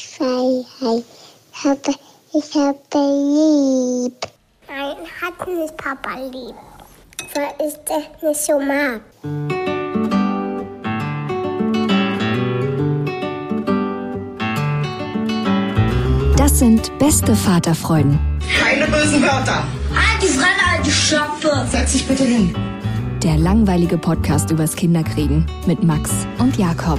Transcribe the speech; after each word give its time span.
Freiheit. 0.00 1.04
Ich 1.52 1.64
habe, 1.64 1.94
ich 2.32 2.54
habe 2.54 2.78
lieb. 2.94 4.14
Nein, 4.68 4.96
hat 5.20 5.48
nicht 5.48 5.76
Papa 5.76 6.18
lieb. 6.18 6.54
Weil 7.34 7.66
ich 7.66 7.74
das 7.84 8.22
nicht 8.22 8.40
so 8.40 8.58
mag. 8.60 9.00
Das 16.36 16.58
sind 16.58 16.96
beste 16.98 17.34
Vaterfreuden. 17.34 18.18
Keine 18.60 18.86
bösen 18.86 19.22
Wörter. 19.22 19.64
Halt 19.94 20.22
die 20.22 20.26
Fremde, 20.26 20.60
alte 20.76 20.90
Schöpfe. 20.90 21.66
Setz 21.70 21.92
dich 21.92 22.06
bitte 22.06 22.24
hin. 22.24 22.54
Der 23.22 23.38
langweilige 23.38 23.96
Podcast 23.96 24.50
übers 24.50 24.76
Kinderkriegen 24.76 25.46
mit 25.66 25.82
Max 25.82 26.10
und 26.38 26.58
Jakob. 26.58 26.98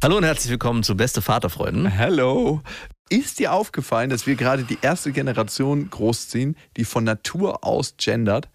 Hallo 0.00 0.16
und 0.16 0.22
herzlich 0.22 0.52
willkommen 0.52 0.84
zu 0.84 0.96
Beste 0.96 1.20
Vaterfreuden. 1.20 1.86
Hello. 1.86 2.62
Ist 3.08 3.40
dir 3.40 3.52
aufgefallen, 3.52 4.10
dass 4.10 4.28
wir 4.28 4.36
gerade 4.36 4.62
die 4.62 4.78
erste 4.80 5.10
Generation 5.10 5.90
großziehen, 5.90 6.56
die 6.76 6.84
von 6.84 7.02
Natur 7.02 7.64
aus 7.64 7.96
gendert? 7.96 8.48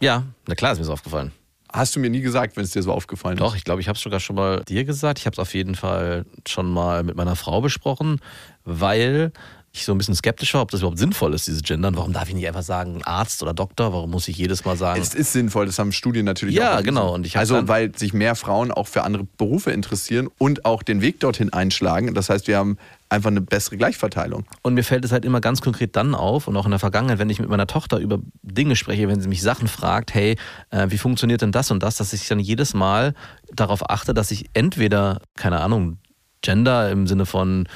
Ja, 0.00 0.24
na 0.48 0.54
klar 0.54 0.72
ist 0.72 0.78
mir 0.78 0.86
das 0.86 0.92
aufgefallen. 0.92 1.32
Hast 1.70 1.94
du 1.94 2.00
mir 2.00 2.08
nie 2.08 2.22
gesagt, 2.22 2.56
wenn 2.56 2.64
es 2.64 2.70
dir 2.70 2.82
so 2.82 2.94
aufgefallen 2.94 3.36
Doch, 3.36 3.56
ich 3.56 3.64
glaube, 3.64 3.82
ich 3.82 3.88
habe 3.88 3.96
es 3.98 4.02
sogar 4.02 4.20
schon 4.20 4.36
mal 4.36 4.64
dir 4.64 4.84
gesagt. 4.84 5.18
Ich 5.18 5.26
habe 5.26 5.34
es 5.34 5.38
auf 5.38 5.52
jeden 5.52 5.74
Fall 5.74 6.24
schon 6.48 6.72
mal 6.72 7.02
mit 7.02 7.14
meiner 7.14 7.36
Frau 7.36 7.60
besprochen, 7.60 8.18
weil 8.64 9.32
ich 9.72 9.84
so 9.84 9.92
ein 9.92 9.98
bisschen 9.98 10.16
skeptisch 10.16 10.52
war, 10.54 10.62
ob 10.62 10.70
das 10.72 10.80
überhaupt 10.80 10.98
sinnvoll 10.98 11.32
ist, 11.32 11.46
diese 11.46 11.62
Gendern. 11.62 11.96
Warum 11.96 12.12
darf 12.12 12.28
ich 12.28 12.34
nicht 12.34 12.48
einfach 12.48 12.62
sagen 12.62 13.02
Arzt 13.04 13.40
oder 13.42 13.54
Doktor? 13.54 13.92
Warum 13.92 14.10
muss 14.10 14.26
ich 14.26 14.36
jedes 14.36 14.64
Mal 14.64 14.76
sagen? 14.76 15.00
Es 15.00 15.14
ist 15.14 15.32
sinnvoll, 15.32 15.66
das 15.66 15.78
haben 15.78 15.92
Studien 15.92 16.24
natürlich 16.24 16.56
Ja, 16.56 16.70
auch 16.70 16.72
erwiesen. 16.72 16.86
genau. 16.86 17.14
Und 17.14 17.24
ich 17.24 17.36
also, 17.38 17.68
weil 17.68 17.96
sich 17.96 18.12
mehr 18.12 18.34
Frauen 18.34 18.72
auch 18.72 18.88
für 18.88 19.04
andere 19.04 19.24
Berufe 19.38 19.70
interessieren 19.70 20.28
und 20.38 20.64
auch 20.64 20.82
den 20.82 21.02
Weg 21.02 21.20
dorthin 21.20 21.52
einschlagen. 21.52 22.14
Das 22.14 22.30
heißt, 22.30 22.48
wir 22.48 22.58
haben 22.58 22.78
einfach 23.10 23.30
eine 23.30 23.40
bessere 23.40 23.76
Gleichverteilung. 23.76 24.44
Und 24.62 24.74
mir 24.74 24.82
fällt 24.82 25.04
es 25.04 25.12
halt 25.12 25.24
immer 25.24 25.40
ganz 25.40 25.60
konkret 25.60 25.94
dann 25.94 26.16
auf 26.16 26.48
und 26.48 26.56
auch 26.56 26.64
in 26.64 26.70
der 26.70 26.80
Vergangenheit, 26.80 27.20
wenn 27.20 27.30
ich 27.30 27.38
mit 27.38 27.48
meiner 27.48 27.68
Tochter 27.68 27.98
über 27.98 28.18
Dinge 28.42 28.74
spreche, 28.74 29.06
wenn 29.08 29.20
sie 29.20 29.28
mich 29.28 29.40
Sachen 29.42 29.68
fragt, 29.68 30.14
hey, 30.14 30.36
äh, 30.70 30.86
wie 30.90 30.98
funktioniert 30.98 31.42
denn 31.42 31.52
das 31.52 31.70
und 31.70 31.80
das, 31.82 31.96
dass 31.96 32.12
ich 32.12 32.26
dann 32.26 32.40
jedes 32.40 32.74
Mal 32.74 33.14
darauf 33.52 33.88
achte, 33.88 34.14
dass 34.14 34.32
ich 34.32 34.46
entweder, 34.52 35.20
keine 35.36 35.60
Ahnung, 35.60 35.98
Gender 36.42 36.90
im 36.90 37.06
Sinne 37.06 37.26
von, 37.26 37.68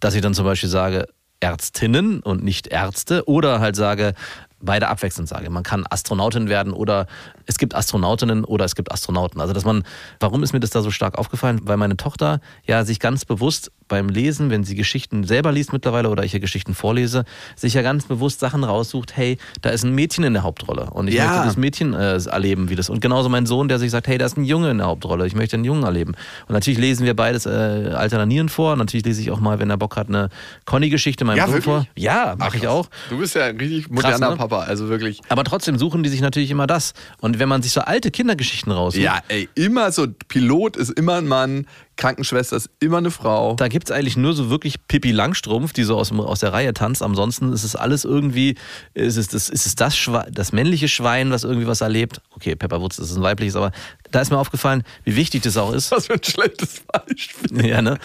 dass 0.00 0.14
ich 0.14 0.22
dann 0.22 0.32
zum 0.32 0.44
Beispiel 0.46 0.68
sage, 0.70 1.08
Ärztinnen 1.42 2.20
und 2.20 2.44
nicht 2.44 2.68
Ärzte 2.68 3.28
oder 3.28 3.58
halt 3.58 3.74
sage, 3.74 4.14
beide 4.60 4.88
abwechselnd 4.88 5.28
sage. 5.28 5.50
Man 5.50 5.64
kann 5.64 5.84
Astronautin 5.90 6.48
werden 6.48 6.72
oder 6.72 7.06
es 7.46 7.58
gibt 7.58 7.74
Astronautinnen 7.74 8.44
oder 8.44 8.64
es 8.64 8.76
gibt 8.76 8.92
Astronauten. 8.92 9.40
Also 9.40 9.52
dass 9.52 9.64
man, 9.64 9.82
warum 10.20 10.42
ist 10.44 10.52
mir 10.52 10.60
das 10.60 10.70
da 10.70 10.82
so 10.82 10.90
stark 10.90 11.18
aufgefallen? 11.18 11.60
Weil 11.64 11.76
meine 11.76 11.96
Tochter 11.96 12.40
ja 12.64 12.84
sich 12.84 13.00
ganz 13.00 13.24
bewusst 13.24 13.72
beim 13.92 14.08
Lesen, 14.08 14.48
wenn 14.48 14.64
sie 14.64 14.74
Geschichten 14.74 15.24
selber 15.24 15.52
liest 15.52 15.70
mittlerweile 15.74 16.08
oder 16.08 16.24
ich 16.24 16.32
ihr 16.32 16.40
Geschichten 16.40 16.74
vorlese, 16.74 17.24
sich 17.56 17.74
ja 17.74 17.82
ganz 17.82 18.06
bewusst 18.06 18.40
Sachen 18.40 18.64
raussucht, 18.64 19.14
hey, 19.16 19.36
da 19.60 19.68
ist 19.68 19.84
ein 19.84 19.94
Mädchen 19.94 20.24
in 20.24 20.32
der 20.32 20.42
Hauptrolle 20.44 20.88
und 20.90 21.08
ich 21.08 21.14
Ja. 21.14 21.26
möchte 21.26 21.44
das 21.44 21.56
Mädchen 21.58 21.92
äh, 21.92 22.16
erleben, 22.16 22.70
wie 22.70 22.74
das. 22.74 22.88
Und 22.88 23.00
genauso 23.02 23.28
mein 23.28 23.44
Sohn, 23.44 23.68
der 23.68 23.78
sich 23.78 23.90
sagt, 23.90 24.06
hey, 24.08 24.16
da 24.16 24.24
ist 24.24 24.38
ein 24.38 24.44
Junge 24.44 24.70
in 24.70 24.78
der 24.78 24.86
Hauptrolle, 24.86 25.26
ich 25.26 25.34
möchte 25.34 25.56
einen 25.56 25.64
Jungen 25.64 25.82
erleben. 25.82 26.14
Und 26.48 26.54
natürlich 26.54 26.78
lesen 26.80 27.04
wir 27.04 27.14
beides 27.14 27.44
äh, 27.44 27.50
alternierend 27.94 28.50
vor. 28.50 28.72
Und 28.72 28.78
natürlich 28.78 29.04
lese 29.04 29.20
ich 29.20 29.30
auch 29.30 29.40
mal, 29.40 29.58
wenn 29.58 29.68
er 29.68 29.76
Bock 29.76 29.96
hat, 29.96 30.08
eine 30.08 30.30
Conny-Geschichte 30.64 31.26
meinem 31.26 31.36
Ja, 31.36 31.48
Sohn 31.48 31.60
vor. 31.60 31.86
Ja, 31.96 32.34
mache 32.38 32.56
ich 32.56 32.62
krass. 32.62 32.72
auch. 32.72 32.88
Du 33.10 33.18
bist 33.18 33.34
ja 33.34 33.44
ein 33.44 33.58
richtig 33.58 33.90
moderner 33.90 34.30
ne? 34.30 34.36
Papa, 34.36 34.60
also 34.60 34.88
wirklich. 34.88 35.20
Aber 35.28 35.44
trotzdem 35.44 35.76
suchen 35.76 36.02
die 36.02 36.08
sich 36.08 36.22
natürlich 36.22 36.50
immer 36.50 36.66
das. 36.66 36.94
Und 37.20 37.38
wenn 37.38 37.48
man 37.48 37.60
sich 37.62 37.72
so 37.72 37.82
alte 37.82 38.10
Kindergeschichten 38.10 38.72
raussucht, 38.72 39.02
Ja, 39.02 39.20
ey, 39.28 39.48
immer 39.54 39.92
so, 39.92 40.06
Pilot 40.28 40.76
ist 40.78 40.90
immer 40.90 41.16
ein 41.16 41.28
Mann, 41.28 41.66
Krankenschwester 41.96 42.56
ist 42.56 42.70
immer 42.80 42.98
eine 42.98 43.10
Frau. 43.10 43.54
da 43.54 43.68
gibt 43.68 43.90
es 43.90 43.94
eigentlich 43.96 44.16
nur 44.16 44.32
so 44.32 44.50
wirklich 44.50 44.86
Pippi 44.88 45.12
Langstrumpf, 45.12 45.72
die 45.72 45.84
so 45.84 45.96
aus, 45.98 46.10
aus 46.12 46.40
der 46.40 46.52
Reihe 46.52 46.72
tanzt. 46.74 47.02
Ansonsten 47.02 47.52
ist 47.52 47.64
es 47.64 47.76
alles 47.76 48.04
irgendwie, 48.04 48.56
ist 48.94 49.16
es 49.16 49.28
das, 49.28 49.48
ist 49.48 49.66
es 49.66 49.74
das, 49.74 49.96
Schwe 49.96 50.26
das 50.32 50.52
männliche 50.52 50.88
Schwein, 50.88 51.30
was 51.30 51.44
irgendwie 51.44 51.66
was 51.66 51.80
erlebt. 51.82 52.20
Okay, 52.34 52.56
Pepperwoods 52.56 52.98
ist 52.98 53.14
ein 53.14 53.22
weibliches, 53.22 53.56
aber 53.56 53.72
da 54.10 54.20
ist 54.20 54.30
mir 54.30 54.38
aufgefallen, 54.38 54.82
wie 55.04 55.16
wichtig 55.16 55.42
das 55.42 55.56
auch 55.56 55.72
ist. 55.72 55.90
Was 55.90 56.06
für 56.06 56.14
ein 56.14 56.22
schlechtes 56.24 56.80
Beispiel. 56.80 57.66
Ja, 57.66 57.82
ne? 57.82 57.98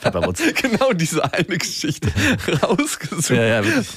Pepperwoods. 0.00 0.40
Genau 0.62 0.92
diese 0.92 1.24
eine 1.32 1.58
Geschichte 1.58 2.08
rausgesucht, 2.62 3.30
Ja, 3.30 3.42
ja, 3.44 3.64
wirklich. 3.64 3.88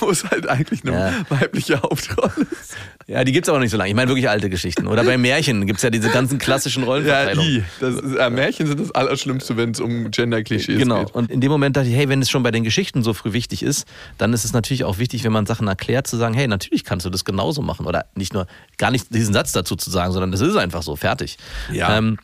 wo 0.00 0.10
es 0.10 0.24
halt 0.24 0.48
eigentlich 0.48 0.82
eine 0.84 0.92
Ja. 0.92 1.12
weibliche 1.28 1.80
Hauptrolle 1.80 2.46
ist. 2.50 2.74
Ja, 3.10 3.24
die 3.24 3.32
gibt 3.32 3.46
es 3.46 3.48
aber 3.48 3.58
nicht 3.58 3.72
so 3.72 3.76
lange. 3.76 3.90
Ich 3.90 3.96
meine 3.96 4.08
wirklich 4.08 4.28
alte 4.28 4.48
Geschichten. 4.48 4.86
Oder 4.86 5.02
bei 5.02 5.18
Märchen 5.18 5.66
gibt 5.66 5.78
es 5.78 5.82
ja 5.82 5.90
diese 5.90 6.10
ganzen 6.10 6.38
klassischen 6.38 6.84
Ja, 6.84 6.88
Rollenverteilungen. 6.90 7.50
i. 7.56 7.62
Das 7.80 7.96
ist, 7.96 8.14
äh, 8.14 8.30
Märchen 8.30 8.68
sind 8.68 8.78
das 8.78 8.92
Allerschlimmste, 8.92 9.56
wenn 9.56 9.72
es 9.72 9.80
um 9.80 10.12
Gender-Klischees 10.12 10.78
Genau. 10.78 11.00
geht. 11.06 11.14
Und 11.16 11.28
in 11.28 11.40
dem 11.40 11.50
Moment 11.50 11.76
dachte 11.76 11.88
ich, 11.88 11.96
hey, 11.96 12.08
wenn 12.08 12.22
es 12.22 12.30
schon 12.30 12.44
bei 12.44 12.52
den 12.52 12.62
Geschichten 12.62 13.02
so 13.02 13.12
früh 13.12 13.32
wichtig 13.32 13.64
ist, 13.64 13.84
dann 14.18 14.32
ist 14.32 14.44
es 14.44 14.52
natürlich 14.52 14.84
auch 14.84 14.98
wichtig, 14.98 15.24
wenn 15.24 15.32
man 15.32 15.44
Sachen 15.44 15.66
erklärt, 15.66 16.06
zu 16.06 16.16
sagen, 16.16 16.34
hey, 16.34 16.46
natürlich 16.46 16.84
kannst 16.84 17.04
du 17.04 17.10
das 17.10 17.24
genauso 17.24 17.62
machen. 17.62 17.84
Oder 17.86 18.04
nicht 18.14 18.32
nur, 18.32 18.46
gar 18.78 18.92
nicht 18.92 19.12
diesen 19.12 19.34
Satz 19.34 19.50
dazu 19.50 19.74
zu 19.74 19.90
sagen, 19.90 20.12
sondern 20.12 20.30
das 20.30 20.40
ist 20.40 20.54
einfach 20.54 20.82
so, 20.84 20.94
fertig. 20.94 21.36
Ja. 21.72 21.98
Ähm, 21.98 22.16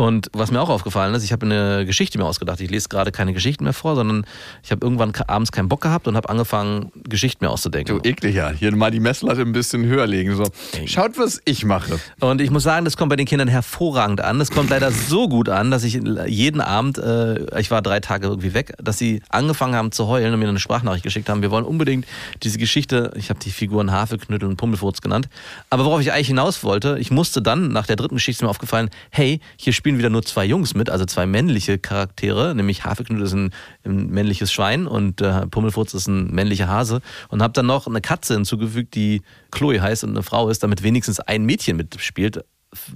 und 0.00 0.28
was 0.32 0.50
mir 0.50 0.60
auch 0.60 0.70
aufgefallen 0.70 1.14
ist, 1.14 1.24
ich 1.24 1.32
habe 1.32 1.44
eine 1.44 1.84
Geschichte 1.84 2.16
mir 2.16 2.24
ausgedacht. 2.24 2.60
Ich 2.60 2.70
lese 2.70 2.88
gerade 2.88 3.12
keine 3.12 3.34
Geschichten 3.34 3.64
mehr 3.64 3.72
vor, 3.72 3.94
sondern 3.94 4.24
ich 4.62 4.70
habe 4.70 4.84
irgendwann 4.84 5.12
abends 5.26 5.52
keinen 5.52 5.68
Bock 5.68 5.82
gehabt 5.82 6.08
und 6.08 6.16
habe 6.16 6.28
angefangen, 6.28 6.90
Geschichten 7.04 7.44
mir 7.44 7.50
auszudenken. 7.50 7.98
Du 7.98 8.08
ekliger. 8.08 8.50
Hier 8.50 8.74
mal 8.74 8.90
die 8.90 9.00
Messlatte 9.00 9.42
ein 9.42 9.52
bisschen 9.52 9.84
höher 9.84 10.06
legen. 10.06 10.34
So. 10.34 10.46
Schaut, 10.86 11.18
was 11.18 11.40
ich 11.44 11.64
mache. 11.64 12.00
Und 12.20 12.40
ich 12.40 12.50
muss 12.50 12.62
sagen, 12.62 12.84
das 12.84 12.96
kommt 12.96 13.10
bei 13.10 13.16
den 13.16 13.26
Kindern 13.26 13.48
hervorragend 13.48 14.22
an. 14.22 14.38
Das 14.38 14.50
kommt 14.50 14.70
leider 14.70 14.90
so 14.90 15.28
gut 15.28 15.48
an, 15.48 15.70
dass 15.70 15.84
ich 15.84 16.00
jeden 16.26 16.60
Abend, 16.62 16.96
äh, 16.98 17.60
ich 17.60 17.70
war 17.70 17.82
drei 17.82 18.00
Tage 18.00 18.28
irgendwie 18.28 18.54
weg, 18.54 18.72
dass 18.82 18.96
sie 18.96 19.22
angefangen 19.28 19.74
haben 19.74 19.92
zu 19.92 20.06
heulen 20.06 20.32
und 20.32 20.40
mir 20.40 20.48
eine 20.48 20.60
Sprachnachricht 20.60 21.04
geschickt 21.04 21.28
haben. 21.28 21.42
Wir 21.42 21.50
wollen 21.50 21.64
unbedingt 21.66 22.06
diese 22.42 22.58
Geschichte, 22.58 23.12
ich 23.16 23.28
habe 23.28 23.40
die 23.40 23.50
Figuren 23.50 23.92
Hafeknüttel 23.92 24.48
und 24.48 24.56
Pummelfurz 24.56 25.02
genannt. 25.02 25.28
Aber 25.68 25.84
worauf 25.84 26.00
ich 26.00 26.12
eigentlich 26.12 26.28
hinaus 26.28 26.64
wollte, 26.64 26.96
ich 26.98 27.10
musste 27.10 27.42
dann, 27.42 27.68
nach 27.68 27.86
der 27.86 27.96
dritten 27.96 28.14
Geschichte 28.14 28.38
ist 28.38 28.42
mir 28.42 28.48
aufgefallen, 28.48 28.88
hey, 29.10 29.40
hier 29.56 29.74
spielen 29.90 29.98
wieder 29.98 30.10
nur 30.10 30.22
zwei 30.22 30.44
Jungs 30.44 30.74
mit, 30.74 30.88
also 30.88 31.04
zwei 31.04 31.26
männliche 31.26 31.76
Charaktere, 31.76 32.54
nämlich 32.54 32.84
Hafeknüttel 32.84 33.26
ist 33.26 33.32
ein, 33.32 33.50
ein 33.84 34.06
männliches 34.08 34.52
Schwein 34.52 34.86
und 34.86 35.20
äh, 35.20 35.48
Pummelfurz 35.48 35.94
ist 35.94 36.06
ein 36.06 36.30
männlicher 36.30 36.68
Hase. 36.68 37.00
Und 37.28 37.42
habe 37.42 37.52
dann 37.52 37.66
noch 37.66 37.88
eine 37.88 38.00
Katze 38.00 38.34
hinzugefügt, 38.34 38.94
die 38.94 39.22
Chloe 39.50 39.82
heißt 39.82 40.04
und 40.04 40.10
eine 40.10 40.22
Frau 40.22 40.48
ist, 40.48 40.62
damit 40.62 40.84
wenigstens 40.84 41.18
ein 41.18 41.44
Mädchen 41.44 41.76
mitspielt, 41.76 42.44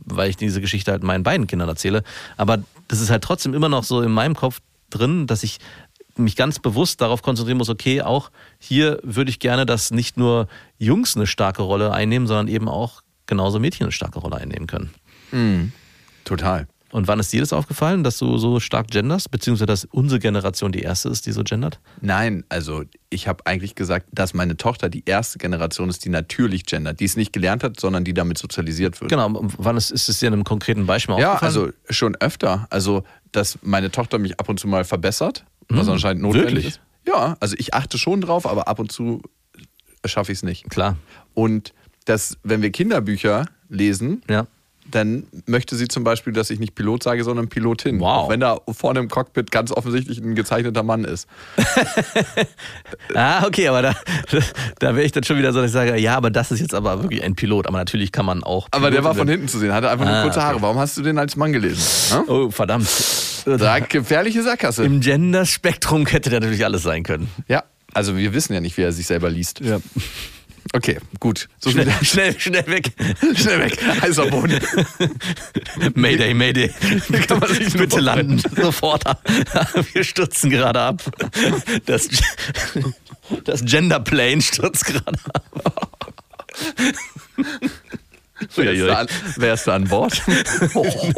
weil 0.04 0.30
ich 0.30 0.36
diese 0.36 0.60
Geschichte 0.60 0.92
halt 0.92 1.02
meinen 1.02 1.24
beiden 1.24 1.48
Kindern 1.48 1.68
erzähle. 1.68 2.04
Aber 2.36 2.62
das 2.86 3.00
ist 3.00 3.10
halt 3.10 3.24
trotzdem 3.24 3.54
immer 3.54 3.68
noch 3.68 3.82
so 3.82 4.00
in 4.00 4.12
meinem 4.12 4.36
Kopf 4.36 4.60
drin, 4.90 5.26
dass 5.26 5.42
ich 5.42 5.58
mich 6.16 6.36
ganz 6.36 6.60
bewusst 6.60 7.00
darauf 7.00 7.22
konzentrieren 7.22 7.58
muss, 7.58 7.70
okay, 7.70 8.02
auch 8.02 8.30
hier 8.60 9.00
würde 9.02 9.30
ich 9.30 9.40
gerne, 9.40 9.66
dass 9.66 9.90
nicht 9.90 10.16
nur 10.16 10.46
Jungs 10.78 11.16
eine 11.16 11.26
starke 11.26 11.62
Rolle 11.62 11.92
einnehmen, 11.92 12.28
sondern 12.28 12.46
eben 12.46 12.68
auch 12.68 13.02
genauso 13.26 13.58
Mädchen 13.58 13.86
eine 13.86 13.92
starke 13.92 14.20
Rolle 14.20 14.36
einnehmen 14.36 14.68
können. 14.68 14.90
Total. 16.24 16.68
Und 16.94 17.08
wann 17.08 17.18
ist 17.18 17.32
dir 17.32 17.40
das 17.40 17.52
aufgefallen, 17.52 18.04
dass 18.04 18.18
du 18.18 18.38
so 18.38 18.60
stark 18.60 18.86
genderst, 18.88 19.28
beziehungsweise 19.32 19.66
dass 19.66 19.84
unsere 19.86 20.20
Generation 20.20 20.70
die 20.70 20.82
erste 20.82 21.08
ist, 21.08 21.26
die 21.26 21.32
so 21.32 21.42
gendert? 21.42 21.80
Nein, 22.00 22.44
also 22.48 22.84
ich 23.10 23.26
habe 23.26 23.44
eigentlich 23.46 23.74
gesagt, 23.74 24.06
dass 24.12 24.32
meine 24.32 24.56
Tochter 24.56 24.88
die 24.88 25.02
erste 25.04 25.38
Generation 25.38 25.88
ist, 25.90 26.04
die 26.04 26.08
natürlich 26.08 26.66
gendert, 26.66 27.00
die 27.00 27.04
es 27.06 27.16
nicht 27.16 27.32
gelernt 27.32 27.64
hat, 27.64 27.80
sondern 27.80 28.04
die 28.04 28.14
damit 28.14 28.38
sozialisiert 28.38 29.00
wird. 29.00 29.10
Genau, 29.10 29.28
wann 29.58 29.76
ist, 29.76 29.90
ist 29.90 30.08
es 30.08 30.20
dir 30.20 30.28
in 30.28 30.34
einem 30.34 30.44
konkreten 30.44 30.86
Beispiel 30.86 31.18
Ja, 31.18 31.32
aufgefallen? 31.32 31.66
also 31.66 31.72
schon 31.90 32.14
öfter. 32.20 32.68
Also, 32.70 33.02
dass 33.32 33.58
meine 33.62 33.90
Tochter 33.90 34.18
mich 34.20 34.38
ab 34.38 34.48
und 34.48 34.60
zu 34.60 34.68
mal 34.68 34.84
verbessert, 34.84 35.44
was 35.68 35.88
anscheinend 35.88 36.22
notwendig 36.22 36.52
wirklich? 36.54 36.66
ist. 36.74 36.80
Ja, 37.08 37.36
also 37.40 37.56
ich 37.58 37.74
achte 37.74 37.98
schon 37.98 38.20
drauf, 38.20 38.46
aber 38.46 38.68
ab 38.68 38.78
und 38.78 38.92
zu 38.92 39.20
schaffe 40.06 40.30
ich 40.30 40.38
es 40.38 40.42
nicht. 40.44 40.70
Klar, 40.70 40.96
Und 41.34 41.72
dass, 42.04 42.38
wenn 42.44 42.62
wir 42.62 42.70
Kinderbücher 42.70 43.46
lesen, 43.68 44.22
ja. 44.30 44.46
Dann 44.90 45.24
möchte 45.46 45.76
sie 45.76 45.88
zum 45.88 46.04
Beispiel, 46.04 46.32
dass 46.32 46.50
ich 46.50 46.58
nicht 46.60 46.74
Pilot 46.74 47.02
sage, 47.02 47.24
sondern 47.24 47.48
Pilotin. 47.48 47.98
Wow. 48.00 48.06
Auch 48.08 48.28
wenn 48.28 48.40
da 48.40 48.58
vorne 48.72 49.00
im 49.00 49.08
Cockpit 49.08 49.50
ganz 49.50 49.72
offensichtlich 49.72 50.18
ein 50.18 50.34
gezeichneter 50.34 50.82
Mann 50.82 51.04
ist. 51.04 51.26
Ah, 53.14 53.46
okay, 53.46 53.68
aber 53.68 53.82
da, 53.82 53.94
da 54.78 54.94
wäre 54.96 55.04
ich 55.04 55.12
dann 55.12 55.24
schon 55.24 55.38
wieder 55.38 55.52
so, 55.52 55.60
dass 55.60 55.68
ich 55.68 55.72
sage, 55.72 55.96
ja, 55.98 56.16
aber 56.16 56.30
das 56.30 56.50
ist 56.50 56.60
jetzt 56.60 56.74
aber 56.74 57.02
wirklich 57.02 57.22
ein 57.22 57.34
Pilot. 57.34 57.66
Aber 57.66 57.78
natürlich 57.78 58.12
kann 58.12 58.26
man 58.26 58.42
auch. 58.42 58.68
Aber 58.70 58.90
der 58.90 59.04
war 59.04 59.14
von 59.14 59.28
hinten 59.28 59.48
zu 59.48 59.58
sehen, 59.58 59.72
hatte 59.72 59.90
einfach 59.90 60.04
nur 60.04 60.14
Ah, 60.14 60.22
kurze 60.22 60.42
Haare. 60.42 60.54
okay. 60.54 60.62
Warum 60.62 60.78
hast 60.78 60.96
du 60.96 61.02
den 61.02 61.18
als 61.18 61.36
Mann 61.36 61.52
gelesen? 61.52 61.82
Hm? 62.18 62.24
Oh, 62.28 62.50
verdammt. 62.50 62.88
Da, 63.44 63.78
gefährliche 63.78 64.42
Sackgasse. 64.42 64.84
Im 64.84 65.00
Gender-Spektrum 65.00 66.06
hätte 66.06 66.30
der 66.30 66.40
natürlich 66.40 66.64
alles 66.64 66.82
sein 66.82 67.02
können. 67.02 67.28
Ja, 67.48 67.64
also 67.92 68.16
wir 68.16 68.32
wissen 68.34 68.54
ja 68.54 68.60
nicht, 68.60 68.76
wie 68.76 68.82
er 68.82 68.92
sich 68.92 69.06
selber 69.06 69.30
liest. 69.30 69.60
Ja. 69.60 69.78
Okay, 70.74 70.98
gut. 71.20 71.48
So 71.60 71.70
Schnell, 71.70 71.88
schnell, 72.02 72.40
schnell 72.40 72.66
weg. 72.66 72.90
Schnell 73.36 73.60
weg. 73.60 73.78
Heißer 74.02 74.26
Boden. 74.26 74.58
Mayday, 75.94 76.34
Mayday. 76.34 76.68
kann 77.28 77.38
man 77.38 77.54
sich 77.54 77.72
Bitte 77.74 78.00
landen. 78.00 78.42
Sofort. 78.56 79.04
Wir 79.92 80.02
stürzen 80.02 80.50
gerade 80.50 80.80
ab. 80.80 81.00
Das, 81.86 82.08
das 83.44 83.64
Gender 83.64 84.00
Plane 84.00 84.42
stürzt 84.42 84.86
gerade 84.86 85.16
ab. 85.32 85.94
Wer 88.56 88.72
ist, 88.72 88.82
da 88.82 88.94
an, 88.94 89.06
wer 89.36 89.54
ist 89.54 89.66
da 89.68 89.76
an 89.76 89.84
Bord? 89.84 90.20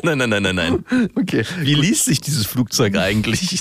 Nein, 0.02 0.18
nein, 0.18 0.28
nein, 0.28 0.42
nein, 0.42 0.54
nein. 0.54 0.84
Okay. 1.14 1.46
Wie 1.60 1.74
liest 1.74 2.04
sich 2.04 2.20
dieses 2.20 2.44
Flugzeug 2.44 2.98
eigentlich? 2.98 3.60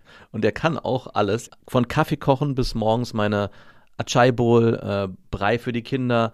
Und 0.31 0.43
der 0.43 0.51
kann 0.51 0.77
auch 0.77 1.07
alles, 1.13 1.49
von 1.67 1.87
Kaffee 1.87 2.17
kochen 2.17 2.55
bis 2.55 2.75
morgens 2.75 3.13
meine 3.13 3.49
Achai 3.97 4.31
Bowl, 4.31 4.75
äh, 4.75 5.07
Brei 5.29 5.59
für 5.59 5.71
die 5.71 5.83
Kinder, 5.83 6.33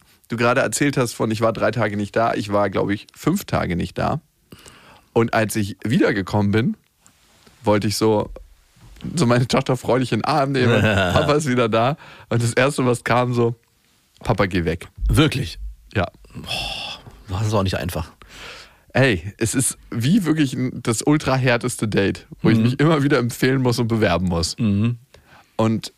du 0.31 0.37
gerade 0.37 0.61
erzählt 0.61 0.97
hast 0.97 1.13
von, 1.13 1.29
ich 1.31 1.41
war 1.41 1.53
drei 1.53 1.71
Tage 1.71 1.97
nicht 1.97 2.15
da. 2.15 2.33
Ich 2.33 2.51
war, 2.51 2.69
glaube 2.69 2.93
ich, 2.93 3.07
fünf 3.13 3.45
Tage 3.45 3.75
nicht 3.75 3.97
da. 3.97 4.21
Und 5.13 5.33
als 5.33 5.55
ich 5.55 5.77
wiedergekommen 5.83 6.51
bin, 6.51 6.77
wollte 7.63 7.87
ich 7.87 7.97
so, 7.97 8.29
so 9.15 9.25
meine 9.25 9.47
Tochter 9.47 9.75
freudig 9.75 10.11
in 10.13 10.19
den 10.19 10.25
Arm 10.25 10.53
nehmen. 10.53 10.81
Papa 10.81 11.33
ist 11.33 11.47
wieder 11.47 11.67
da. 11.67 11.97
Und 12.29 12.41
das 12.41 12.53
Erste, 12.53 12.85
was 12.85 13.03
kam, 13.03 13.33
so, 13.33 13.55
Papa, 14.21 14.45
geh 14.45 14.63
weg. 14.63 14.87
Wirklich? 15.09 15.59
Ja. 15.93 16.07
War 17.27 17.43
das 17.43 17.53
auch 17.53 17.63
nicht 17.63 17.75
einfach. 17.75 18.11
Ey, 18.93 19.33
es 19.37 19.55
ist 19.55 19.77
wie 19.89 20.25
wirklich 20.25 20.57
das 20.73 21.01
ultra 21.01 21.35
härteste 21.35 21.87
Date, 21.87 22.27
wo 22.41 22.49
ich 22.49 22.57
mich 22.57 22.79
immer 22.79 23.03
wieder 23.03 23.19
empfehlen 23.19 23.61
muss 23.61 23.79
und 23.79 23.87
bewerben 23.87 24.27
muss. 24.27 24.55
Und 25.55 25.93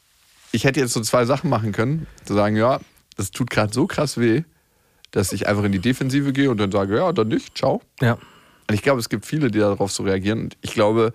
ich 0.52 0.64
hätte 0.64 0.80
jetzt 0.80 0.94
so 0.94 1.02
zwei 1.02 1.26
Sachen 1.26 1.50
machen 1.50 1.72
können, 1.72 2.06
zu 2.24 2.36
sagen, 2.36 2.56
ja, 2.56 2.80
das 3.16 3.32
tut 3.32 3.50
gerade 3.50 3.74
so 3.74 3.88
krass 3.88 4.18
weh, 4.18 4.44
dass 5.12 5.32
ich 5.32 5.48
einfach 5.48 5.64
in 5.64 5.72
die 5.72 5.80
Defensive 5.80 6.34
gehe 6.34 6.50
und 6.50 6.58
dann 6.58 6.72
sage, 6.72 6.98
ja, 6.98 7.12
dann 7.12 7.28
nicht, 7.28 7.58
ciao. 7.58 7.82
Ja. 8.02 8.14
Und 8.14 8.76
ich 8.76 8.82
glaube, 8.82 9.00
es 9.00 9.10
gibt 9.10 9.26
viele, 9.26 9.52
die 9.52 9.60
darauf 9.60 9.92
so 9.92 10.04
reagieren. 10.04 10.44
Und 10.44 10.58
ich 10.62 10.74
glaube, 10.74 11.14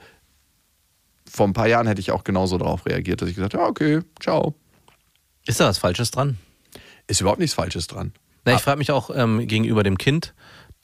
vor 1.28 1.46
ein 1.46 1.52
paar 1.52 1.66
Jahren 1.66 1.86
hätte 1.86 2.00
ich 2.00 2.10
auch 2.10 2.24
genauso 2.24 2.58
darauf 2.58 2.86
reagiert, 2.86 3.22
dass 3.22 3.28
ich 3.28 3.34
gesagt 3.34 3.54
habe, 3.54 3.64
ja, 3.64 3.68
okay, 3.68 4.00
ciao. 4.20 4.54
Ist 5.46 5.60
da 5.60 5.66
was 5.66 5.78
Falsches 5.78 6.10
dran? 6.10 6.38
Ist 7.06 7.20
überhaupt 7.20 7.40
nichts 7.40 7.54
Falsches 7.54 7.86
dran. 7.86 8.12
Na, 8.44 8.54
ich 8.54 8.60
frage 8.60 8.78
mich 8.78 8.90
auch 8.90 9.10
ähm, 9.14 9.46
gegenüber 9.46 9.82
dem 9.82 9.98
Kind, 9.98 10.34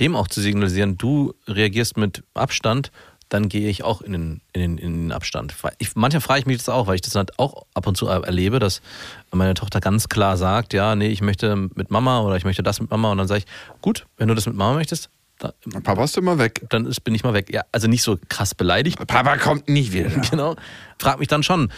dem 0.01 0.17
auch 0.17 0.29
zu 0.29 0.41
signalisieren, 0.41 0.99
du 0.99 1.35
reagierst 1.47 1.97
mit 1.97 2.25
Abstand, 2.35 2.91
dann 3.35 3.49
gehe 3.49 3.69
ich 3.69 3.83
auch 3.83 4.01
in 4.01 4.13
den, 4.13 4.41
in 4.53 4.61
den, 4.61 4.79
in 4.79 4.93
den 4.93 5.13
Abstand. 5.13 5.57
Ich, 5.79 5.97
manchmal 5.97 6.21
frage 6.21 6.39
ich 6.39 6.47
mich 6.47 6.59
das 6.59 6.69
auch, 6.69 6.87
weil 6.87 6.95
ich 6.95 7.01
das 7.01 7.17
halt 7.17 7.37
auch 7.41 7.67
ab 7.75 7.89
und 7.89 7.97
zu 7.97 8.07
erlebe, 8.07 8.61
dass 8.61 8.81
meine 9.33 9.55
Tochter 9.55 9.81
ganz 9.81 10.09
klar 10.09 10.37
sagt, 10.37 10.73
ja, 10.73 10.95
nee, 10.95 11.09
ich 11.09 11.21
möchte 11.21 11.57
mit 11.57 11.91
Mama 11.91 12.21
oder 12.21 12.37
ich 12.37 12.45
möchte 12.45 12.63
das 12.63 12.81
mit 12.81 12.93
Mama 12.93 13.11
und 13.11 13.19
dann 13.19 13.27
sage 13.27 13.39
ich, 13.41 13.81
gut, 13.83 14.07
wenn 14.19 14.29
du 14.29 14.37
das 14.37 14.47
mit 14.47 14.55
Mama 14.55 14.75
möchtest, 14.75 15.11
da, 15.41 15.53
Papa 15.83 16.05
ist 16.05 16.17
immer 16.17 16.39
weg. 16.39 16.65
dann 16.69 16.87
ist, 16.87 17.01
bin 17.01 17.13
ich 17.13 17.25
mal 17.25 17.35
weg. 17.35 17.53
Ja, 17.53 17.63
also 17.73 17.89
nicht 17.89 18.05
so 18.05 18.17
krass 18.29 18.55
beleidigt, 18.55 19.05
Papa 19.05 19.37
kommt 19.37 19.69
nicht 19.69 19.93
wieder. 19.93 20.11
genau. 20.31 20.55
Frag 21.01 21.19
mich 21.19 21.27
dann 21.27 21.43
schon, 21.43 21.73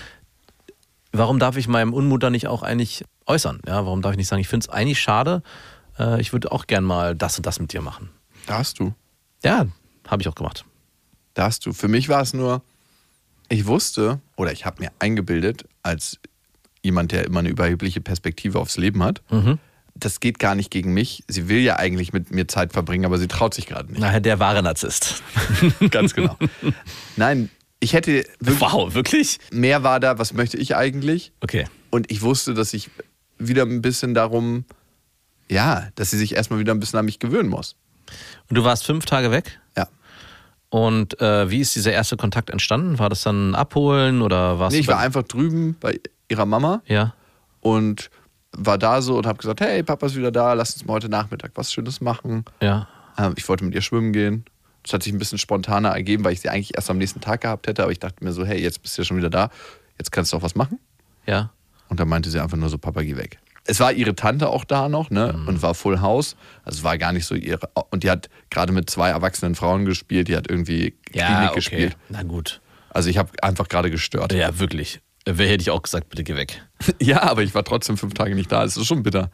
warum 1.13 1.39
darf 1.39 1.57
ich 1.57 1.69
meinem 1.69 1.95
Unmut 1.95 2.23
dann 2.23 2.33
nicht 2.33 2.49
auch 2.49 2.63
eigentlich 2.63 3.03
äußern? 3.25 3.63
Ja, 3.67 3.87
warum 3.87 4.03
darf 4.03 4.13
ich 4.13 4.19
nicht 4.19 4.29
sagen, 4.29 4.43
ich 4.43 4.49
finde 4.49 4.65
es 4.65 4.69
eigentlich 4.69 5.01
schade, 5.01 5.43
äh, 5.99 6.21
ich 6.21 6.35
würde 6.35 6.53
auch 6.53 6.67
gern 6.67 6.85
mal 6.85 7.17
das 7.17 7.39
und 7.39 7.47
das 7.47 7.59
mit 7.59 7.73
dir 7.73 7.81
machen. 7.81 8.11
Da 8.45 8.59
hast 8.59 8.79
du. 8.79 8.93
Ja, 9.43 9.65
habe 10.07 10.21
ich 10.21 10.29
auch 10.29 10.35
gemacht. 10.35 10.67
Da 11.37 11.45
hast 11.45 11.67
du. 11.67 11.73
Für 11.75 11.87
mich 11.89 12.09
war 12.09 12.23
es 12.23 12.33
nur, 12.33 12.63
ich 13.51 13.67
wusste 13.67 14.21
oder 14.37 14.53
ich 14.53 14.65
habe 14.65 14.83
mir 14.83 14.91
eingebildet, 14.99 15.67
als 15.83 16.19
jemand, 16.83 17.13
der 17.13 17.25
immer 17.27 17.41
eine 17.41 17.51
überhebliche 17.51 18.01
Perspektive 18.01 18.59
aufs 18.59 18.79
Leben 18.79 19.03
hat, 19.03 19.23
das 19.95 20.21
geht 20.21 20.39
gar 20.39 20.55
nicht 20.55 20.71
gegen 20.71 20.95
mich. 20.95 21.25
Sie 21.29 21.49
will 21.49 21.59
ja 21.61 21.77
eigentlich 21.77 22.13
mit 22.15 22.31
mir 22.31 22.49
Zeit 22.49 22.73
verbringen, 22.73 23.05
aber 23.05 23.19
sie 23.19 23.29
traut 23.29 23.53
sich 23.55 23.67
gerade 23.67 23.91
nicht. 23.93 24.01
Naja, 24.01 24.19
der 24.21 24.39
wahre 24.39 24.63
Narzisst. 24.63 25.23
Ganz 25.91 26.15
genau. 26.15 26.39
Nein, 27.17 27.51
ich 27.81 27.93
hätte 27.93 28.25
wirklich, 28.41 28.61
Wow, 28.61 28.95
wirklich? 28.95 29.39
mehr 29.53 29.83
war 29.83 30.01
da, 30.01 30.19
was 30.19 30.33
möchte 30.33 30.57
ich 30.57 30.75
eigentlich? 30.75 31.33
Okay. 31.41 31.67
Und 31.91 32.11
ich 32.11 32.23
wusste, 32.23 32.55
dass 32.55 32.73
ich 32.73 32.89
wieder 33.39 33.65
ein 33.65 33.83
bisschen 33.83 34.15
darum, 34.15 34.65
ja, 35.51 35.89
dass 35.97 36.13
sie 36.13 36.19
sich 36.19 36.35
erstmal 36.35 36.61
wieder 36.61 36.73
ein 36.73 36.81
bisschen 36.81 36.99
an 36.99 37.05
mich 37.05 37.19
gewöhnen 37.19 37.51
muss. 37.51 37.77
Und 38.49 38.57
du 38.57 38.65
warst 38.65 38.87
fünf 38.87 39.05
Tage 39.05 39.31
weg? 39.31 39.61
Ja. 39.77 39.87
Und 40.77 41.19
äh, 41.23 41.51
wie 41.51 41.61
ist 41.61 41.75
dieser 41.75 41.93
erste 41.93 42.19
Kontakt 42.19 42.51
entstanden? 42.51 42.99
War 42.99 43.09
das 43.09 43.23
dann 43.23 43.51
ein 43.51 43.55
Abholen 43.55 44.21
oder 44.21 44.59
warst 44.59 44.75
Nee, 44.75 44.81
ich 44.81 44.89
war 44.89 44.99
einfach 44.99 45.23
drüben 45.23 45.75
bei 45.81 45.99
ihrer 46.29 46.45
Mama 46.45 46.83
Ja. 46.87 47.15
und 47.61 48.11
war 48.53 48.77
da 48.77 49.01
so 49.01 49.17
und 49.17 49.27
habe 49.27 49.39
gesagt, 49.39 49.61
hey, 49.63 49.83
Papa 49.83 50.07
ist 50.07 50.17
wieder 50.17 50.31
da, 50.31 50.53
lass 50.53 50.75
uns 50.75 50.85
mal 50.85 50.95
heute 50.95 51.09
Nachmittag 51.09 51.53
was 51.55 51.73
Schönes 51.73 52.01
machen. 52.03 52.45
Ja. 52.61 52.89
Ähm, 53.17 53.33
Ich 53.37 53.49
wollte 53.49 53.65
mit 53.65 53.75
ihr 53.75 53.81
schwimmen 53.81 54.13
gehen. 54.13 54.45
Das 54.83 54.93
hat 54.93 55.03
sich 55.03 55.13
ein 55.15 55.19
bisschen 55.19 55.39
spontaner 55.39 55.89
ergeben, 55.91 56.25
weil 56.25 56.33
ich 56.35 56.41
sie 56.43 56.49
eigentlich 56.51 56.75
erst 56.77 56.91
am 56.91 56.99
nächsten 56.99 57.21
Tag 57.23 57.41
gehabt 57.41 57.67
hätte. 57.69 57.83
Aber 57.83 57.91
ich 57.93 57.99
dachte 57.99 58.23
mir 58.23 58.33
so, 58.33 58.45
hey, 58.45 58.61
jetzt 58.61 58.83
bist 58.83 58.97
du 58.99 59.03
ja 59.03 59.07
schon 59.07 59.17
wieder 59.17 59.31
da. 59.31 59.49
Jetzt 59.99 60.13
kannst 60.13 60.33
du 60.33 60.37
auch 60.37 60.43
was 60.43 60.55
machen. 60.57 60.79
Ja. 61.27 61.51
Und 61.89 62.01
dann 62.01 62.09
meinte 62.09 62.29
sie 62.31 62.39
einfach 62.41 62.57
nur 62.59 62.69
so, 62.69 62.77
Papa, 62.79 63.03
geh 63.03 63.17
weg. 63.17 63.39
Es 63.67 63.81
war 63.81 63.93
ihre 63.93 64.15
Tante 64.15 64.49
auch 64.49 64.65
da 64.65 64.89
noch, 64.89 65.11
ne? 65.11 65.35
Mhm. 65.37 65.49
Und 65.49 65.63
war 65.63 65.75
Full 65.75 66.01
House. 66.01 66.37
Also 66.65 66.79
es 66.79 66.85
war 66.85 66.99
gar 66.99 67.13
nicht 67.13 67.27
so 67.27 67.35
ihre. 67.35 67.69
Und 67.91 68.05
die 68.05 68.11
hat 68.11 68.29
gerade 68.51 68.73
mit 68.73 68.89
zwei 68.91 69.11
erwachsenen 69.11 69.55
Frauen 69.55 69.85
gespielt. 69.85 70.29
Die 70.29 70.37
hat 70.37 70.49
irgendwie 70.49 70.95
Klinik 71.13 71.53
gespielt. 71.55 71.97
Na 72.09 72.23
gut. 72.23 72.61
Also 72.91 73.11
ich 73.11 73.19
habe 73.19 73.31
einfach 73.43 73.69
gerade 73.69 73.91
gestört. 73.91 74.33
Ja, 74.33 74.59
wirklich. 74.59 75.01
Wer 75.27 75.49
hätte 75.49 75.63
ich 75.63 75.71
auch 75.71 75.83
gesagt, 75.83 76.09
bitte 76.09 76.25
geh 76.25 76.37
weg. 76.37 76.63
Ja, 77.01 77.23
aber 77.23 77.43
ich 77.43 77.55
war 77.55 77.65
trotzdem 77.65 77.97
fünf 77.97 78.15
Tage 78.15 78.35
nicht 78.35 78.53
da. 78.53 78.63
Es 78.65 78.77
ist 78.77 78.87
schon 78.87 79.03
bitter. 79.03 79.31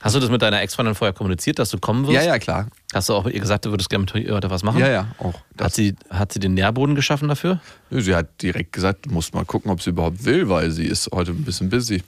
Hast 0.00 0.14
du 0.14 0.20
das 0.20 0.30
mit 0.30 0.42
deiner 0.42 0.60
Ex-Freundin 0.60 0.94
vorher 0.94 1.14
kommuniziert, 1.14 1.58
dass 1.58 1.70
du 1.70 1.78
kommen 1.78 2.06
wirst? 2.06 2.14
Ja, 2.14 2.22
ja, 2.22 2.38
klar. 2.38 2.68
Hast 2.92 3.08
du 3.08 3.14
auch 3.14 3.26
ihr 3.26 3.40
gesagt, 3.40 3.64
du 3.64 3.70
würdest 3.70 3.88
gerne 3.88 4.04
mit 4.04 4.14
ihr 4.26 4.34
heute 4.34 4.50
was 4.50 4.62
machen? 4.62 4.78
Ja, 4.78 4.88
ja, 4.88 5.08
auch. 5.18 5.34
Hat 5.58 5.74
sie, 5.74 5.96
hat 6.10 6.32
sie 6.32 6.38
den 6.38 6.54
Nährboden 6.54 6.94
geschaffen 6.94 7.28
dafür? 7.28 7.60
Nö, 7.90 8.00
sie 8.00 8.14
hat 8.14 8.42
direkt 8.42 8.72
gesagt, 8.72 9.06
du 9.06 9.10
musst 9.10 9.34
mal 9.34 9.44
gucken, 9.44 9.70
ob 9.70 9.82
sie 9.82 9.90
überhaupt 9.90 10.24
will, 10.24 10.48
weil 10.48 10.70
sie 10.70 10.84
ist 10.84 11.10
heute 11.12 11.32
ein 11.32 11.44
bisschen 11.44 11.70
busy. 11.70 12.02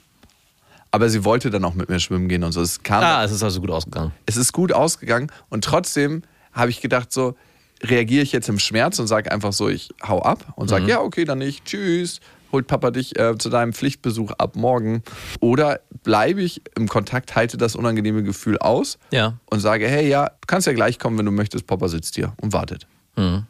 Aber 0.91 1.09
sie 1.09 1.23
wollte 1.23 1.49
dann 1.49 1.63
auch 1.65 1.75
mit 1.75 1.89
mir 1.89 1.99
schwimmen 1.99 2.27
gehen 2.29 2.43
und 2.43 2.51
so. 2.51 2.61
Es 2.61 2.81
kam, 2.83 3.03
Ah, 3.03 3.23
es 3.23 3.31
ist 3.31 3.43
also 3.43 3.61
gut 3.61 3.69
ausgegangen. 3.71 4.11
es 4.25 4.37
ist 4.37 4.53
gut 4.53 4.71
ausgegangen 4.73 5.31
und 5.49 5.63
trotzdem 5.63 6.23
habe 6.51 6.71
ich 6.71 6.81
gedacht, 6.81 7.11
so 7.13 7.35
reagiere 7.83 8.23
ich 8.23 8.31
jetzt 8.31 8.49
im 8.49 8.59
Schmerz 8.59 8.99
und 8.99 9.07
sage 9.07 9.31
einfach 9.31 9.53
so, 9.53 9.69
ich 9.69 9.89
hau 10.05 10.21
ab 10.21 10.53
und 10.55 10.67
sage, 10.67 10.85
ja, 10.87 10.99
okay, 10.99 11.25
dann 11.25 11.37
nicht, 11.37 11.63
tschüss. 11.65 12.19
holt 12.51 12.65
Papa 12.67 12.89
dich 12.91 13.17
äh, 13.19 13.37
zu 13.37 13.49
deinem 13.49 13.71
Pflichtbesuch 13.73 14.31
ab 14.31 14.55
morgen? 14.55 15.03
Oder 15.39 15.79
bleibe 16.03 16.41
ich 16.41 16.61
im 16.75 16.87
Kontakt, 16.87 17.35
halte 17.35 17.57
das 17.57 17.75
unangenehme 17.75 18.23
Gefühl 18.23 18.57
aus 18.57 18.97
Ja. 19.11 19.37
und 19.45 19.59
sage, 19.59 19.87
hey, 19.87 20.09
ja, 20.09 20.25
du 20.29 20.47
kannst 20.47 20.65
ja 20.65 20.73
gleich 20.73 20.97
kommen, 20.97 21.17
wenn 21.19 21.25
du 21.27 21.31
möchtest. 21.31 21.67
Papa 21.67 21.87
sitzt 21.87 22.15
hier 22.15 22.33
und 22.41 22.51
wartet. 22.51 22.87
Mhm. 23.15 23.45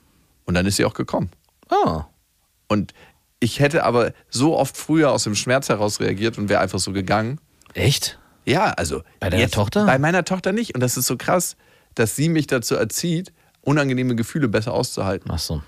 Und 0.46 0.54
dann 0.54 0.66
ist 0.66 0.76
sie 0.76 0.84
auch 0.86 0.94
gekommen. 0.94 1.30
Oh. 1.70 2.02
Und 2.68 2.94
ich 3.40 3.60
hätte 3.60 3.84
aber 3.84 4.14
so 4.30 4.58
oft 4.58 4.76
früher 4.76 5.12
aus 5.12 5.24
dem 5.24 5.36
Schmerz 5.36 5.70
heraus 5.70 6.00
reagiert 6.00 6.38
und 6.38 6.50
wäre 6.50 6.60
einfach 6.60 6.80
so 6.80 6.92
gegangen. 6.92 7.40
Echt? 7.74 8.20
Ja, 8.46 8.72
also. 8.72 9.04
Bei 9.20 9.30
deiner 9.30 9.50
Tochter? 9.50 9.86
Bei 9.86 9.98
meiner 9.98 10.26
Tochter 10.26 10.52
nicht. 10.52 10.76
Und 10.76 10.82
das 10.82 10.98
ist 10.98 11.08
so 11.08 11.18
krass, 11.18 11.56
dass 11.96 12.16
sie 12.16 12.30
mich 12.30 12.48
dazu 12.48 12.76
erzieht, 12.76 13.32
unangenehme 13.62 14.16
Gefühle 14.16 14.48
besser 14.48 14.74
auszuhalten. 14.74 15.30
Ach 15.34 15.40
so. 15.40 15.62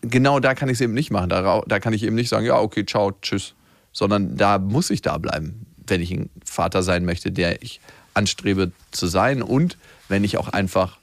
Genau 0.00 0.40
da 0.40 0.54
kann 0.54 0.68
ich 0.68 0.74
es 0.74 0.80
eben 0.80 0.94
nicht 0.94 1.10
machen. 1.10 1.28
Da, 1.28 1.62
da 1.66 1.80
kann 1.80 1.92
ich 1.92 2.02
eben 2.02 2.16
nicht 2.16 2.28
sagen, 2.28 2.46
ja, 2.46 2.58
okay, 2.58 2.84
ciao, 2.86 3.12
tschüss. 3.20 3.54
Sondern 3.92 4.36
da 4.36 4.58
muss 4.58 4.90
ich 4.90 5.02
da 5.02 5.18
bleiben, 5.18 5.66
wenn 5.86 6.00
ich 6.00 6.10
ein 6.10 6.30
Vater 6.44 6.82
sein 6.82 7.04
möchte, 7.04 7.30
der 7.30 7.62
ich 7.62 7.80
anstrebe 8.14 8.72
zu 8.90 9.06
sein 9.06 9.42
und 9.42 9.76
wenn 10.08 10.24
ich 10.24 10.38
auch 10.38 10.48
einfach 10.48 10.98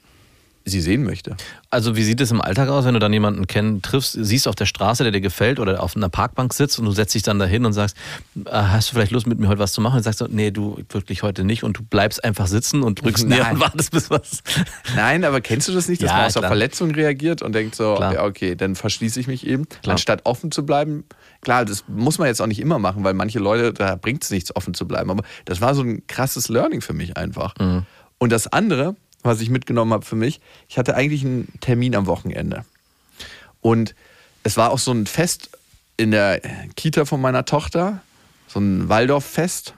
sie 0.64 0.80
sehen 0.80 1.04
möchte. 1.04 1.36
Also 1.70 1.96
wie 1.96 2.02
sieht 2.04 2.20
es 2.20 2.30
im 2.30 2.40
Alltag 2.40 2.68
aus, 2.68 2.84
wenn 2.84 2.94
du 2.94 3.00
dann 3.00 3.12
jemanden 3.12 3.46
kenn, 3.46 3.80
triffst, 3.82 4.12
siehst 4.20 4.46
auf 4.46 4.54
der 4.54 4.66
Straße, 4.66 5.02
der 5.02 5.12
dir 5.12 5.20
gefällt 5.20 5.58
oder 5.58 5.82
auf 5.82 5.96
einer 5.96 6.08
Parkbank 6.08 6.52
sitzt 6.52 6.78
und 6.78 6.84
du 6.84 6.92
setzt 6.92 7.14
dich 7.14 7.22
dann 7.22 7.38
dahin 7.38 7.64
und 7.64 7.72
sagst, 7.72 7.96
äh, 8.44 8.50
hast 8.50 8.90
du 8.90 8.94
vielleicht 8.94 9.12
Lust 9.12 9.26
mit 9.26 9.38
mir 9.38 9.48
heute 9.48 9.58
was 9.58 9.72
zu 9.72 9.80
machen? 9.80 9.96
Und 9.96 10.02
sagst 10.02 10.20
du, 10.20 10.26
nee, 10.28 10.50
du 10.50 10.82
wirklich 10.90 11.22
heute 11.22 11.44
nicht 11.44 11.62
und 11.64 11.78
du 11.78 11.82
bleibst 11.82 12.22
einfach 12.24 12.46
sitzen 12.46 12.82
und 12.82 13.02
drückst 13.02 13.26
näher 13.28 13.50
und 13.50 13.60
wartest 13.60 13.90
bis 13.92 14.10
was. 14.10 14.42
Nein, 14.96 15.24
aber 15.24 15.40
kennst 15.40 15.68
du 15.68 15.72
das 15.72 15.88
nicht, 15.88 16.02
dass 16.02 16.10
Ja, 16.10 16.16
man 16.18 16.26
aus 16.26 16.32
der 16.34 16.40
klar. 16.40 16.50
Verletzung 16.50 16.90
reagiert 16.90 17.42
und 17.42 17.54
denkt 17.54 17.74
so, 17.74 17.94
Klar. 17.96 18.24
okay, 18.24 18.54
dann 18.54 18.74
verschließe 18.74 19.18
ich 19.20 19.26
mich 19.26 19.46
eben, 19.46 19.66
Klar. 19.82 19.94
anstatt 19.94 20.26
offen 20.26 20.50
zu 20.52 20.66
bleiben. 20.66 21.04
Klar, 21.40 21.64
das 21.64 21.84
muss 21.88 22.18
man 22.18 22.28
jetzt 22.28 22.42
auch 22.42 22.46
nicht 22.46 22.60
immer 22.60 22.78
machen, 22.78 23.02
weil 23.02 23.14
manche 23.14 23.38
Leute, 23.38 23.72
da 23.72 23.96
bringt 23.96 24.22
es 24.24 24.30
nichts, 24.30 24.54
offen 24.54 24.74
zu 24.74 24.86
bleiben. 24.86 25.10
Aber 25.10 25.22
das 25.46 25.60
war 25.60 25.74
so 25.74 25.82
ein 25.82 26.06
krasses 26.06 26.48
Learning 26.48 26.80
für 26.82 26.92
mich 26.92 27.16
einfach. 27.16 27.54
Mhm. 27.58 27.84
Und 28.18 28.30
das 28.32 28.46
andere, 28.48 28.96
was 29.22 29.40
ich 29.40 29.50
mitgenommen 29.50 29.92
habe 29.92 30.04
für 30.04 30.16
mich, 30.16 30.40
ich 30.68 30.78
hatte 30.78 30.94
eigentlich 30.94 31.24
einen 31.24 31.52
Termin 31.60 31.94
am 31.94 32.06
Wochenende. 32.06 32.64
Und 33.60 33.94
es 34.42 34.56
war 34.56 34.70
auch 34.70 34.78
so 34.78 34.92
ein 34.92 35.06
Fest 35.06 35.50
in 35.96 36.10
der 36.10 36.40
Kita 36.76 37.04
von 37.04 37.20
meiner 37.20 37.44
Tochter, 37.44 38.00
so 38.48 38.58
ein 38.58 38.88
Waldorffest. 38.88 39.74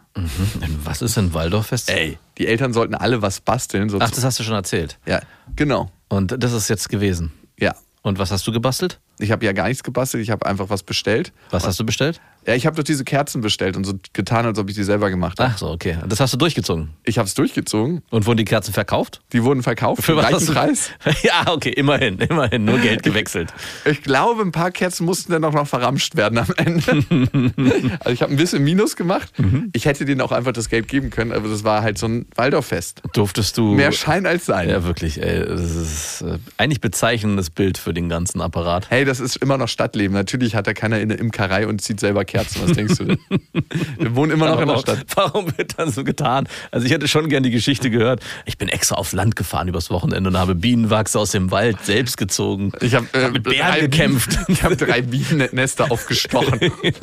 Was 0.85 1.03
ist 1.03 1.17
denn 1.17 1.35
Waldorffest? 1.35 1.91
Ey, 1.91 2.19
die 2.39 2.47
Eltern 2.47 2.73
sollten 2.73 2.95
alle 2.95 3.23
was 3.23 3.41
basteln. 3.41 3.89
So 3.89 3.99
Ach, 4.01 4.11
das 4.11 4.25
hast 4.25 4.39
du 4.39 4.45
schon 4.45 4.55
erzählt. 4.55 4.99
ja, 5.07 5.21
genau. 5.57 5.91
Und 6.09 6.43
das 6.43 6.53
ist 6.53 6.69
jetzt 6.69 6.89
gewesen. 6.91 7.33
Ja. 7.59 7.75
Und 8.03 8.19
was 8.19 8.31
hast 8.31 8.47
du 8.47 8.53
gebastelt? 8.53 9.01
Ich 9.19 9.31
habe 9.31 9.45
ja 9.47 9.53
gar 9.53 9.69
nichts 9.69 9.83
gebastelt, 9.83 10.23
ich 10.23 10.31
habe 10.31 10.45
einfach 10.45 10.69
was 10.69 10.83
bestellt. 10.83 11.33
Was 11.51 11.67
hast 11.67 11.81
du 11.81 11.85
bestellt? 11.85 12.21
Ja, 12.47 12.55
ich 12.55 12.67
habe 12.67 12.77
doch 12.77 12.83
diese 12.83 13.05
Kerzen 13.05 13.41
bestellt 13.41 13.77
und 13.77 13.85
so 13.85 13.95
getan, 14.13 14.47
als 14.47 14.59
ob 14.59 14.69
ich 14.69 14.75
die 14.75 14.83
selber 14.83 15.11
gemacht 15.11 15.39
habe. 15.39 15.53
Ach 15.55 15.59
so, 15.59 15.69
okay. 15.71 15.97
Das 16.09 16.19
hast 16.21 16.33
du 16.33 16.37
durchgezogen. 16.39 16.91
Ich 17.05 17.19
habe 17.19 17.27
es 17.27 17.35
durchgezogen, 17.35 18.03
Und 18.11 18.27
wurden 18.27 18.39
die 18.39 18.45
Kerzen 18.45 18.73
verkauft? 18.73 19.21
die 19.33 19.43
wurden 19.45 19.63
verkauft 19.63 20.03
Für 20.03 20.17
was 20.17 20.47
du- 20.47 20.53
Preis. 20.53 20.91
Ja, 21.23 21.45
okay, 21.53 21.71
immerhin, 21.71 22.19
immerhin. 22.19 22.65
Nur 22.65 22.79
Geld 22.79 23.03
gewechselt. 23.03 23.53
Ich 23.85 24.03
glaube, 24.03 24.43
ein 24.43 24.51
paar 24.53 24.71
Kerzen 24.73 25.05
mussten 25.05 25.31
dann 25.33 25.45
auch 25.45 25.53
noch 25.53 25.67
verramscht 25.69 26.17
werden 26.17 26.39
am 26.39 26.49
Ende. 26.57 26.83
also 28.01 28.11
ich 28.13 28.23
habe 28.23 28.33
ein 28.33 28.37
bisschen 28.37 28.65
Minus 28.65 28.97
gemacht. 28.97 29.33
Mhm. 29.39 29.71
Ich 29.73 29.85
hätte 29.87 30.05
denen 30.05 30.21
auch 30.21 30.33
einfach 30.33 30.53
das 30.53 30.69
Geld 30.69 30.89
geben 30.89 31.11
können, 31.11 31.33
aber 31.33 31.49
das 31.49 31.65
war 31.65 31.83
halt 31.83 31.99
so 31.99 32.07
ein 32.07 32.27
Waldorffest. 32.35 33.03
Durftest 33.13 33.57
du. 33.59 33.75
Mehr 33.75 33.93
Schein 33.93 34.27
als 34.27 34.47
Sein. 34.47 34.69
Ja, 34.69 34.85
wirklich, 34.85 35.23
ey. 35.23 35.47
Das 35.47 35.61
ist 35.75 36.23
äh, 36.23 36.39
eigentlich 36.57 36.81
bezeichnendes 36.81 37.51
Bild 37.51 37.79
für 37.79 37.95
den 37.95 38.09
ganzen 38.09 38.41
Apparat. 38.41 38.91
Hey, 38.91 39.05
das 39.05 39.21
ist 39.21 39.37
immer 39.37 39.59
noch 39.59 39.69
Stadtleben. 39.69 40.15
Natürlich 40.15 40.55
hat 40.57 40.67
da 40.67 40.73
keiner 40.75 41.01
in 41.01 41.09
der 41.09 41.19
Imkerei 41.19 41.67
und 41.67 41.81
zieht 41.81 42.01
selber 42.01 42.25
Kerzen. 42.25 42.32
Was 42.35 42.73
denkst 42.73 42.97
du 42.99 43.05
denn? 43.05 43.19
Wir 43.99 44.17
wohnen 44.17 44.33
immer 44.33 44.49
noch 44.51 44.61
in 44.61 44.69
der 44.69 44.79
Stadt. 44.79 45.05
warum 45.15 45.47
wird 45.57 45.79
dann 45.79 45.91
so 45.91 46.05
getan? 46.05 46.49
Also 46.71 46.87
ich 46.87 46.93
hätte 46.93 47.09
schon 47.09 47.29
gern 47.29 47.43
die 47.43 47.51
Geschichte 47.51 47.91
gehört. 47.91 48.23
Ich 48.47 48.59
bin 48.59 48.69
extra 48.69 48.97
aufs 48.97 49.13
Land 49.13 49.37
gefahren 49.37 49.69
übers 49.69 49.91
Wochenende 49.91 50.31
und 50.31 50.37
habe 50.39 50.55
Bienenwachs 50.55 51.15
aus 51.17 51.31
dem 51.33 51.51
Wald 51.51 51.85
selbst 51.85 52.17
gezogen. 52.17 52.73
Ich 52.81 52.95
habe 52.95 53.07
äh, 53.13 53.25
Hab 53.25 53.33
mit 53.33 53.43
Bären 53.43 53.81
gekämpft. 53.81 54.39
Ich 54.49 54.63
habe 54.63 54.77
drei 54.77 55.03
Bienennester 55.03 55.91
aufgestochen. 55.91 56.59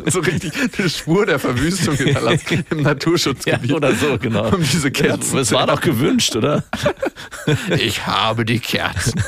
so 0.05 0.19
richtig 0.19 0.51
eine 0.77 0.89
Spur 0.89 1.25
der 1.25 1.39
Verwüstung 1.39 1.95
hinterlassen 1.95 2.63
im 2.69 2.77
Ja, 2.79 2.83
Naturschutzgebiet. 2.83 3.73
oder 3.73 3.93
so, 3.95 4.17
genau. 4.19 4.49
Um 4.53 4.61
diese 4.61 4.91
Kerzen 4.91 5.37
Es 5.39 5.51
war 5.51 5.65
doch 5.67 5.81
gewünscht, 5.81 6.35
oder? 6.35 6.63
Ich 7.77 8.05
habe 8.05 8.45
die 8.45 8.59
Kerzen. 8.59 9.21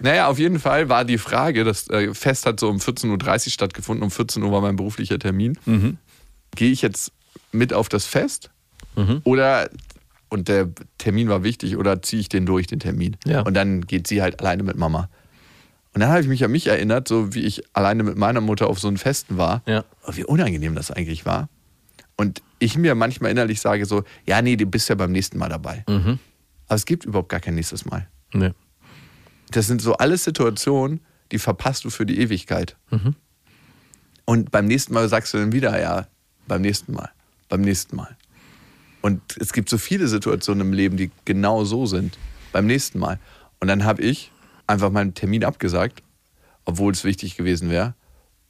naja, 0.00 0.28
auf 0.28 0.38
jeden 0.38 0.58
Fall 0.60 0.88
war 0.88 1.04
die 1.04 1.18
Frage, 1.18 1.64
das 1.64 1.88
äh, 1.90 2.14
Fest 2.14 2.46
hat 2.46 2.60
so 2.60 2.68
um 2.68 2.78
14.30 2.78 3.46
Uhr 3.46 3.52
stattgefunden, 3.52 4.02
um 4.04 4.10
14 4.10 4.42
Uhr 4.42 4.47
war 4.52 4.60
mein 4.60 4.76
beruflicher 4.76 5.18
Termin. 5.18 5.58
Mhm. 5.66 5.98
Gehe 6.56 6.70
ich 6.72 6.82
jetzt 6.82 7.12
mit 7.52 7.72
auf 7.72 7.88
das 7.88 8.06
Fest 8.06 8.50
oder, 9.24 9.70
und 10.28 10.48
der 10.48 10.68
Termin 10.98 11.28
war 11.28 11.44
wichtig, 11.44 11.76
oder 11.76 12.02
ziehe 12.02 12.18
ich 12.20 12.28
den 12.28 12.46
durch, 12.46 12.66
den 12.66 12.80
Termin? 12.80 13.16
Ja. 13.24 13.42
Und 13.42 13.54
dann 13.54 13.82
geht 13.86 14.08
sie 14.08 14.22
halt 14.22 14.40
alleine 14.40 14.64
mit 14.64 14.76
Mama. 14.76 15.08
Und 15.94 16.00
dann 16.00 16.10
habe 16.10 16.20
ich 16.20 16.26
mich 16.26 16.44
an 16.44 16.50
mich 16.50 16.66
erinnert, 16.66 17.06
so 17.06 17.32
wie 17.32 17.42
ich 17.42 17.62
alleine 17.74 18.02
mit 18.02 18.18
meiner 18.18 18.40
Mutter 18.40 18.66
auf 18.66 18.80
so 18.80 18.88
einem 18.88 18.96
Festen 18.96 19.36
war, 19.38 19.62
Ja. 19.66 19.84
und 20.02 20.16
wie 20.16 20.24
unangenehm 20.24 20.74
das 20.74 20.90
eigentlich 20.90 21.24
war. 21.26 21.48
Und 22.16 22.42
ich 22.58 22.76
mir 22.76 22.96
manchmal 22.96 23.30
innerlich 23.30 23.60
sage 23.60 23.86
so, 23.86 24.02
ja, 24.26 24.42
nee, 24.42 24.56
du 24.56 24.66
bist 24.66 24.88
ja 24.88 24.96
beim 24.96 25.12
nächsten 25.12 25.38
Mal 25.38 25.48
dabei. 25.48 25.84
Mhm. 25.88 26.18
Aber 26.66 26.74
es 26.74 26.84
gibt 26.84 27.04
überhaupt 27.04 27.28
gar 27.28 27.38
kein 27.40 27.54
nächstes 27.54 27.84
Mal. 27.84 28.08
Nee. 28.34 28.50
Das 29.52 29.68
sind 29.68 29.80
so 29.80 29.94
alles 29.96 30.24
Situationen, 30.24 31.00
die 31.30 31.38
verpasst 31.38 31.84
du 31.84 31.90
für 31.90 32.04
die 32.04 32.18
Ewigkeit. 32.20 32.76
Mhm. 32.90 33.14
Und 34.28 34.50
beim 34.50 34.66
nächsten 34.66 34.92
Mal 34.92 35.08
sagst 35.08 35.32
du 35.32 35.38
dann 35.38 35.52
wieder, 35.52 35.80
ja, 35.80 36.06
beim 36.46 36.60
nächsten 36.60 36.92
Mal, 36.92 37.08
beim 37.48 37.62
nächsten 37.62 37.96
Mal. 37.96 38.14
Und 39.00 39.22
es 39.38 39.54
gibt 39.54 39.70
so 39.70 39.78
viele 39.78 40.06
Situationen 40.06 40.66
im 40.66 40.74
Leben, 40.74 40.98
die 40.98 41.10
genau 41.24 41.64
so 41.64 41.86
sind. 41.86 42.18
Beim 42.52 42.66
nächsten 42.66 42.98
Mal. 42.98 43.18
Und 43.58 43.68
dann 43.68 43.84
habe 43.84 44.02
ich 44.02 44.30
einfach 44.66 44.90
meinen 44.90 45.14
Termin 45.14 45.44
abgesagt, 45.44 46.02
obwohl 46.66 46.92
es 46.92 47.04
wichtig 47.04 47.38
gewesen 47.38 47.70
wäre, 47.70 47.94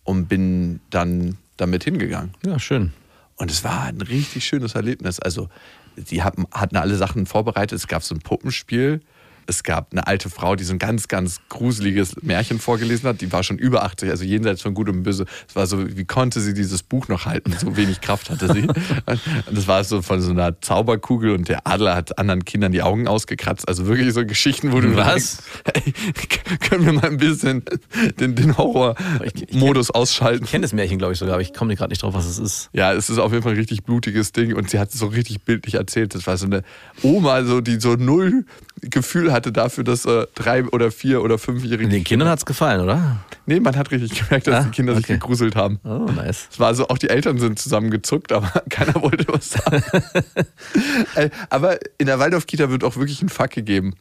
und 0.02 0.26
bin 0.26 0.80
dann 0.90 1.38
damit 1.58 1.85
hingegangen. 1.85 2.32
Ja, 2.44 2.58
schön. 2.58 2.92
Und 3.37 3.52
es 3.52 3.62
war 3.62 3.85
ein 3.85 4.00
richtig 4.00 4.47
schönes 4.47 4.75
Erlebnis. 4.75 5.20
Also, 5.20 5.49
die 5.97 6.25
hatten, 6.25 6.49
hatten 6.50 6.76
alle 6.76 6.97
Sachen 6.97 7.25
vorbereitet. 7.25 7.78
Es 7.78 7.87
gab 7.87 8.02
so 8.02 8.16
ein 8.16 8.20
Puppenspiel. 8.20 9.00
Es 9.48 9.62
gab 9.62 9.92
eine 9.92 10.06
alte 10.06 10.28
Frau, 10.28 10.56
die 10.56 10.64
so 10.64 10.74
ein 10.74 10.78
ganz, 10.78 11.08
ganz 11.08 11.40
gruseliges 11.48 12.16
Märchen 12.20 12.58
vorgelesen 12.58 13.08
hat. 13.08 13.22
Die 13.22 13.32
war 13.32 13.42
schon 13.42 13.56
über 13.56 13.82
80, 13.82 14.10
also 14.10 14.22
jenseits 14.22 14.60
von 14.60 14.74
Gut 14.74 14.90
und 14.90 15.04
Böse. 15.04 15.24
Es 15.48 15.56
war 15.56 15.66
so, 15.66 15.96
wie 15.96 16.04
konnte 16.04 16.40
sie 16.40 16.52
dieses 16.52 16.82
Buch 16.82 17.08
noch 17.08 17.24
halten? 17.24 17.54
So 17.58 17.74
wenig 17.74 18.02
Kraft 18.02 18.28
hatte 18.28 18.52
sie. 18.52 18.66
Und 18.66 19.56
das 19.56 19.66
war 19.66 19.82
so 19.84 20.02
von 20.02 20.20
so 20.20 20.32
einer 20.32 20.60
Zauberkugel 20.60 21.30
und 21.30 21.48
der 21.48 21.66
Adler 21.66 21.96
hat 21.96 22.18
anderen 22.18 22.44
Kindern 22.44 22.72
die 22.72 22.82
Augen 22.82 23.08
ausgekratzt. 23.08 23.66
Also 23.66 23.86
wirklich 23.86 24.12
so 24.12 24.26
Geschichten, 24.26 24.70
wo 24.72 24.82
du 24.82 24.94
Was? 24.94 25.38
denkst, 25.74 25.94
hey, 26.04 26.58
können 26.58 26.84
wir 26.84 26.92
mal 26.92 27.06
ein 27.06 27.16
bisschen 27.16 27.62
den, 28.20 28.34
den 28.34 28.58
Horror-Modus 28.58 29.90
ausschalten? 29.90 30.44
Ich 30.44 30.50
kenne 30.50 30.62
das 30.62 30.74
Märchen, 30.74 30.98
glaube 30.98 31.14
ich, 31.14 31.18
sogar, 31.18 31.34
aber 31.34 31.42
ich 31.42 31.54
komme 31.54 31.74
gerade 31.74 31.90
nicht 31.90 32.02
drauf, 32.02 32.12
was 32.12 32.26
es 32.26 32.38
ist. 32.38 32.68
Ja, 32.74 32.92
es 32.92 33.08
ist 33.08 33.18
auf 33.18 33.32
jeden 33.32 33.42
Fall 33.42 33.52
ein 33.52 33.58
richtig 33.58 33.84
blutiges 33.84 34.32
Ding 34.32 34.54
und 34.54 34.68
sie 34.68 34.78
hat 34.78 34.90
es 34.90 34.98
so 34.98 35.06
richtig 35.06 35.42
bildlich 35.44 35.76
erzählt. 35.76 36.14
Das 36.14 36.26
war 36.26 36.36
so 36.36 36.44
eine 36.44 36.62
Oma, 37.02 37.44
so, 37.44 37.62
die 37.62 37.80
so 37.80 37.94
null 37.94 38.44
Gefühl 38.82 39.32
hatte 39.38 39.52
dafür, 39.52 39.85
dass 39.85 40.04
äh, 40.04 40.26
drei 40.35 40.64
oder 40.64 40.90
vier 40.90 41.23
oder 41.23 41.38
fünfjährige. 41.38 41.88
Den 41.88 42.04
Kindern 42.04 42.28
hat 42.28 42.40
es 42.40 42.47
gefallen, 42.47 42.80
oder? 42.80 43.16
Nee, 43.47 43.61
man 43.61 43.75
hat 43.76 43.90
richtig 43.90 44.18
gemerkt, 44.26 44.47
dass 44.47 44.57
Ah, 44.57 44.62
die 44.64 44.71
Kinder 44.71 44.95
sich 44.95 45.04
okay. 45.04 45.14
gegruselt 45.14 45.57
haben. 45.57 45.80
Oh, 45.85 46.11
nice. 46.14 46.49
Es 46.50 46.61
war 46.61 46.75
so, 46.75 46.88
auch 46.88 46.99
die 46.99 47.09
Eltern 47.09 47.38
sind 47.38 47.59
zusammengezuckt, 47.59 48.33
aber 48.33 48.49
keiner 48.68 49.00
wollte 49.02 49.25
was 49.28 49.50
sagen. 49.50 49.83
Äh, 51.14 51.30
aber 51.49 51.78
in 51.99 52.07
der 52.07 52.18
Waldorf-Kita 52.18 52.71
wird 52.71 52.85
auch 52.85 52.97
wirklich 52.97 53.23
ein 53.23 53.28
Fuck 53.28 53.50
gegeben, 53.50 53.95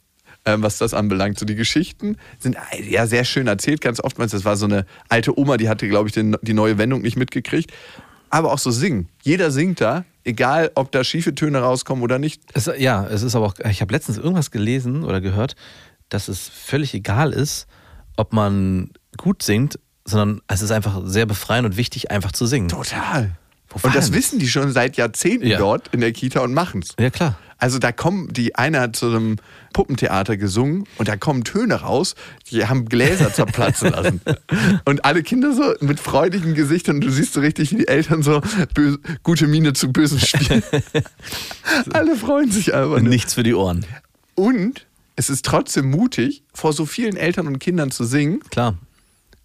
ähm, 0.46 0.62
was 0.62 0.78
das 0.78 0.94
anbelangt. 0.94 1.40
So 1.40 1.46
die 1.46 1.56
Geschichten 1.56 2.18
sind 2.40 2.58
äh, 2.72 2.84
ja 2.84 3.08
sehr 3.08 3.24
schön 3.24 3.48
erzählt, 3.48 3.82
ganz 3.82 4.00
oftmals. 4.04 4.32
Das 4.32 4.44
war 4.46 4.58
so 4.58 4.66
eine 4.66 4.86
alte 5.10 5.38
Oma, 5.40 5.58
die 5.58 5.70
hatte, 5.70 5.88
glaube 5.88 6.10
ich, 6.10 6.14
den, 6.14 6.36
die 6.42 6.54
neue 6.54 6.78
Wendung 6.78 7.02
nicht 7.02 7.16
mitgekriegt. 7.16 7.72
Aber 8.30 8.52
auch 8.52 8.60
so 8.60 8.72
singen. 8.72 9.08
Jeder 9.24 9.52
singt 9.52 9.80
da, 9.80 10.04
egal 10.28 10.72
ob 10.76 10.92
da 10.92 11.04
schiefe 11.04 11.34
Töne 11.34 11.60
rauskommen 11.60 12.04
oder 12.04 12.20
nicht. 12.20 12.42
Es, 12.54 12.70
ja, 12.78 13.06
es 13.08 13.24
ist 13.24 13.36
aber 13.36 13.48
auch, 13.48 13.56
ich 13.70 13.82
habe 13.82 13.94
letztens 13.94 14.18
irgendwas 14.18 14.52
gelesen 14.52 15.04
oder 15.04 15.22
gehört, 15.22 15.56
dass 16.10 16.28
es 16.28 16.48
völlig 16.48 16.94
egal 16.94 17.34
ist, 17.34 17.68
ob 18.16 18.34
man 18.34 18.92
gut 19.18 19.42
singt, 19.44 19.80
sondern 20.06 20.42
es 20.48 20.62
ist 20.62 20.72
einfach 20.72 21.02
sehr 21.06 21.26
befreiend 21.26 21.66
und 21.66 21.78
wichtig, 21.78 22.12
einfach 22.12 22.32
zu 22.32 22.46
singen. 22.46 22.70
Total. 22.70 23.32
Wo 23.70 23.86
Und 23.86 23.96
das 23.96 24.14
wissen 24.14 24.40
die 24.40 24.48
schon 24.48 24.72
seit 24.72 24.96
Jahrzehnten 24.98 25.48
Ja. 25.48 25.58
dort 25.58 25.90
in 25.94 26.00
der 26.00 26.14
Kita 26.14 26.40
und 26.42 26.54
machen's. 26.54 26.96
Ja, 27.00 27.10
klar. 27.10 27.38
Also 27.58 27.80
da 27.80 27.92
kommen, 27.92 28.32
die 28.32 28.56
eine 28.56 28.80
hat 28.80 28.96
zu 28.96 29.08
einem 29.08 29.38
Puppentheater 29.74 30.38
gesungen 30.38 30.86
und 30.98 31.08
da 31.08 31.18
kommen 31.18 31.44
Töne 31.44 31.76
raus, 31.76 32.16
die 32.50 32.66
haben 32.66 32.86
Gläser 32.86 33.34
zerplatzen 33.34 33.92
lassen. 33.92 34.22
Und 34.86 35.06
alle 35.06 35.24
Kinder 35.24 35.54
so 35.54 35.74
mit 35.82 36.00
freudigen 36.00 36.54
Gesichtern, 36.54 37.02
du 37.02 37.10
siehst 37.10 37.34
so 37.34 37.42
richtig, 37.42 37.72
wie 37.72 37.78
die 37.78 37.88
Eltern 37.88 38.24
so 38.24 38.42
böse, 38.74 39.00
gute 39.24 39.48
Miene 39.48 39.74
zu 39.74 39.92
bösen 39.92 40.20
spielen. 40.20 40.64
alle 41.94 42.16
freuen 42.16 42.52
sich 42.52 42.74
einfach. 42.74 43.00
nur. 43.00 43.10
Nichts 43.10 43.34
für 43.34 43.44
die 43.44 43.54
Ohren. 43.54 43.86
Und 44.36 44.86
es 45.16 45.30
ist 45.30 45.46
trotzdem 45.46 45.90
mutig, 45.90 46.44
vor 46.54 46.74
so 46.74 46.86
vielen 46.86 47.18
Eltern 47.18 47.48
und 47.48 47.60
Kindern 47.60 47.92
zu 47.92 48.04
singen. 48.04 48.40
Klar. 48.52 48.78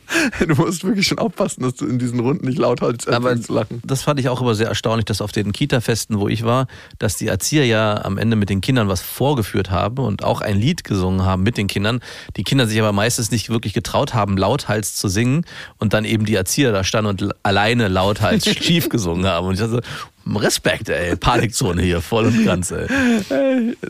Du 0.46 0.54
musst 0.54 0.84
wirklich 0.84 1.06
schon 1.06 1.18
aufpassen, 1.18 1.62
dass 1.62 1.74
du 1.74 1.86
in 1.86 1.98
diesen 1.98 2.20
Runden 2.20 2.46
nicht 2.46 2.58
lauthals 2.58 3.06
Aber 3.08 3.28
anfängst 3.30 3.46
zu 3.46 3.54
lachen. 3.54 3.82
das 3.84 4.02
fand 4.02 4.20
ich 4.20 4.28
auch 4.28 4.40
immer 4.40 4.54
sehr 4.54 4.68
erstaunlich, 4.68 5.04
dass 5.06 5.20
auf 5.20 5.32
den 5.32 5.52
Kita-Festen, 5.52 6.18
wo 6.18 6.28
ich 6.28 6.44
war, 6.44 6.66
dass 6.98 7.16
die 7.16 7.28
Erzieher 7.28 7.66
ja 7.66 8.04
am 8.04 8.18
Ende 8.18 8.36
mit 8.36 8.50
den 8.50 8.60
Kindern 8.60 8.88
was 8.88 9.00
vorgeführt 9.00 9.70
haben 9.70 9.98
und 9.98 10.24
auch 10.24 10.40
ein 10.40 10.58
Lied 10.58 10.84
gesungen 10.84 11.24
haben 11.24 11.42
mit 11.42 11.56
den 11.56 11.66
Kindern. 11.66 12.00
Die 12.36 12.44
Kinder 12.44 12.66
sich 12.66 12.78
aber 12.78 12.92
meistens 12.92 13.30
nicht 13.30 13.48
wirklich 13.50 13.72
getraut 13.72 14.14
haben, 14.14 14.36
lauthals 14.36 14.94
zu 14.96 15.08
singen 15.08 15.44
und 15.78 15.92
dann 15.94 16.04
eben 16.04 16.24
die 16.24 16.34
Erzieher 16.34 16.72
da 16.72 16.84
standen 16.84 17.08
und 17.10 17.34
alleine 17.42 17.88
lauthals 17.88 18.44
schief 18.48 18.88
gesungen 18.88 19.26
haben. 19.26 19.46
Und 19.46 19.54
ich 19.54 19.60
dachte, 19.60 19.80
Respekt, 20.26 20.88
ey, 20.88 21.16
Panikzone 21.16 21.82
hier, 21.82 22.00
voll 22.00 22.26
und 22.26 22.44
ganz, 22.44 22.70
ey. 22.70 22.86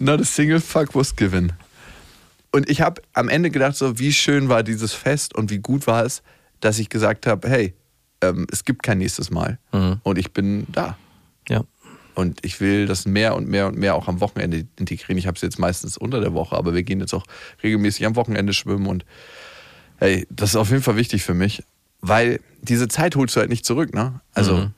Not 0.01 0.21
a 0.21 0.25
single 0.25 0.61
fuck 0.61 0.95
was 0.95 1.15
given. 1.15 1.53
Und 2.53 2.69
ich 2.69 2.81
habe 2.83 3.01
am 3.15 3.29
Ende 3.29 3.51
gedacht, 3.51 3.77
so 3.77 3.99
wie 3.99 4.13
schön 4.13 4.49
war 4.49 4.63
dieses 4.63 4.93
Fest 4.93 5.35
und 5.35 5.51
wie 5.51 5.59
gut 5.59 5.87
war 5.87 6.05
es, 6.05 6.23
dass 6.61 6.79
ich 6.79 6.89
gesagt 6.91 7.27
habe, 7.27 7.49
hey, 7.49 7.75
ähm, 8.21 8.47
es 8.53 8.65
gibt 8.65 8.83
kein 8.83 8.99
nächstes 8.99 9.31
Mal 9.31 9.59
und 10.03 10.19
ich 10.19 10.33
bin 10.33 10.67
da. 10.71 10.97
Ja. 11.49 11.63
Und 12.15 12.45
ich 12.45 12.61
will 12.61 12.87
das 12.87 13.07
mehr 13.07 13.35
und 13.35 13.49
mehr 13.49 13.67
und 13.69 13.79
mehr 13.79 13.95
auch 13.95 14.07
am 14.07 14.21
Wochenende 14.21 14.67
integrieren. 14.79 15.17
Ich 15.17 15.27
habe 15.27 15.37
es 15.37 15.41
jetzt 15.43 15.59
meistens 15.59 15.97
unter 15.97 16.21
der 16.21 16.35
Woche, 16.35 16.55
aber 16.57 16.75
wir 16.75 16.83
gehen 16.83 17.01
jetzt 17.01 17.15
auch 17.15 17.25
regelmäßig 17.63 18.05
am 18.05 18.17
Wochenende 18.17 18.53
schwimmen 18.53 18.87
und 18.87 19.07
hey, 19.99 20.27
das 20.29 20.51
ist 20.51 20.57
auf 20.57 20.71
jeden 20.71 20.83
Fall 20.83 20.97
wichtig 20.97 21.23
für 21.23 21.33
mich, 21.35 21.63
weil 22.03 22.39
diese 22.61 22.87
Zeit 22.89 23.17
holst 23.17 23.35
du 23.35 23.41
halt 23.41 23.49
nicht 23.49 23.65
zurück, 23.65 23.95
ne? 23.95 24.21
Also, 24.35 24.69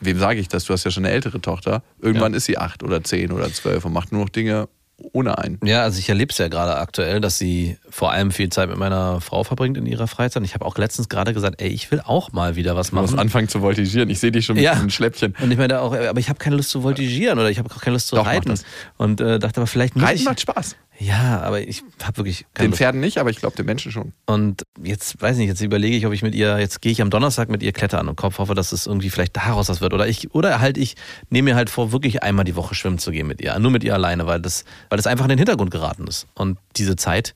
wem 0.00 0.18
sage 0.18 0.38
ich 0.38 0.46
das? 0.48 0.64
Du 0.66 0.72
hast 0.72 0.84
ja 0.84 0.90
schon 0.92 1.04
eine 1.04 1.12
ältere 1.12 1.40
Tochter. 1.40 1.82
Irgendwann 2.00 2.32
Ja. 2.32 2.36
ist 2.36 2.44
sie 2.44 2.58
acht 2.58 2.82
oder 2.84 3.02
zehn 3.02 3.32
oder 3.32 3.52
zwölf 3.52 3.84
und 3.84 3.92
macht 3.92 4.12
nur 4.12 4.22
noch 4.22 4.28
Dinge 4.28 4.68
ohne 5.12 5.38
einen. 5.38 5.58
Ja, 5.64 5.82
also 5.82 5.98
ich 5.98 6.08
erlebe 6.08 6.30
es 6.30 6.38
ja 6.38 6.48
gerade 6.48 6.76
aktuell, 6.76 7.20
dass 7.20 7.36
sie 7.38 7.76
vor 7.90 8.12
allem 8.12 8.30
viel 8.30 8.48
Zeit 8.50 8.68
mit 8.68 8.78
meiner 8.78 9.20
Frau 9.20 9.42
verbringt 9.44 9.76
in 9.76 9.86
ihrer 9.86 10.06
Freizeit. 10.06 10.38
Und 10.40 10.44
ich 10.44 10.54
habe 10.54 10.64
auch 10.64 10.78
letztens 10.78 11.08
gerade 11.08 11.34
gesagt, 11.34 11.60
ey, 11.60 11.68
ich 11.68 11.90
will 11.90 12.00
auch 12.04 12.32
mal 12.32 12.56
wieder 12.56 12.76
was 12.76 12.90
Du 12.90 12.96
musst 12.96 13.12
machen. 13.12 13.20
anfangen 13.20 13.48
zu 13.48 13.60
voltigieren. 13.60 14.08
Ich 14.10 14.20
sehe 14.20 14.30
dich 14.32 14.44
schon 14.46 14.54
mit 14.56 14.64
Ja. 14.64 14.74
diesen 14.74 14.90
Schläppchen. 14.90 15.34
Und 15.40 15.50
ich 15.50 15.58
meine 15.58 15.80
auch, 15.80 15.92
aber 15.94 16.20
ich 16.20 16.28
habe 16.28 16.38
keine 16.38 16.56
Lust 16.56 16.70
zu 16.70 16.82
voltigieren 16.82 17.38
oder 17.38 17.50
ich 17.50 17.58
habe 17.58 17.68
auch 17.74 17.80
keine 17.80 17.94
Lust 17.94 18.08
zu 18.08 18.16
Doch, 18.16 18.26
reiten. 18.26 18.54
Und 18.96 19.20
äh, 19.20 19.38
dachte 19.38 19.60
aber 19.60 19.66
vielleicht 19.66 19.94
muss 19.96 20.04
Reiten 20.04 20.18
ich. 20.20 20.24
macht 20.24 20.40
Spaß. 20.40 20.76
Ja, 20.98 21.40
aber 21.40 21.60
ich 21.60 21.82
habe 22.02 22.18
wirklich 22.18 22.46
keine 22.54 22.66
Den 22.66 22.70
Lust. 22.70 22.78
Pferden 22.78 23.00
nicht, 23.00 23.18
aber 23.18 23.30
ich 23.30 23.38
glaube 23.38 23.56
den 23.56 23.66
Menschen 23.66 23.90
schon. 23.90 24.12
Und 24.26 24.62
jetzt 24.82 25.20
weiß 25.20 25.32
ich 25.32 25.38
nicht, 25.40 25.48
jetzt 25.48 25.60
überlege 25.60 25.96
ich, 25.96 26.06
ob 26.06 26.12
ich 26.12 26.22
mit 26.22 26.34
ihr, 26.34 26.58
jetzt 26.58 26.80
gehe 26.80 26.92
ich 26.92 27.02
am 27.02 27.10
Donnerstag 27.10 27.48
mit 27.48 27.62
ihr 27.62 27.72
klettern 27.72 28.06
im 28.06 28.16
Kopf, 28.16 28.38
hoffe, 28.38 28.54
dass 28.54 28.72
es 28.72 28.86
irgendwie 28.86 29.10
vielleicht 29.10 29.36
daraus 29.36 29.68
was 29.68 29.80
wird. 29.80 29.92
Oder 29.92 30.06
ich, 30.06 30.34
oder 30.34 30.60
halt 30.60 30.78
ich 30.78 30.94
nehme 31.30 31.50
mir 31.50 31.56
halt 31.56 31.68
vor, 31.68 31.90
wirklich 31.90 32.22
einmal 32.22 32.44
die 32.44 32.54
Woche 32.54 32.74
schwimmen 32.74 32.98
zu 32.98 33.10
gehen 33.10 33.26
mit 33.26 33.40
ihr. 33.40 33.58
Nur 33.58 33.72
mit 33.72 33.82
ihr 33.82 33.94
alleine, 33.94 34.26
weil 34.26 34.40
das, 34.40 34.64
weil 34.88 34.96
das 34.96 35.06
einfach 35.06 35.24
in 35.24 35.30
den 35.30 35.38
Hintergrund 35.38 35.72
geraten 35.72 36.06
ist. 36.06 36.26
Und 36.34 36.58
diese 36.76 36.94
Zeit 36.94 37.34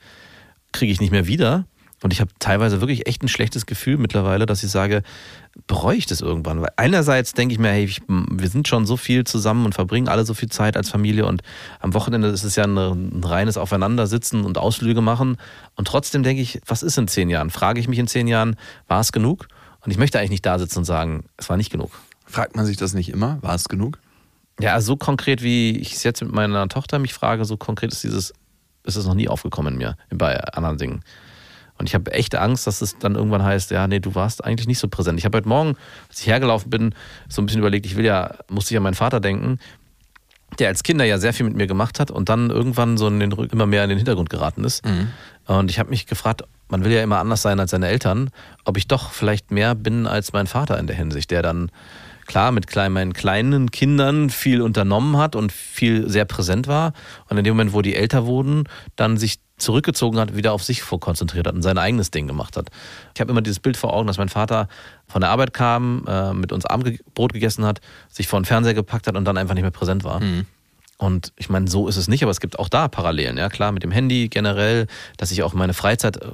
kriege 0.72 0.92
ich 0.92 1.00
nicht 1.00 1.10
mehr 1.10 1.26
wieder. 1.26 1.66
Und 2.02 2.12
ich 2.12 2.20
habe 2.20 2.30
teilweise 2.38 2.80
wirklich 2.80 3.08
echt 3.08 3.22
ein 3.22 3.28
schlechtes 3.28 3.66
Gefühl 3.66 3.98
mittlerweile, 3.98 4.46
dass 4.46 4.62
ich 4.62 4.70
sage, 4.70 5.02
bereue 5.66 5.96
ich 5.96 6.06
das 6.06 6.20
irgendwann? 6.20 6.60
Weil 6.60 6.70
einerseits 6.76 7.32
denke 7.32 7.52
ich 7.52 7.58
mir, 7.58 7.70
hey, 7.70 7.84
ich, 7.84 8.00
wir 8.06 8.48
sind 8.48 8.68
schon 8.68 8.86
so 8.86 8.96
viel 8.96 9.24
zusammen 9.24 9.66
und 9.66 9.74
verbringen 9.74 10.08
alle 10.08 10.24
so 10.24 10.34
viel 10.34 10.48
Zeit 10.48 10.76
als 10.76 10.90
Familie 10.90 11.26
und 11.26 11.42
am 11.80 11.94
Wochenende 11.94 12.28
ist 12.28 12.44
es 12.44 12.54
ja 12.54 12.64
ein, 12.64 12.76
ein 12.76 13.24
reines 13.24 13.56
Aufeinandersitzen 13.56 14.44
und 14.44 14.58
Ausflüge 14.58 15.00
machen. 15.00 15.38
Und 15.74 15.88
trotzdem 15.88 16.22
denke 16.22 16.40
ich, 16.40 16.60
was 16.66 16.84
ist 16.84 16.98
in 16.98 17.08
zehn 17.08 17.30
Jahren? 17.30 17.50
Frage 17.50 17.80
ich 17.80 17.88
mich 17.88 17.98
in 17.98 18.06
zehn 18.06 18.28
Jahren, 18.28 18.56
war 18.86 19.00
es 19.00 19.10
genug? 19.10 19.48
Und 19.84 19.90
ich 19.90 19.98
möchte 19.98 20.18
eigentlich 20.18 20.30
nicht 20.30 20.46
da 20.46 20.58
sitzen 20.58 20.80
und 20.80 20.84
sagen, 20.84 21.24
es 21.36 21.48
war 21.48 21.56
nicht 21.56 21.70
genug. 21.70 21.90
Fragt 22.26 22.54
man 22.54 22.66
sich 22.66 22.76
das 22.76 22.94
nicht 22.94 23.08
immer? 23.08 23.38
War 23.42 23.54
es 23.54 23.68
genug? 23.68 23.98
Ja, 24.60 24.80
so 24.80 24.96
konkret, 24.96 25.42
wie 25.42 25.78
ich 25.78 25.94
es 25.94 26.02
jetzt 26.02 26.20
mit 26.22 26.32
meiner 26.32 26.68
Tochter 26.68 26.98
mich 26.98 27.14
frage, 27.14 27.44
so 27.44 27.56
konkret 27.56 27.92
ist 27.92 28.02
dieses, 28.02 28.32
ist 28.84 28.96
es 28.96 29.06
noch 29.06 29.14
nie 29.14 29.28
aufgekommen 29.28 29.74
in 29.74 29.78
mir, 29.78 29.96
bei 30.10 30.38
anderen 30.38 30.78
Dingen. 30.78 31.00
Und 31.78 31.88
ich 31.88 31.94
habe 31.94 32.12
echt 32.12 32.34
Angst, 32.34 32.66
dass 32.66 32.82
es 32.82 32.98
dann 32.98 33.14
irgendwann 33.14 33.42
heißt, 33.42 33.70
ja, 33.70 33.86
nee, 33.86 34.00
du 34.00 34.14
warst 34.14 34.44
eigentlich 34.44 34.66
nicht 34.66 34.78
so 34.78 34.88
präsent. 34.88 35.18
Ich 35.18 35.24
habe 35.24 35.38
heute 35.38 35.48
Morgen, 35.48 35.76
als 36.08 36.20
ich 36.20 36.26
hergelaufen 36.26 36.70
bin, 36.70 36.94
so 37.28 37.40
ein 37.40 37.46
bisschen 37.46 37.60
überlegt, 37.60 37.86
ich 37.86 37.96
will 37.96 38.04
ja, 38.04 38.34
musste 38.48 38.74
ich 38.74 38.76
an 38.76 38.82
meinen 38.82 38.94
Vater 38.94 39.20
denken, 39.20 39.58
der 40.58 40.68
als 40.68 40.82
Kinder 40.82 41.04
ja 41.04 41.18
sehr 41.18 41.32
viel 41.32 41.46
mit 41.46 41.56
mir 41.56 41.66
gemacht 41.66 42.00
hat 42.00 42.10
und 42.10 42.28
dann 42.28 42.50
irgendwann 42.50 42.96
so 42.96 43.06
in 43.06 43.20
den, 43.20 43.30
immer 43.30 43.66
mehr 43.66 43.84
in 43.84 43.90
den 43.90 43.98
Hintergrund 43.98 44.30
geraten 44.30 44.64
ist. 44.64 44.84
Und 45.46 45.70
ich 45.70 45.78
habe 45.78 45.90
mich 45.90 46.06
gefragt, 46.06 46.42
man 46.68 46.84
will 46.84 46.92
ja 46.92 47.02
immer 47.02 47.18
anders 47.18 47.42
sein 47.42 47.60
als 47.60 47.70
seine 47.70 47.88
Eltern, 47.88 48.30
ob 48.64 48.76
ich 48.76 48.88
doch 48.88 49.12
vielleicht 49.12 49.50
mehr 49.50 49.74
bin 49.74 50.06
als 50.06 50.32
mein 50.32 50.46
Vater 50.46 50.78
in 50.78 50.86
der 50.86 50.96
Hinsicht, 50.96 51.30
der 51.30 51.42
dann 51.42 51.70
klar 52.26 52.52
mit 52.52 52.66
klein, 52.66 52.92
meinen 52.92 53.12
kleinen 53.14 53.70
Kindern 53.70 54.30
viel 54.30 54.60
unternommen 54.60 55.16
hat 55.16 55.36
und 55.36 55.52
viel 55.52 56.08
sehr 56.10 56.24
präsent 56.24 56.66
war. 56.66 56.92
Und 57.28 57.38
in 57.38 57.44
dem 57.44 57.54
Moment, 57.54 57.72
wo 57.72 57.82
die 57.82 57.94
älter 57.94 58.26
wurden, 58.26 58.64
dann 58.96 59.16
sich 59.16 59.40
zurückgezogen 59.58 60.18
hat, 60.18 60.36
wieder 60.36 60.52
auf 60.52 60.62
sich 60.62 60.82
konzentriert 60.82 61.46
hat 61.46 61.54
und 61.54 61.62
sein 61.62 61.78
eigenes 61.78 62.10
Ding 62.10 62.26
gemacht 62.26 62.56
hat. 62.56 62.70
Ich 63.14 63.20
habe 63.20 63.30
immer 63.30 63.42
dieses 63.42 63.60
Bild 63.60 63.76
vor 63.76 63.92
Augen, 63.92 64.06
dass 64.06 64.18
mein 64.18 64.28
Vater 64.28 64.68
von 65.06 65.20
der 65.20 65.30
Arbeit 65.30 65.52
kam, 65.52 66.04
äh, 66.06 66.32
mit 66.32 66.52
uns 66.52 66.64
Abendbrot 66.64 67.32
gegessen 67.32 67.64
hat, 67.64 67.80
sich 68.08 68.28
vor 68.28 68.40
den 68.40 68.44
Fernseher 68.44 68.74
gepackt 68.74 69.06
hat 69.06 69.16
und 69.16 69.24
dann 69.24 69.36
einfach 69.36 69.54
nicht 69.54 69.62
mehr 69.62 69.70
präsent 69.70 70.04
war. 70.04 70.20
Und 70.98 71.32
ich 71.36 71.48
meine, 71.48 71.68
so 71.68 71.86
ist 71.86 71.96
es 71.96 72.08
nicht, 72.08 72.22
aber 72.24 72.32
es 72.32 72.40
gibt 72.40 72.58
auch 72.58 72.68
da 72.68 72.88
Parallelen. 72.88 73.36
Ja, 73.38 73.48
klar, 73.48 73.70
mit 73.70 73.84
dem 73.84 73.92
Handy 73.92 74.28
generell, 74.28 74.88
dass 75.16 75.30
ich 75.30 75.44
auch 75.44 75.54
meine 75.54 75.72
Freizeit 75.74 76.16
äh, 76.16 76.30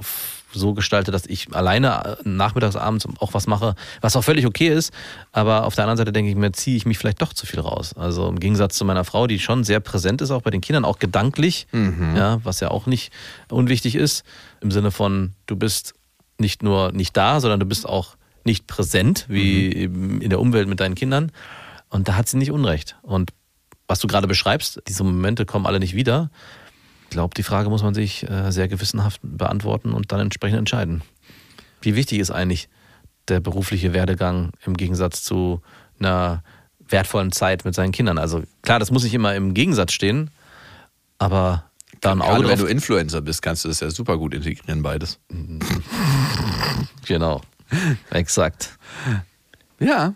so 0.55 0.75
gestalte, 0.75 1.11
dass 1.11 1.27
ich 1.27 1.55
alleine 1.55 2.19
äh, 2.25 2.29
nachmittags, 2.29 2.77
abends 2.77 3.07
auch 3.19 3.35
was 3.35 3.47
mache, 3.47 3.75
was 4.01 4.17
auch 4.17 4.25
völlig 4.25 4.47
okay 4.47 4.69
ist. 4.69 4.93
Aber 5.33 5.65
auf 5.65 5.75
der 5.75 5.85
anderen 5.85 5.99
Seite 5.99 6.13
denke 6.13 6.31
ich 6.31 6.37
mir, 6.37 6.53
ziehe 6.53 6.77
ich 6.77 6.87
mich 6.87 6.99
vielleicht 6.99 7.21
doch 7.23 7.33
zu 7.33 7.47
viel 7.47 7.61
raus. 7.61 7.95
Also 7.97 8.29
im 8.29 8.41
Gegensatz 8.41 8.77
zu 8.77 8.85
meiner 8.85 9.05
Frau, 9.05 9.27
die 9.27 9.39
schon 9.39 9.65
sehr 9.65 9.81
präsent 9.81 10.21
ist, 10.23 10.31
auch 10.31 10.43
bei 10.43 10.51
den 10.51 10.61
Kindern, 10.61 10.85
auch 10.85 10.99
gedanklich, 10.99 11.67
ja, 12.17 12.41
was 12.45 12.61
ja 12.61 12.71
auch 12.71 12.87
nicht 12.87 13.13
unwichtig 13.51 13.95
ist, 13.95 14.25
im 14.61 14.71
Sinne 14.71 14.91
von, 14.91 15.33
du 15.47 15.57
bist 15.57 15.95
nicht 16.39 16.63
nur 16.63 16.93
nicht 16.93 17.17
da, 17.17 17.41
sondern 17.41 17.61
du 17.61 17.67
bist 17.67 17.89
auch 17.89 18.17
nicht 18.45 18.67
präsent, 18.67 19.27
wie 19.29 19.73
eben 19.73 20.21
in 20.21 20.31
der 20.31 20.41
Umwelt 20.41 20.69
mit 20.69 20.81
deinen 20.81 20.95
Kindern. 20.95 21.33
Und 21.89 22.09
da 22.09 22.17
hat 22.17 22.29
sie 22.29 22.37
nicht 22.37 22.51
Unrecht. 22.51 22.97
Und 23.03 23.31
was 23.87 24.01
du 24.01 24.07
gerade 24.07 24.27
beschreibst, 24.27 24.83
diese 24.89 25.05
Momente 25.05 25.47
kommen 25.47 25.67
alle 25.67 25.79
nicht 25.79 25.95
wieder. 25.95 26.31
Ich 27.15 27.17
glaube, 27.17 27.35
die 27.37 27.45
Frage 27.45 27.71
muss 27.71 27.85
man 27.85 27.95
sich 27.95 28.29
äh, 28.29 28.51
sehr 28.51 28.67
gewissenhaft 28.67 29.21
beantworten 29.23 29.93
und 29.93 30.11
dann 30.11 30.19
entsprechend 30.19 30.59
entscheiden. 30.59 31.03
Wie 31.81 31.95
wichtig 31.95 32.19
ist 32.19 32.33
eigentlich 32.33 32.69
der 33.29 33.39
berufliche 33.39 33.93
Werdegang 33.93 34.51
im 34.67 34.77
Gegensatz 34.77 35.23
zu 35.23 35.63
einer 36.01 36.43
wertvollen 36.81 37.31
Zeit 37.31 37.65
mit 37.65 37.73
seinen 37.73 37.93
Kindern? 37.93 38.19
Also 38.19 38.43
klar, 38.63 38.81
das 38.81 38.91
muss 38.91 39.05
nicht 39.05 39.15
immer 39.15 39.33
im 39.37 39.55
Gegensatz 39.55 39.93
stehen, 39.93 40.33
aber 41.19 41.67
da 42.01 42.11
ein 42.11 42.21
Auge 42.21 42.33
Gerade 42.33 42.49
wenn 42.49 42.59
du 42.59 42.67
Influencer 42.67 43.21
bist, 43.21 43.43
kannst 43.43 43.65
du 43.65 43.69
das 43.69 43.79
ja 43.79 43.91
super 43.91 44.19
gut 44.19 44.35
integrieren, 44.35 44.83
beides. 44.83 45.21
Genau, 47.07 47.43
exakt. 48.11 48.77
Ja, 49.79 50.15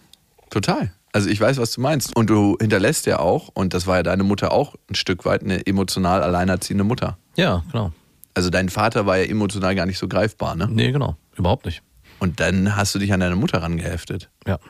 total. 0.51 0.91
Also 1.19 1.31
ich 1.31 1.41
weiß, 1.41 1.59
was 1.59 1.73
du 1.73 1.81
meinst. 1.81 2.15
Und 2.15 2.31
du 2.31 2.57
hinterlässt 2.61 3.07
ja 3.07 3.19
auch, 3.19 3.49
und 3.53 3.75
das 3.75 3.89
war 3.89 3.97
ja 3.97 4.03
deine 4.05 4.23
Mutter 4.23 4.53
auch 4.53 4.77
ein 4.89 4.95
Stück 4.95 5.25
weit, 5.25 5.43
eine 5.43 5.67
emotional 5.67 6.23
alleinerziehende 6.23 6.85
Mutter. 6.85 7.19
Ja, 7.35 7.65
genau. 7.73 7.91
Also 8.35 8.51
dein 8.51 8.69
Vater 8.69 9.05
war 9.05 9.17
ja 9.17 9.25
emotional 9.25 9.75
gar 9.75 9.85
nicht 9.85 9.99
so 9.99 10.07
greifbar, 10.07 10.55
ne? 10.55 10.69
Nee, 10.71 10.93
genau. 10.93 11.17
Überhaupt 11.35 11.67
nicht. 11.67 11.83
Und 12.21 12.39
dann 12.39 12.77
hast 12.77 12.95
du 12.95 13.01
dich 13.01 13.13
an 13.13 13.19
deine 13.19 13.35
Mutter 13.35 13.61
rangeheftet. 13.61 14.31
Ja. 14.47 14.61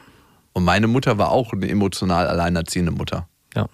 Und 0.54 0.64
meine 0.64 0.86
Mutter 0.86 1.18
war 1.18 1.32
auch 1.32 1.52
eine 1.52 1.68
emotional 1.68 2.26
alleinerziehende 2.26 2.92
Mutter. 2.92 3.28
Ja. 3.54 3.68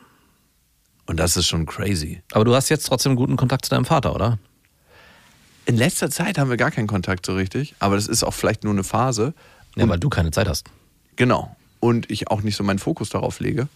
Und 1.07 1.21
das 1.21 1.37
ist 1.37 1.47
schon 1.47 1.67
crazy. 1.67 2.25
Aber 2.33 2.45
du 2.45 2.57
hast 2.57 2.71
jetzt 2.71 2.89
trotzdem 2.89 3.15
guten 3.15 3.37
Kontakt 3.37 3.67
zu 3.67 3.71
deinem 3.71 3.85
Vater, 3.85 4.17
oder? 4.17 4.41
In 5.65 5.77
letzter 5.77 6.11
Zeit 6.11 6.39
haben 6.39 6.51
wir 6.51 6.57
gar 6.57 6.73
keinen 6.73 6.89
Kontakt 6.89 7.25
so 7.25 7.37
richtig, 7.37 7.77
aber 7.79 7.95
das 7.95 8.09
ist 8.09 8.25
auch 8.25 8.35
vielleicht 8.35 8.65
nur 8.65 8.73
eine 8.73 8.83
Phase. 8.83 9.33
Ja, 9.77 9.89
weil 9.89 10.01
du 10.01 10.09
keine 10.09 10.33
Zeit 10.33 10.49
hast. 10.49 10.67
Genau. 11.15 11.55
Und 11.85 12.11
ich 12.11 12.29
auch 12.31 12.41
nicht 12.41 12.57
so 12.57 12.65
meinen 12.65 12.79
Fokus 12.79 13.11
darauf 13.11 13.41
lege. 13.41 13.69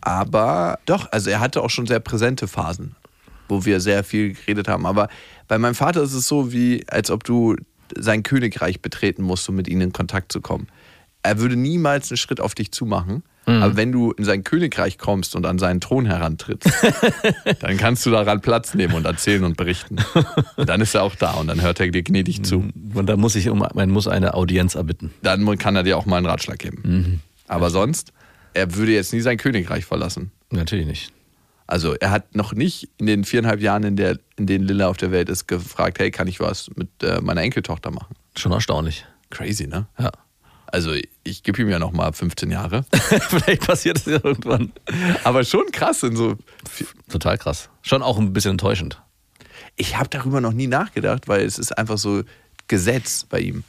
Aber 0.00 0.80
doch, 0.84 1.12
also 1.12 1.30
er 1.30 1.38
hatte 1.38 1.62
auch 1.62 1.70
schon 1.70 1.86
sehr 1.86 2.00
präsente 2.00 2.48
Phasen, 2.48 2.96
wo 3.48 3.64
wir 3.64 3.80
sehr 3.80 4.02
viel 4.02 4.34
geredet 4.34 4.66
haben. 4.66 4.84
Aber 4.84 5.08
bei 5.46 5.56
meinem 5.58 5.76
Vater 5.76 6.02
ist 6.02 6.12
es 6.12 6.26
so, 6.26 6.52
wie 6.52 6.84
als 6.88 7.10
ob 7.10 7.22
du 7.22 7.54
sein 7.96 8.24
Königreich 8.24 8.80
betreten 8.80 9.22
musst, 9.22 9.48
um 9.48 9.54
mit 9.54 9.68
ihm 9.68 9.80
in 9.80 9.92
Kontakt 9.92 10.32
zu 10.32 10.40
kommen. 10.40 10.66
Er 11.22 11.38
würde 11.38 11.54
niemals 11.54 12.10
einen 12.10 12.16
Schritt 12.18 12.40
auf 12.40 12.56
dich 12.56 12.72
zumachen. 12.72 13.22
Aber 13.46 13.76
wenn 13.76 13.92
du 13.92 14.12
in 14.12 14.24
sein 14.24 14.44
Königreich 14.44 14.98
kommst 14.98 15.36
und 15.36 15.44
an 15.46 15.58
seinen 15.58 15.80
Thron 15.80 16.06
herantrittst, 16.06 16.70
dann 17.60 17.76
kannst 17.76 18.06
du 18.06 18.10
daran 18.10 18.40
Platz 18.40 18.74
nehmen 18.74 18.94
und 18.94 19.04
erzählen 19.04 19.44
und 19.44 19.56
berichten. 19.56 19.96
Und 20.56 20.68
dann 20.68 20.80
ist 20.80 20.94
er 20.94 21.02
auch 21.02 21.14
da 21.14 21.32
und 21.32 21.48
dann 21.48 21.60
hört 21.60 21.80
er 21.80 21.88
dir 21.90 22.02
gnädig 22.02 22.42
zu. 22.44 22.64
Und 22.94 23.06
da 23.06 23.16
muss 23.16 23.36
ich 23.36 23.48
um, 23.48 23.66
man 23.74 23.90
muss 23.90 24.08
eine 24.08 24.34
Audienz 24.34 24.74
erbitten. 24.74 25.10
dann 25.22 25.58
kann 25.58 25.76
er 25.76 25.82
dir 25.82 25.98
auch 25.98 26.06
mal 26.06 26.16
einen 26.16 26.26
Ratschlag 26.26 26.58
geben. 26.58 27.20
Aber 27.46 27.70
sonst, 27.70 28.12
er 28.54 28.74
würde 28.74 28.92
jetzt 28.92 29.12
nie 29.12 29.20
sein 29.20 29.36
Königreich 29.36 29.84
verlassen. 29.84 30.30
Natürlich 30.50 30.86
nicht. 30.86 31.12
Also 31.66 31.94
er 31.94 32.10
hat 32.10 32.34
noch 32.34 32.52
nicht 32.52 32.88
in 32.98 33.06
den 33.06 33.24
viereinhalb 33.24 33.60
Jahren, 33.60 33.84
in, 33.84 33.96
der, 33.96 34.18
in 34.36 34.46
denen 34.46 34.66
Lilla 34.66 34.88
auf 34.88 34.96
der 34.96 35.12
Welt 35.12 35.28
ist, 35.28 35.46
gefragt, 35.46 35.98
hey, 35.98 36.10
kann 36.10 36.28
ich 36.28 36.40
was 36.40 36.70
mit 36.76 36.88
äh, 37.02 37.20
meiner 37.20 37.40
Enkeltochter 37.40 37.90
machen? 37.90 38.14
Schon 38.36 38.52
erstaunlich. 38.52 39.06
Crazy, 39.30 39.66
ne? 39.66 39.86
Ja. 39.98 40.12
Also 40.74 40.92
ich 41.22 41.44
gebe 41.44 41.62
ihm 41.62 41.68
ja 41.68 41.78
noch 41.78 41.92
mal 41.92 42.12
15 42.12 42.50
Jahre. 42.50 42.84
Vielleicht 42.90 43.64
passiert 43.64 43.98
es 43.98 44.06
ja 44.06 44.18
irgendwann. 44.24 44.72
Aber 45.22 45.44
schon 45.44 45.70
krass 45.70 46.02
in 46.02 46.16
so... 46.16 46.34
Total 47.08 47.38
krass. 47.38 47.70
Schon 47.82 48.02
auch 48.02 48.18
ein 48.18 48.32
bisschen 48.32 48.50
enttäuschend. 48.50 49.00
Ich 49.76 49.96
habe 49.96 50.08
darüber 50.08 50.40
noch 50.40 50.52
nie 50.52 50.66
nachgedacht, 50.66 51.28
weil 51.28 51.42
es 51.42 51.60
ist 51.60 51.78
einfach 51.78 51.96
so 51.96 52.24
Gesetz 52.66 53.22
bei 53.22 53.38
ihm. 53.38 53.62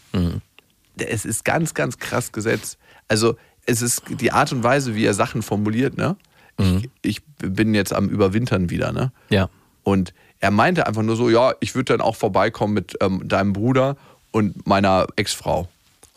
Es 0.98 1.26
ist 1.26 1.46
ganz, 1.46 1.76
ganz 1.76 2.00
krass 2.00 2.32
Gesetz. 2.32 2.80
Also 3.08 3.36
es 3.68 3.84
ist 3.84 4.02
die 4.10 4.32
Art 4.32 4.52
und 4.52 4.64
Weise, 4.64 4.96
wie 4.96 5.06
er 5.06 5.14
Sachen 5.14 5.44
formuliert, 5.44 5.98
ne? 5.98 6.16
Ich, 6.58 6.90
ich 7.04 7.22
bin 7.38 7.76
jetzt 7.76 7.94
am 7.94 8.10
Überwintern 8.10 8.72
wieder, 8.72 8.92
ne? 8.92 9.12
Ja. 9.30 9.50
Und 9.84 10.12
er 10.40 10.50
meinte 10.50 10.88
einfach 10.88 11.04
nur 11.04 11.18
so, 11.18 11.30
ja, 11.30 11.54
ich 11.60 11.76
würde 11.76 11.94
dann 11.94 12.02
auch 12.02 12.16
vorbeikommen 12.16 12.74
mit 12.74 12.98
ähm, 13.00 13.28
deinem 13.28 13.54
Bruder 13.54 13.96
und 14.32 14.66
meiner 14.66 15.06
Ex-Frau. 15.16 15.68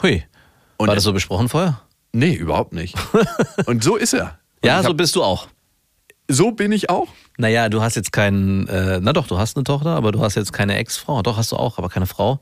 Hui. 0.03 0.25
Und 0.79 0.89
War 0.89 0.95
das 0.95 1.05
so 1.05 1.13
besprochen 1.13 1.49
vorher? 1.49 1.81
Nee, 2.13 2.33
überhaupt 2.33 2.73
nicht. 2.73 2.97
und 3.67 3.85
so 3.85 3.97
ist 3.97 4.15
er. 4.15 4.39
Und 4.63 4.69
Ja, 4.69 4.79
ich 4.79 4.85
so 4.85 4.91
hab, 4.91 4.97
bist 4.97 5.15
du 5.15 5.23
auch. 5.23 5.47
so 6.29 6.53
bin 6.53 6.73
ich 6.73 6.89
auch. 6.89 7.09
Naja, 7.37 7.69
du 7.69 7.83
hast 7.83 7.95
jetzt 7.97 8.13
keinen, 8.13 8.67
äh, 8.69 8.99
na 9.03 9.13
doch, 9.13 9.27
du 9.27 9.39
hast 9.39 9.57
eine 9.57 9.65
Tochter, 9.65 9.91
aber 9.91 10.11
du 10.13 10.21
hast 10.23 10.35
jetzt 10.35 10.53
keine 10.53 10.77
Ex-Frau. 10.77 11.21
Doch, 11.23 11.37
hast 11.37 11.53
du 11.53 11.57
auch, 11.57 11.79
aber 11.79 11.89
keine 11.91 12.07
Frau. 12.07 12.41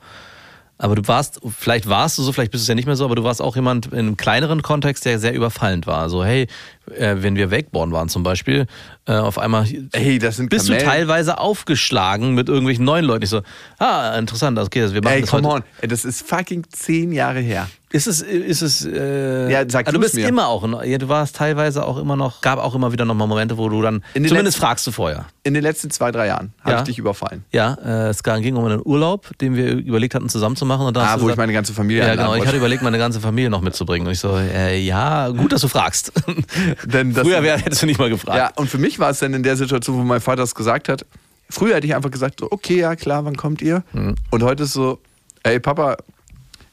Aber 0.79 0.95
du 0.95 1.07
warst, 1.09 1.41
vielleicht 1.59 1.89
warst 1.89 2.19
du 2.19 2.23
so, 2.23 2.33
vielleicht 2.33 2.53
bist 2.53 2.63
du 2.63 2.65
es 2.65 2.69
ja 2.69 2.75
nicht 2.75 2.87
mehr 2.87 2.97
so, 2.97 3.05
aber 3.07 3.15
du 3.15 3.25
warst 3.25 3.41
auch 3.41 3.57
jemand 3.57 3.87
in 3.87 3.99
einem 3.99 4.17
kleineren 4.19 4.61
Kontext, 4.63 5.05
der 5.07 5.19
sehr 5.19 5.33
überfallend 5.35 5.87
war. 5.87 6.11
So, 6.11 6.23
hey, 6.25 6.49
äh, 6.97 7.17
wenn 7.19 7.37
wir 7.37 7.51
Wakeboarden 7.51 7.93
waren 7.95 8.09
zum 8.09 8.23
Beispiel, 8.23 8.67
äh, 9.07 9.13
auf 9.13 9.39
einmal 9.39 9.67
Ey, 9.93 10.19
das 10.19 10.37
sind 10.37 10.51
bist 10.51 10.69
du 10.69 10.73
Kamellen. 10.73 10.89
teilweise 10.91 11.39
aufgeschlagen 11.39 12.35
mit 12.35 12.49
irgendwelchen 12.49 12.85
neuen 12.85 13.05
Leuten. 13.05 13.25
Ich 13.25 13.31
so, 13.31 13.43
ah, 13.79 14.17
interessant, 14.19 14.59
okay, 14.59 14.83
also 14.83 14.95
wir 14.95 15.03
machen 15.03 15.15
Ey, 15.15 15.21
das 15.23 15.31
come 15.31 15.49
heute. 15.49 15.65
on. 15.83 15.89
Das 15.89 16.05
ist 16.05 16.27
fucking 16.29 16.65
zehn 16.71 17.13
Jahre 17.13 17.41
her. 17.41 17.69
Ist 17.93 18.09
es, 18.09 18.21
ist 18.21 18.63
es, 18.63 18.85
äh, 18.85 19.51
Ja, 19.51 19.65
sag 19.69 19.87
ah, 19.89 19.93
du 19.93 20.01
bist 20.01 20.17
mir. 20.17 20.27
immer 20.27 20.49
auch, 20.49 20.83
ja, 20.85 20.99
du 20.99 21.09
warst 21.09 21.37
teilweise 21.37 21.85
auch 21.85 21.99
immer 21.99 22.17
noch, 22.17 22.41
gab 22.41 22.59
auch 22.59 22.75
immer 22.75 22.93
wieder 22.93 23.05
noch 23.05 23.15
mal 23.15 23.27
Momente, 23.29 23.57
wo 23.57 23.69
du 23.69 23.81
dann, 23.81 24.03
zumindest 24.13 24.43
letzten- 24.45 24.61
fragst 24.61 24.87
du 24.89 24.91
vorher. 24.91 25.27
In 25.45 25.55
den 25.55 25.63
letzten 25.63 25.91
zwei, 25.91 26.11
drei 26.11 26.27
Jahren 26.27 26.53
habe 26.63 26.73
Ja. 26.73 26.79
ich 26.79 26.85
dich 26.85 26.99
überfallen. 26.99 27.45
Ja, 27.53 27.75
äh, 27.85 28.09
es 28.09 28.25
ging 28.25 28.57
um 28.57 28.65
einen 28.65 28.81
Urlaub, 28.85 29.31
den 29.41 29.55
wir 29.55 29.73
überlegt 29.77 30.17
hatten, 30.17 30.29
zusammen 30.29 30.57
zu 30.57 30.67
machen. 30.67 30.85
Und 30.87 30.97
dann 30.97 31.05
Ah, 31.07 31.15
du 31.15 31.21
wo 31.21 31.27
ich 31.27 31.27
gesagt- 31.29 31.39
meine 31.39 31.53
ganze 31.53 31.73
Familie 31.73 32.03
Ja, 32.03 32.11
genau. 32.17 32.25
Ich 32.33 32.39
wollte. 32.39 32.49
hatte 32.49 32.57
überlegt, 32.59 32.83
meine 32.83 32.99
ganze 32.99 33.21
Familie 33.21 33.51
noch 33.51 33.61
mitzubringen. 33.61 34.07
Und 34.09 34.13
ich 34.13 34.19
so, 34.19 34.37
äh, 34.37 34.79
ja, 34.81 35.29
gut, 35.29 35.53
dass 35.53 35.61
du 35.61 35.69
fragst. 35.69 36.13
Denn 36.85 37.15
das- 37.15 37.25
Früher 37.25 37.43
wär, 37.43 37.59
hättest 37.59 37.83
du 37.83 37.87
nicht 37.87 37.99
mal 37.99 38.11
gefragt. 38.11 38.37
Ja, 38.39 38.51
und 38.57 38.69
für 38.69 38.79
mich 38.79 38.99
war 38.99 39.11
es 39.11 39.19
dann 39.21 39.35
in 39.35 39.43
der 39.43 39.57
Situation, 39.57 39.97
wo 39.99 40.03
mein 40.03 40.21
Vater 40.21 40.43
es 40.43 40.55
gesagt 40.55 40.89
hat, 40.89 41.05
früher 41.51 41.77
hätte 41.77 41.87
ich 41.87 41.95
einfach 41.95 42.11
gesagt, 42.11 42.41
so, 42.41 42.49
okay, 42.51 42.79
ja 42.81 42.97
klar, 42.97 43.25
wann 43.25 43.37
kommt 43.37 43.63
ihr? 43.63 43.83
Mhm. 43.93 44.15
Und 44.31 44.43
heute 44.43 44.65
ist 44.65 44.73
so, 44.73 44.99
ey 45.43 45.61
Papa, 45.61 45.97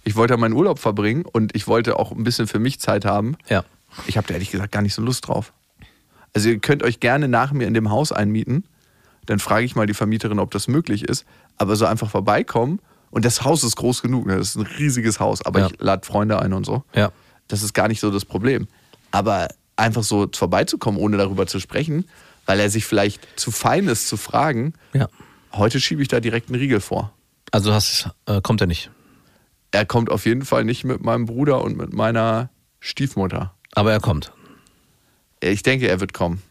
ich 0.03 0.15
wollte 0.15 0.33
ja 0.33 0.37
meinen 0.37 0.53
Urlaub 0.53 0.79
verbringen 0.79 1.23
und 1.31 1.55
ich 1.55 1.67
wollte 1.67 1.97
auch 1.97 2.11
ein 2.11 2.23
bisschen 2.23 2.47
für 2.47 2.59
mich 2.59 2.79
Zeit 2.79 3.05
haben. 3.05 3.37
Ja. 3.49 3.63
Ich 4.07 4.17
habe 4.17 4.27
da 4.27 4.33
ehrlich 4.33 4.51
gesagt 4.51 4.71
gar 4.71 4.81
nicht 4.81 4.93
so 4.93 5.01
Lust 5.01 5.27
drauf. 5.27 5.53
Also 6.33 6.49
ihr 6.49 6.59
könnt 6.59 6.83
euch 6.83 6.99
gerne 6.99 7.27
nach 7.27 7.51
mir 7.53 7.67
in 7.67 7.73
dem 7.73 7.89
Haus 7.91 8.11
einmieten. 8.11 8.65
Dann 9.27 9.39
frage 9.39 9.65
ich 9.65 9.75
mal 9.75 9.85
die 9.85 9.93
Vermieterin, 9.93 10.39
ob 10.39 10.51
das 10.51 10.67
möglich 10.67 11.03
ist. 11.07 11.25
Aber 11.57 11.75
so 11.75 11.85
einfach 11.85 12.09
vorbeikommen. 12.09 12.79
Und 13.11 13.23
das 13.23 13.43
Haus 13.43 13.63
ist 13.63 13.75
groß 13.75 14.01
genug. 14.01 14.25
Ne? 14.25 14.37
Das 14.37 14.49
ist 14.49 14.55
ein 14.57 14.65
riesiges 14.79 15.19
Haus. 15.19 15.45
Aber 15.45 15.59
Ja. 15.59 15.67
ich 15.67 15.79
lade 15.79 16.05
Freunde 16.05 16.39
ein 16.41 16.51
und 16.53 16.65
so. 16.65 16.83
Ja. 16.95 17.11
Das 17.47 17.61
ist 17.61 17.73
gar 17.73 17.87
nicht 17.87 17.99
so 17.99 18.09
das 18.09 18.25
Problem. 18.25 18.67
Aber 19.11 19.47
einfach 19.75 20.03
so 20.03 20.27
vorbeizukommen, 20.33 20.99
ohne 20.99 21.17
darüber 21.17 21.47
zu 21.47 21.59
sprechen, 21.59 22.05
weil 22.45 22.59
er 22.59 22.69
sich 22.69 22.85
vielleicht 22.85 23.27
zu 23.39 23.51
fein 23.51 23.87
ist 23.87 24.07
zu 24.07 24.17
fragen, 24.17 24.73
ja. 24.93 25.07
heute 25.53 25.79
schiebe 25.79 26.01
ich 26.01 26.07
da 26.07 26.19
direkt 26.19 26.49
einen 26.49 26.59
Riegel 26.59 26.79
vor. 26.79 27.11
Also 27.51 27.69
du 27.69 27.75
hast, 27.75 28.09
äh, 28.25 28.41
kommt 28.41 28.61
er 28.61 28.67
nicht. 28.67 28.89
Er 29.71 29.85
kommt 29.85 30.11
auf 30.11 30.25
jeden 30.25 30.45
Fall 30.45 30.63
nicht 30.65 30.83
mit 30.83 31.03
meinem 31.03 31.25
Bruder 31.25 31.63
und 31.63 31.77
mit 31.77 31.93
meiner 31.93 32.49
Stiefmutter. 32.79 33.53
Aber 33.73 33.91
er 33.91 33.99
kommt. 33.99 34.31
Ich 35.39 35.63
denke, 35.63 35.87
er 35.87 35.99
wird 35.99 36.13
kommen. 36.13 36.41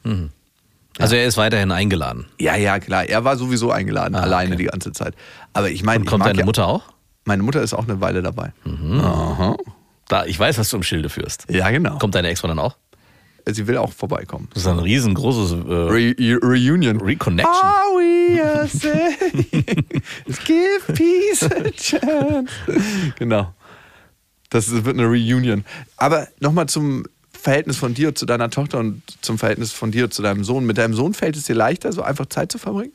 Also 0.99 1.15
er 1.17 1.25
ist 1.27 1.37
weiterhin 1.37 1.71
eingeladen. 1.71 2.27
Ja, 2.41 2.57
ja, 2.57 2.79
klar. 2.81 3.05
Er 3.09 3.25
war 3.25 3.37
sowieso 3.37 3.71
eingeladen, 3.71 4.15
Ah, 4.17 4.21
alleine 4.23 4.55
okay. 4.55 4.65
die 4.65 4.69
ganze 4.71 4.93
Zeit. 4.93 5.15
Aber 5.53 5.71
ich 5.71 5.83
meine, 5.85 6.01
Und 6.01 6.07
kommt 6.07 6.27
deine 6.27 6.41
ja, 6.41 6.45
Mutter 6.45 6.67
auch? 6.67 6.83
meine 7.25 7.43
Mutter 7.45 7.63
ist 7.63 7.75
auch 7.75 7.85
eine 7.85 8.01
Weile 8.01 8.21
dabei. 8.23 8.53
Aha. 8.67 9.57
Da, 10.09 10.25
ich 10.27 10.39
weiß, 10.39 10.59
was 10.59 10.69
du 10.69 10.77
im 10.77 10.83
Schilde 10.83 11.09
führst. 11.09 11.47
Ja, 11.49 11.71
genau. 11.71 11.99
Kommt 11.99 12.15
deine 12.15 12.29
Ex-Frau 12.29 12.49
dann 12.49 12.59
auch? 12.59 12.77
Sie 13.47 13.67
will 13.67 13.77
auch 13.77 13.93
vorbeikommen. 13.93 14.49
Das 14.55 14.63
ist 14.63 14.69
ein 14.69 14.79
riesengroßes 14.79 15.53
äh, 15.53 15.73
Re 15.73 16.15
Re 16.19 16.39
Reunion. 16.43 17.01
Reconnection. 17.01 17.55
Are 17.55 17.97
we 17.97 18.43
a? 18.43 18.67
Give 20.45 20.93
peace 20.95 21.43
a 21.43 21.71
chance. 21.71 22.53
Genau. 23.19 23.53
Das 24.51 24.71
wird 24.71 24.99
eine 24.99 25.07
Reunion. 25.07 25.65
Aber 25.97 26.29
nochmal 26.41 26.69
zum 26.69 27.05
Verhältnis 27.33 27.77
von 27.77 27.95
dir 27.95 28.15
zu 28.15 28.27
deiner 28.27 28.51
Tochter 28.51 28.79
und 28.79 29.03
zum 29.21 29.39
Verhältnis 29.39 29.73
von 29.73 29.91
dir 29.91 30.11
zu 30.11 30.23
deinem 30.23 30.45
Sohn. 30.45 30.65
Mit 30.65 30.79
deinem 30.79 30.95
Sohn 30.95 31.15
fällt 31.15 31.37
es 31.37 31.45
dir 31.45 31.57
leichter, 31.57 31.93
so 31.93 32.03
einfach 32.03 32.27
Zeit 32.27 32.53
zu 32.53 32.59
verbringen? 32.59 32.93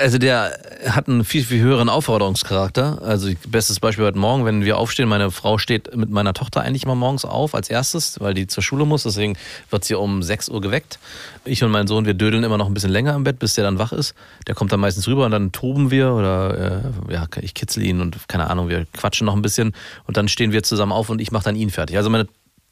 Also 0.00 0.18
der 0.18 0.58
hat 0.88 1.08
einen 1.08 1.24
viel, 1.24 1.44
viel 1.44 1.60
höheren 1.60 1.88
Aufforderungscharakter. 1.88 3.00
Also 3.02 3.30
bestes 3.46 3.78
Beispiel 3.78 4.04
heute 4.04 4.18
Morgen, 4.18 4.44
wenn 4.44 4.64
wir 4.64 4.78
aufstehen, 4.78 5.08
meine 5.08 5.30
Frau 5.30 5.58
steht 5.58 5.94
mit 5.94 6.10
meiner 6.10 6.34
Tochter 6.34 6.62
eigentlich 6.62 6.84
immer 6.84 6.94
morgens 6.94 7.24
auf 7.24 7.54
als 7.54 7.70
erstes, 7.70 8.18
weil 8.20 8.34
die 8.34 8.46
zur 8.46 8.62
Schule 8.62 8.84
muss. 8.84 9.04
Deswegen 9.04 9.36
wird 9.70 9.84
sie 9.84 9.94
um 9.94 10.22
6 10.22 10.48
Uhr 10.48 10.60
geweckt. 10.60 10.98
Ich 11.44 11.62
und 11.62 11.70
mein 11.70 11.86
Sohn, 11.86 12.04
wir 12.04 12.14
dödeln 12.14 12.42
immer 12.42 12.58
noch 12.58 12.66
ein 12.66 12.74
bisschen 12.74 12.90
länger 12.90 13.14
im 13.14 13.24
Bett, 13.24 13.38
bis 13.38 13.54
der 13.54 13.64
dann 13.64 13.78
wach 13.78 13.92
ist. 13.92 14.14
Der 14.46 14.54
kommt 14.54 14.72
dann 14.72 14.80
meistens 14.80 15.06
rüber 15.06 15.24
und 15.24 15.30
dann 15.30 15.52
toben 15.52 15.90
wir 15.90 16.12
oder 16.12 16.82
äh, 17.08 17.12
ja, 17.12 17.26
ich 17.40 17.54
kitzel 17.54 17.84
ihn 17.84 18.00
und 18.00 18.28
keine 18.28 18.50
Ahnung, 18.50 18.68
wir 18.68 18.86
quatschen 18.92 19.24
noch 19.24 19.34
ein 19.36 19.42
bisschen 19.42 19.72
und 20.06 20.16
dann 20.16 20.28
stehen 20.28 20.52
wir 20.52 20.62
zusammen 20.62 20.92
auf 20.92 21.10
und 21.10 21.20
ich 21.20 21.30
mache 21.30 21.44
dann 21.44 21.56
ihn 21.56 21.70
fertig. 21.70 21.96
Also 21.96 22.10
meine 22.10 22.26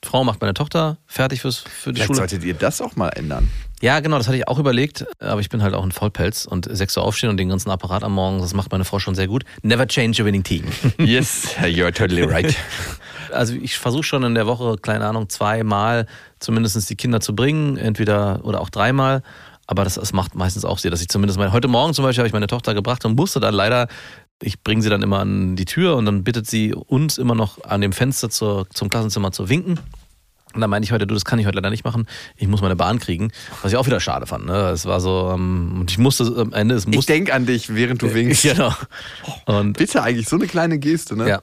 Frau 0.05 0.25
macht 0.25 0.41
meine 0.41 0.55
Tochter 0.55 0.99
fertig 1.07 1.41
fürs, 1.41 1.59
für 1.59 1.93
die 1.93 1.97
Vielleicht 1.97 2.07
Schule. 2.09 2.17
solltet 2.19 2.45
ihr 2.45 2.55
das 2.55 2.81
auch 2.81 2.97
mal 2.97 3.09
ändern. 3.11 3.49
Ja, 3.85 4.01
genau, 4.01 4.17
das 4.17 4.29
hatte 4.29 4.39
ich 4.39 4.49
auch 4.49 4.59
überlegt, 4.59 5.05
aber 5.19 5.43
ich 5.43 5.51
bin 5.51 5.63
halt 5.63 5.75
auch 5.75 5.85
ein 5.85 5.93
Vollpelz 5.93 6.47
und 6.47 6.67
6 6.71 6.97
Uhr 6.97 7.03
aufstehen 7.03 7.29
und 7.29 7.37
den 7.37 7.51
ganzen 7.51 7.69
Apparat 7.69 8.03
am 8.03 8.15
Morgen, 8.15 8.39
das 8.39 8.55
macht 8.55 8.73
meine 8.73 8.87
Frau 8.87 8.99
schon 8.99 9.15
sehr 9.15 9.27
gut. 9.27 9.45
Never 9.61 9.87
change 9.87 10.23
a 10.23 10.25
winning 10.25 10.43
team. 10.43 10.65
Yes, 10.99 11.55
you're 11.65 11.93
totally 11.93 12.23
right. 12.23 12.57
Also 13.31 13.53
ich 13.53 13.77
versuche 13.77 14.05
schon 14.05 14.23
in 14.23 14.35
der 14.35 14.47
Woche, 14.47 14.79
keine 14.81 15.05
Ahnung, 15.05 15.29
zweimal 15.29 16.07
zumindest 16.39 16.89
die 16.89 16.97
Kinder 16.97 17.21
zu 17.21 17.37
bringen, 17.37 17.77
entweder 17.77 18.41
oder 18.45 18.63
auch 18.63 18.71
dreimal. 18.71 19.23
Aber 19.67 19.85
das, 19.85 19.97
das 19.97 20.15
macht 20.15 20.35
meistens 20.35 20.65
auch 20.65 20.79
sehr, 20.79 20.91
dass 20.91 21.03
ich 21.03 21.09
zumindest 21.09 21.39
mein, 21.39 21.53
heute 21.53 21.69
Morgen 21.69 21.93
zum 21.93 22.07
Beispiel 22.07 22.21
habe 22.21 22.29
ich 22.29 22.33
meine 22.33 22.47
Tochter 22.47 22.73
gebracht 22.73 23.05
und 23.05 23.17
musste 23.17 23.39
dann 23.39 23.53
leider, 23.53 23.89
ich 24.41 24.63
bringe 24.63 24.81
sie 24.81 24.89
dann 24.89 25.03
immer 25.03 25.19
an 25.19 25.57
die 25.57 25.67
Tür 25.67 25.97
und 25.97 26.07
dann 26.07 26.25
bittet 26.25 26.47
sie 26.47 26.73
uns 26.73 27.19
immer 27.19 27.35
noch 27.35 27.63
an 27.65 27.83
dem 27.83 27.93
Fenster 27.93 28.31
zur, 28.31 28.67
zum 28.71 28.89
Klassenzimmer 28.89 29.31
zu 29.31 29.51
winken. 29.51 29.79
Und 30.55 30.61
dann 30.61 30.71
meinte 30.71 30.87
ich 30.87 30.93
heute, 30.93 31.07
du, 31.07 31.15
das 31.15 31.25
kann 31.25 31.39
ich 31.39 31.47
heute 31.47 31.57
leider 31.57 31.71
nicht 31.71 31.85
machen. 31.85 32.07
Ich 32.37 32.47
muss 32.47 32.61
meine 32.63 32.77
Bahn 32.77 32.99
kriegen. 33.01 33.33
Was 33.63 33.73
ich 33.73 33.79
auch 33.79 33.87
wieder 33.87 34.01
schade 34.01 34.27
fand. 34.27 34.47
Ne? 34.47 34.71
Es 34.71 34.87
war 34.87 35.01
so, 35.01 35.33
ähm, 35.35 35.79
und 35.81 35.91
ich 35.91 35.99
musste 35.99 36.25
am 36.37 36.53
Ende, 36.53 36.77
es 36.77 36.87
Ich 36.87 36.95
musste. 36.95 37.13
denke 37.13 37.35
an 37.35 37.45
dich, 37.47 37.75
während 37.75 38.01
du 38.03 38.15
winkst. 38.15 38.45
Genau. 38.55 38.73
Und 39.47 39.79
Bitte 39.79 40.03
eigentlich, 40.03 40.29
so 40.29 40.37
eine 40.37 40.47
kleine 40.47 40.79
Geste, 40.79 41.17
ne? 41.17 41.29
Ja, 41.29 41.43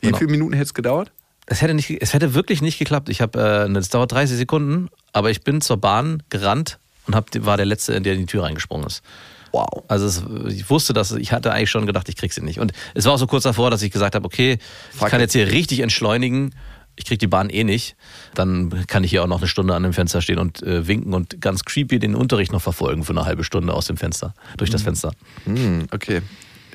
Wie 0.00 0.06
genau. 0.06 0.18
viele 0.18 0.30
Minuten 0.30 0.52
hätte 0.52 0.64
es 0.64 0.74
gedauert? 0.74 1.10
es 1.46 1.60
hätte, 1.60 1.74
nicht, 1.74 1.90
es 2.00 2.14
hätte 2.14 2.34
wirklich 2.34 2.62
nicht 2.62 2.78
geklappt. 2.78 3.08
Ich 3.08 3.20
habe, 3.20 3.68
äh, 3.68 3.78
es 3.78 3.88
dauert 3.88 4.12
30 4.12 4.36
Sekunden, 4.36 4.88
aber 5.12 5.30
ich 5.30 5.42
bin 5.42 5.60
zur 5.60 5.76
Bahn 5.76 6.22
gerannt 6.30 6.78
und 7.06 7.14
hab, 7.16 7.26
war 7.44 7.56
der 7.56 7.66
Letzte, 7.66 8.00
der 8.00 8.14
in 8.14 8.20
die 8.20 8.26
Tür 8.26 8.44
reingesprungen 8.44 8.86
ist. 8.86 9.02
Wow. 9.50 9.82
Also 9.88 10.06
es, 10.06 10.22
ich 10.48 10.70
wusste, 10.70 10.92
dass 10.94 11.12
ich 11.12 11.32
hatte 11.32 11.52
eigentlich 11.52 11.70
schon 11.70 11.84
gedacht, 11.84 12.08
ich 12.08 12.16
krieg 12.16 12.32
sie 12.32 12.40
nicht. 12.42 12.58
Und 12.58 12.72
es 12.94 13.04
war 13.04 13.12
auch 13.12 13.18
so 13.18 13.26
kurz 13.26 13.42
davor, 13.42 13.70
dass 13.70 13.82
ich 13.82 13.90
gesagt 13.90 14.14
habe, 14.14 14.24
okay, 14.24 14.58
ich 14.92 14.98
Fuck 14.98 15.08
kann 15.10 15.20
it. 15.20 15.24
jetzt 15.24 15.32
hier 15.32 15.48
richtig 15.50 15.80
entschleunigen. 15.80 16.54
Ich 17.02 17.08
krieg 17.08 17.18
die 17.18 17.26
Bahn 17.26 17.50
eh 17.50 17.64
nicht. 17.64 17.96
Dann 18.36 18.86
kann 18.86 19.02
ich 19.02 19.10
hier 19.10 19.24
auch 19.24 19.26
noch 19.26 19.38
eine 19.38 19.48
Stunde 19.48 19.74
an 19.74 19.82
dem 19.82 19.92
Fenster 19.92 20.22
stehen 20.22 20.38
und 20.38 20.62
äh, 20.62 20.86
winken 20.86 21.14
und 21.14 21.40
ganz 21.40 21.64
creepy 21.64 21.98
den 21.98 22.14
Unterricht 22.14 22.52
noch 22.52 22.62
verfolgen 22.62 23.02
für 23.02 23.10
eine 23.10 23.24
halbe 23.24 23.42
Stunde 23.42 23.74
aus 23.74 23.86
dem 23.86 23.96
Fenster, 23.96 24.34
durch 24.56 24.70
das 24.70 24.82
Fenster. 24.82 25.10
Hm, 25.44 25.88
okay, 25.92 26.22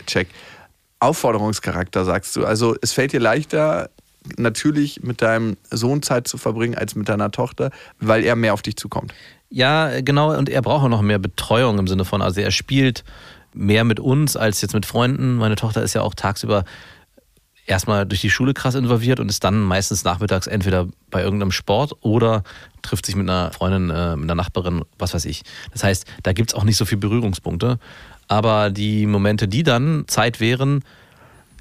check. 0.05 0.27
Aufforderungscharakter 0.99 2.03
sagst 2.03 2.35
du. 2.35 2.45
Also 2.45 2.75
es 2.81 2.91
fällt 2.91 3.13
dir 3.13 3.21
leichter, 3.21 3.89
natürlich 4.35 5.01
mit 5.01 5.21
deinem 5.21 5.55
Sohn 5.71 6.01
Zeit 6.01 6.27
zu 6.27 6.37
verbringen 6.37 6.75
als 6.75 6.95
mit 6.95 7.07
deiner 7.07 7.31
Tochter, 7.31 7.71
weil 8.01 8.25
er 8.25 8.35
mehr 8.35 8.53
auf 8.53 8.61
dich 8.61 8.75
zukommt. 8.75 9.13
Ja, 9.49 10.01
genau. 10.01 10.37
Und 10.37 10.49
er 10.49 10.61
braucht 10.61 10.83
auch 10.83 10.89
noch 10.89 11.01
mehr 11.01 11.19
Betreuung 11.19 11.79
im 11.79 11.87
Sinne 11.87 12.03
von, 12.03 12.21
also 12.21 12.41
er 12.41 12.51
spielt 12.51 13.05
mehr 13.53 13.85
mit 13.85 14.01
uns 14.01 14.35
als 14.35 14.61
jetzt 14.61 14.73
mit 14.73 14.85
Freunden. 14.85 15.37
Meine 15.37 15.55
Tochter 15.55 15.83
ist 15.83 15.93
ja 15.93 16.01
auch 16.01 16.15
tagsüber 16.15 16.65
erstmal 17.67 18.06
durch 18.06 18.21
die 18.21 18.30
Schule 18.30 18.53
krass 18.53 18.75
involviert 18.75 19.19
und 19.19 19.30
ist 19.30 19.43
dann 19.43 19.62
meistens 19.62 20.03
nachmittags 20.03 20.47
entweder 20.47 20.88
bei 21.12 21.21
irgendeinem 21.21 21.51
Sport 21.51 21.93
oder 22.01 22.43
trifft 22.82 23.06
sich 23.06 23.15
mit 23.15 23.30
einer 23.30 23.51
Freundin, 23.51 23.89
äh, 23.89 24.15
mit 24.15 24.23
einer 24.25 24.36
Nachbarin, 24.36 24.84
was 24.97 25.13
weiß 25.13 25.25
ich. 25.25 25.43
Das 25.73 25.84
heißt, 25.84 26.06
da 26.23 26.34
gibt's 26.34 26.53
auch 26.53 26.63
nicht 26.63 26.77
so 26.77 26.86
viele 26.86 26.99
Berührungspunkte. 26.99 27.77
Aber 28.30 28.71
die 28.71 29.06
Momente, 29.06 29.47
die 29.47 29.63
dann 29.63 30.06
Zeit 30.08 30.39
wären, 30.39 30.84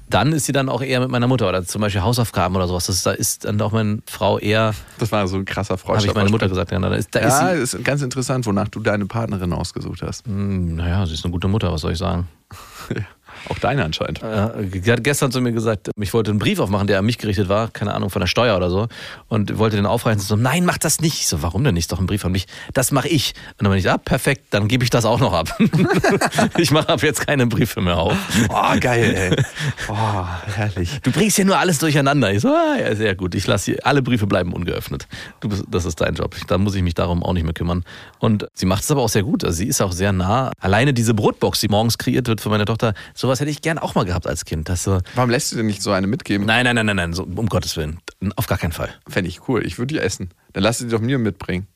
dann 0.09 0.31
ist 0.31 0.45
sie 0.45 0.53
dann 0.53 0.69
auch 0.69 0.81
eher 0.81 1.01
mit 1.01 1.09
meiner 1.09 1.27
Mutter 1.27 1.49
oder 1.49 1.65
zum 1.65 1.81
Beispiel 1.81 2.01
Hausaufgaben 2.01 2.55
oder 2.55 2.67
sowas. 2.67 2.85
Das 2.85 2.95
ist, 2.97 3.05
da 3.05 3.11
ist 3.11 3.43
dann 3.45 3.59
auch 3.61 3.73
meine 3.73 3.99
Frau 4.05 4.39
eher, 4.39 4.73
Das 4.99 5.11
war 5.11 5.27
so 5.27 5.35
ein 5.35 5.43
krasser 5.45 5.73
habe 5.73 5.81
Freundschaft. 5.81 6.07
ich 6.09 6.15
meine 6.15 6.29
Mutter 6.29 6.47
gesagt, 6.47 6.71
ja, 6.71 6.79
da 6.79 6.93
ist, 6.95 7.13
da 7.13 7.19
ist 7.19 7.25
Ja, 7.41 7.55
sie, 7.55 7.61
ist 7.61 7.83
ganz 7.83 8.01
interessant, 8.01 8.45
wonach 8.45 8.69
du 8.69 8.79
deine 8.79 9.05
Partnerin 9.05 9.51
ausgesucht 9.51 10.01
hast. 10.01 10.25
Hm, 10.25 10.75
Naja, 10.75 11.05
sie 11.05 11.13
ist 11.13 11.25
eine 11.25 11.31
gute 11.33 11.49
Mutter, 11.49 11.71
was 11.71 11.81
soll 11.81 11.91
ich 11.91 11.97
sagen? 11.97 12.27
Auch 13.49 13.59
deine 13.59 13.85
anscheinend. 13.85 14.21
Äh, 14.23 14.79
die 14.79 14.91
hat 14.91 15.03
gestern 15.03 15.31
zu 15.31 15.41
mir 15.41 15.51
gesagt, 15.51 15.89
ich 15.99 16.13
wollte 16.13 16.31
einen 16.31 16.39
Brief 16.39 16.59
aufmachen, 16.59 16.87
der 16.87 16.99
an 16.99 17.05
mich 17.05 17.17
gerichtet 17.17 17.49
war, 17.49 17.69
keine 17.69 17.93
Ahnung, 17.93 18.09
von 18.09 18.19
der 18.19 18.27
Steuer 18.27 18.57
oder 18.57 18.69
so. 18.69 18.87
Und 19.27 19.57
wollte 19.57 19.75
den 19.75 19.85
aufreißen. 19.85 20.21
So, 20.21 20.35
nein, 20.35 20.65
mach 20.65 20.77
das 20.77 21.01
nicht. 21.01 21.19
Ich 21.19 21.27
so, 21.27 21.41
warum 21.41 21.63
denn 21.63 21.73
nicht? 21.73 21.83
Ist 21.83 21.91
doch 21.91 21.99
ein 21.99 22.07
Brief 22.07 22.25
an 22.25 22.31
mich. 22.31 22.47
Das 22.73 22.91
mache 22.91 23.07
ich. 23.07 23.33
Und 23.57 23.63
dann 23.63 23.71
bin 23.71 23.79
ich, 23.79 23.89
ah, 23.89 23.97
perfekt, 23.97 24.45
dann 24.51 24.67
gebe 24.67 24.83
ich 24.83 24.89
das 24.89 25.05
auch 25.05 25.19
noch 25.19 25.33
ab. 25.33 25.57
ich 26.57 26.71
mache 26.71 26.89
ab 26.89 27.01
jetzt 27.03 27.25
keine 27.25 27.47
Briefe 27.47 27.81
mehr 27.81 27.97
auf. 27.97 28.17
Oh, 28.49 28.79
geil, 28.79 29.15
ey. 29.15 29.43
Oh, 29.89 30.25
herrlich. 30.53 30.99
Du 31.01 31.11
bringst 31.11 31.37
hier 31.37 31.45
nur 31.45 31.57
alles 31.57 31.79
durcheinander. 31.79 32.31
Ich 32.33 32.41
so, 32.41 32.49
ah, 32.49 32.75
ja, 32.79 32.93
sehr 32.95 33.15
gut. 33.15 33.35
Ich 33.35 33.47
lasse 33.47 33.71
hier, 33.71 33.85
alle 33.85 34.01
Briefe 34.01 34.27
bleiben 34.27 34.51
ungeöffnet. 34.53 35.07
Du 35.39 35.49
bist, 35.49 35.63
das 35.69 35.85
ist 35.85 36.01
dein 36.01 36.15
Job. 36.15 36.35
Da 36.47 36.57
muss 36.57 36.75
ich 36.75 36.83
mich 36.83 36.93
darum 36.93 37.23
auch 37.23 37.33
nicht 37.33 37.43
mehr 37.43 37.53
kümmern. 37.53 37.85
Und 38.19 38.47
sie 38.53 38.65
macht 38.65 38.83
es 38.83 38.91
aber 38.91 39.01
auch 39.01 39.09
sehr 39.09 39.23
gut. 39.23 39.43
Also 39.43 39.57
sie 39.57 39.67
ist 39.67 39.81
auch 39.81 39.91
sehr 39.91 40.11
nah. 40.11 40.51
Alleine 40.59 40.93
diese 40.93 41.13
Brotbox, 41.13 41.61
die 41.61 41.69
morgens 41.69 41.97
kreiert 41.97 42.27
wird 42.27 42.41
für 42.41 42.49
meine 42.49 42.65
Tochter, 42.65 42.93
sowas 43.27 43.39
hätte 43.39 43.51
ich 43.51 43.61
gern 43.61 43.77
auch 43.77 43.93
mal 43.95 44.05
gehabt 44.05 44.25
als 44.27 44.45
Kind. 44.45 44.69
Das 44.69 44.83
so, 44.83 44.99
Warum 45.15 45.29
lässt 45.29 45.51
du 45.51 45.57
dir 45.57 45.63
nicht 45.63 45.81
so 45.81 45.91
eine 45.91 46.07
mitgeben? 46.07 46.47
nein, 46.47 46.63
nein, 46.63 46.75
nein, 46.75 46.85
nein, 46.85 46.95
nein, 46.95 47.13
so, 47.13 47.23
um 47.23 47.47
Gottes 47.47 47.75
Willen. 47.77 47.99
Auf 48.35 48.47
gar 48.47 48.57
keinen 48.57 48.71
Fall. 48.71 48.89
Fände 49.07 49.29
ich 49.29 49.47
cool. 49.47 49.65
Ich 49.65 49.77
würde 49.77 49.93
die 49.93 49.99
essen. 49.99 50.29
Dann 50.53 50.63
lass 50.63 50.79
sie 50.79 50.87
doch 50.87 51.01
mir 51.01 51.19
mitbringen. 51.19 51.67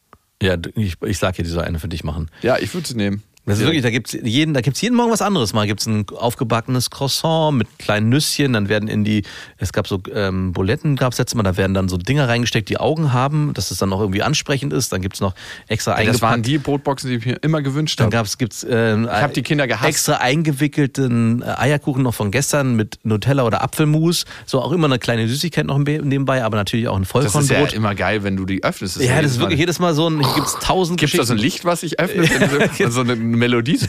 Ja, 0.41 0.55
ich, 0.75 0.95
ich 1.03 1.19
sag 1.19 1.35
dir, 1.35 1.43
die 1.43 1.49
soll 1.49 1.63
eine 1.63 1.77
für 1.79 1.87
dich 1.87 2.03
machen. 2.03 2.31
Ja, 2.41 2.57
ich 2.57 2.73
würde 2.73 2.87
sie 2.87 2.95
nehmen. 2.95 3.21
Das 3.45 3.57
ist 3.57 3.65
wirklich, 3.65 3.81
da 3.81 3.89
gibt's 3.89 4.13
jeden, 4.13 4.53
da 4.53 4.61
gibt's 4.61 4.79
jeden 4.81 4.95
Morgen 4.95 5.11
was 5.11 5.21
anderes. 5.23 5.51
Mal 5.53 5.65
gibt's 5.65 5.87
ein 5.87 6.05
aufgebackenes 6.15 6.91
Croissant 6.91 7.57
mit 7.57 7.67
kleinen 7.79 8.07
Nüsschen, 8.09 8.53
dann 8.53 8.69
werden 8.69 8.87
in 8.87 9.03
die, 9.03 9.23
es 9.57 9.73
gab 9.73 9.87
so 9.87 9.99
ähm, 10.13 10.53
Buletten, 10.53 10.95
gab's 10.95 11.17
letztes 11.17 11.35
Mal, 11.35 11.41
da 11.43 11.57
werden 11.57 11.73
dann 11.73 11.89
so 11.89 11.97
Dinger 11.97 12.27
reingesteckt, 12.29 12.69
die 12.69 12.77
Augen 12.77 13.13
haben, 13.13 13.53
dass 13.55 13.71
es 13.71 13.79
dann 13.79 13.89
noch 13.89 13.99
irgendwie 13.99 14.21
ansprechend 14.21 14.73
ist. 14.73 14.93
Dann 14.93 15.01
gibt's 15.01 15.21
noch 15.21 15.33
extra 15.67 15.97
Ey, 15.97 16.05
das 16.05 16.21
waren 16.21 16.43
die 16.43 16.59
Brotboxen, 16.59 17.09
die 17.09 17.15
ich 17.17 17.25
mir 17.25 17.37
immer 17.41 17.61
gewünscht 17.63 17.99
Dann 17.99 18.05
habe. 18.05 18.11
gab's, 18.17 18.37
gibt's 18.37 18.63
ähm, 18.69 19.05
Ich 19.05 19.09
habe 19.21 19.33
die 19.33 19.41
Kinder 19.41 19.65
gehasst. 19.65 19.89
extra 19.89 20.17
eingewickelten 20.17 21.41
äh, 21.41 21.45
Eierkuchen 21.57 22.03
noch 22.03 22.13
von 22.13 22.31
gestern 22.31 22.75
mit 22.75 22.99
Nutella 23.03 23.43
oder 23.43 23.63
Apfelmus. 23.63 24.25
So 24.45 24.61
auch 24.61 24.71
immer 24.71 24.85
eine 24.85 24.99
kleine 24.99 25.27
Süßigkeit 25.27 25.65
noch 25.65 25.77
nebenbei, 25.79 26.43
aber 26.43 26.57
natürlich 26.57 26.87
auch 26.87 26.95
ein 26.95 27.03
Das 27.11 27.25
ist 27.25 27.25
ja 27.25 27.31
Vollkornbrot. 27.31 27.73
immer 27.73 27.95
geil, 27.95 28.23
wenn 28.23 28.37
du 28.37 28.45
die 28.45 28.63
öffnest. 28.63 29.01
Ja, 29.01 29.21
das 29.21 29.31
ist 29.31 29.37
Mal- 29.37 29.45
wirklich 29.45 29.59
jedes 29.59 29.79
Mal 29.79 29.93
so 29.95 30.07
ein, 30.09 30.23
hier 30.23 30.33
gibt's 30.35 30.57
tausend 30.61 30.99
Gibt 30.99 31.13
es 31.13 31.17
da 31.19 31.25
so 31.25 31.33
ein. 31.33 31.39
Licht, 31.39 31.65
was 31.65 31.81
sich 31.81 31.99
öffnet? 31.99 32.29
Wenn 32.79 32.91
so 32.91 33.01
eine 33.01 33.15
Melodie. 33.35 33.77
so- 33.77 33.87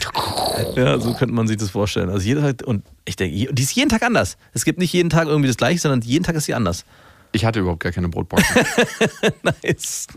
Ja, 0.75 0.99
so 0.99 1.13
könnte 1.13 1.33
man 1.33 1.47
sich 1.47 1.57
das 1.57 1.69
vorstellen. 1.69 2.09
Also 2.09 2.25
jeder 2.25 2.41
Tag, 2.41 2.67
und 2.67 2.83
ich 3.05 3.15
denke, 3.15 3.53
die 3.53 3.63
ist 3.63 3.75
jeden 3.75 3.89
Tag 3.89 4.03
anders. 4.03 4.37
Es 4.53 4.65
gibt 4.65 4.79
nicht 4.79 4.93
jeden 4.93 5.09
Tag 5.09 5.27
irgendwie 5.27 5.47
das 5.47 5.57
gleiche, 5.57 5.79
sondern 5.79 6.01
jeden 6.01 6.23
Tag 6.23 6.35
ist 6.35 6.45
sie 6.45 6.53
anders. 6.53 6.85
Ich 7.35 7.45
hatte 7.45 7.59
überhaupt 7.61 7.79
gar 7.81 7.91
keine 7.91 8.09
Brotboxen. 8.09 8.45
Nice. 9.43 10.07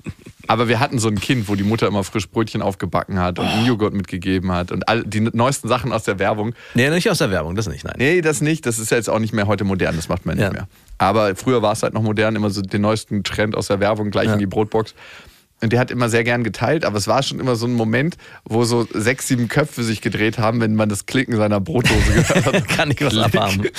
Aber 0.48 0.68
wir 0.68 0.78
hatten 0.80 0.98
so 0.98 1.08
ein 1.08 1.18
Kind, 1.18 1.48
wo 1.48 1.54
die 1.54 1.62
Mutter 1.64 1.86
immer 1.86 2.04
frisch 2.04 2.28
Brötchen 2.28 2.60
aufgebacken 2.62 3.18
hat 3.18 3.38
und 3.38 3.46
einen 3.46 3.66
Joghurt 3.66 3.94
mitgegeben 3.94 4.52
hat 4.52 4.70
und 4.70 4.86
all 4.88 5.02
die 5.02 5.20
neuesten 5.20 5.66
Sachen 5.68 5.92
aus 5.92 6.04
der 6.04 6.18
Werbung. 6.18 6.54
Nee, 6.74 6.90
nicht 6.90 7.10
aus 7.10 7.18
der 7.18 7.30
Werbung, 7.30 7.54
das 7.56 7.68
nicht, 7.68 7.84
nein. 7.84 7.94
Nee, 7.98 8.20
das 8.20 8.40
nicht. 8.42 8.66
Das 8.66 8.78
ist 8.78 8.90
ja 8.90 8.96
jetzt 8.98 9.08
auch 9.08 9.18
nicht 9.18 9.32
mehr 9.32 9.46
heute 9.46 9.64
modern. 9.64 9.96
Das 9.96 10.08
macht 10.08 10.26
man 10.26 10.36
nicht 10.36 10.44
Ja. 10.44 10.52
mehr. 10.52 10.68
Aber 10.98 11.34
früher 11.36 11.62
war 11.62 11.72
es 11.72 11.82
halt 11.82 11.94
noch 11.94 12.02
modern, 12.02 12.36
immer 12.36 12.50
so 12.50 12.60
den 12.62 12.82
neuesten 12.82 13.24
Trend 13.24 13.54
aus 13.56 13.68
der 13.68 13.80
Werbung 13.80 14.10
gleich 14.10 14.26
Ja. 14.26 14.34
in 14.34 14.38
die 14.38 14.46
Brotbox. 14.46 14.94
Und 15.62 15.72
der 15.72 15.80
hat 15.80 15.90
immer 15.90 16.10
sehr 16.10 16.22
gern 16.22 16.44
geteilt, 16.44 16.84
aber 16.84 16.98
es 16.98 17.08
war 17.08 17.22
schon 17.22 17.40
immer 17.40 17.56
so 17.56 17.66
ein 17.66 17.72
Moment, 17.72 18.18
wo 18.44 18.64
so 18.64 18.86
sechs, 18.92 19.26
sieben 19.26 19.48
Köpfe 19.48 19.84
sich 19.84 20.02
gedreht 20.02 20.38
haben, 20.38 20.60
wenn 20.60 20.74
man 20.74 20.90
das 20.90 21.06
Klicken 21.06 21.34
seiner 21.36 21.60
Brotdose 21.60 22.12
gehört 22.12 22.46
hat. 22.46 22.68
Kann 22.76 22.90
ich 22.90 23.00
was 23.00 23.16
abhaben. 23.16 23.66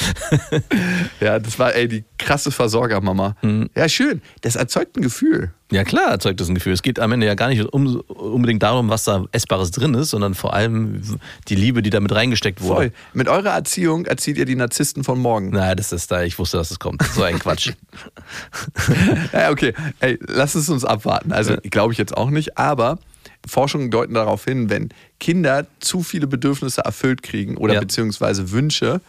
Ja, 1.19 1.39
das 1.39 1.57
war 1.59 1.75
ey 1.75 1.87
die 1.87 2.03
krasse 2.17 2.51
Versorgermama. 2.51 3.35
Mhm. 3.41 3.69
Ja, 3.75 3.87
schön. 3.89 4.21
Das 4.41 4.55
erzeugt 4.55 4.97
ein 4.97 5.01
Gefühl. 5.01 5.51
Ja, 5.71 5.83
klar 5.83 6.11
erzeugt 6.11 6.39
das 6.39 6.47
ein 6.47 6.55
Gefühl. 6.55 6.71
Es 6.73 6.81
geht 6.81 6.99
am 6.99 7.11
Ende 7.11 7.27
ja 7.27 7.35
gar 7.35 7.49
nicht 7.49 7.61
um, 7.73 7.97
unbedingt 8.07 8.63
darum, 8.63 8.89
was 8.89 9.03
da 9.03 9.25
Essbares 9.33 9.71
drin 9.71 9.93
ist, 9.95 10.11
sondern 10.11 10.33
vor 10.33 10.53
allem 10.53 11.01
die 11.49 11.55
Liebe, 11.55 11.81
die 11.81 11.89
da 11.89 11.99
mit 11.99 12.13
reingesteckt 12.15 12.61
wurde. 12.61 12.75
Voll. 12.75 12.91
Mit 13.13 13.27
eurer 13.27 13.49
Erziehung 13.49 14.05
erzieht 14.05 14.37
ihr 14.37 14.45
die 14.45 14.55
Narzissten 14.55 15.03
von 15.03 15.19
morgen. 15.19 15.49
Naja, 15.49 15.75
das 15.75 15.91
ist 15.91 16.09
da, 16.09 16.23
ich 16.23 16.39
wusste, 16.39 16.57
dass 16.57 16.71
es 16.71 16.79
kommt. 16.79 17.03
So 17.13 17.23
ein 17.23 17.39
Quatsch. 17.39 17.71
Ja, 19.33 19.51
okay. 19.51 19.73
Ey, 19.99 20.17
lass 20.27 20.55
es 20.55 20.69
uns 20.69 20.85
abwarten. 20.85 21.31
Also, 21.31 21.55
glaube 21.63 21.93
ich 21.93 21.99
jetzt 21.99 22.15
auch 22.15 22.29
nicht, 22.29 22.57
aber 22.57 22.99
Forschungen 23.47 23.91
deuten 23.91 24.13
darauf 24.13 24.43
hin, 24.45 24.69
wenn 24.69 24.89
Kinder 25.19 25.67
zu 25.79 26.03
viele 26.03 26.27
Bedürfnisse 26.27 26.81
erfüllt 26.81 27.23
kriegen 27.23 27.57
oder 27.57 27.75
Ja. 27.75 27.79
beziehungsweise 27.79 28.51
Wünsche, 28.51 29.01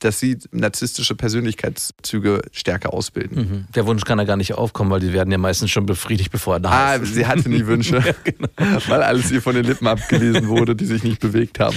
dass 0.00 0.20
sie 0.20 0.38
narzisstische 0.52 1.14
Persönlichkeitszüge 1.14 2.42
stärker 2.52 2.92
ausbilden. 2.92 3.66
Der 3.74 3.86
Wunsch 3.86 4.04
kann 4.04 4.18
ja 4.18 4.24
gar 4.24 4.36
nicht 4.36 4.54
aufkommen, 4.54 4.90
weil 4.90 5.00
die 5.00 5.12
werden 5.12 5.30
ja 5.30 5.38
meistens 5.38 5.70
schon 5.70 5.86
befriedigt, 5.86 6.30
bevor 6.30 6.56
er 6.56 6.60
da 6.60 6.70
Ah, 6.70 6.94
ist. 6.96 7.14
sie 7.14 7.26
hatte 7.26 7.48
nie 7.48 7.66
Wünsche, 7.66 8.02
genau. 8.24 8.48
weil 8.88 9.02
alles 9.02 9.30
ihr 9.30 9.40
von 9.42 9.54
den 9.54 9.64
Lippen 9.64 9.86
abgelesen 9.86 10.48
wurde, 10.48 10.76
die 10.76 10.84
sich 10.86 11.02
nicht 11.02 11.20
bewegt 11.20 11.60
haben. 11.60 11.76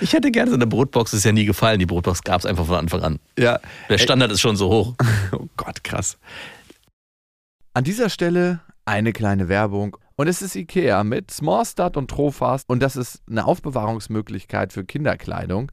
Ich 0.00 0.12
hätte 0.12 0.30
gerne 0.30 0.50
so 0.50 0.56
eine 0.56 0.66
Brotbox, 0.66 1.12
das 1.12 1.18
ist 1.18 1.24
ja 1.24 1.32
nie 1.32 1.44
gefallen. 1.44 1.78
Die 1.78 1.86
Brotbox 1.86 2.22
gab 2.22 2.40
es 2.40 2.46
einfach 2.46 2.66
von 2.66 2.76
Anfang 2.76 3.02
an. 3.02 3.18
Ja. 3.38 3.60
Der 3.88 3.98
Standard 3.98 4.32
ist 4.32 4.40
schon 4.40 4.56
so 4.56 4.68
hoch. 4.70 4.94
Oh 5.32 5.46
Gott, 5.56 5.82
krass. 5.84 6.18
An 7.74 7.84
dieser 7.84 8.10
Stelle 8.10 8.60
eine 8.84 9.12
kleine 9.12 9.48
Werbung. 9.48 9.96
Und 10.16 10.28
es 10.28 10.42
ist 10.42 10.54
Ikea 10.56 11.04
mit 11.04 11.30
Smallstart 11.30 11.96
und 11.96 12.10
Trofast. 12.10 12.68
Und 12.68 12.82
das 12.82 12.96
ist 12.96 13.22
eine 13.30 13.46
Aufbewahrungsmöglichkeit 13.46 14.72
für 14.72 14.84
Kinderkleidung, 14.84 15.72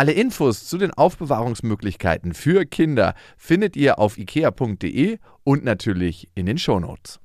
Alle 0.00 0.12
Infos 0.12 0.66
zu 0.66 0.78
den 0.78 0.94
Aufbewahrungsmöglichkeiten 0.94 2.32
für 2.32 2.64
Kinder 2.64 3.14
findet 3.36 3.76
ihr 3.76 3.98
auf 3.98 4.16
ikea.de 4.16 5.18
und 5.44 5.62
natürlich 5.62 6.30
in 6.34 6.46
den 6.46 6.56
Shownotes. 6.56 7.20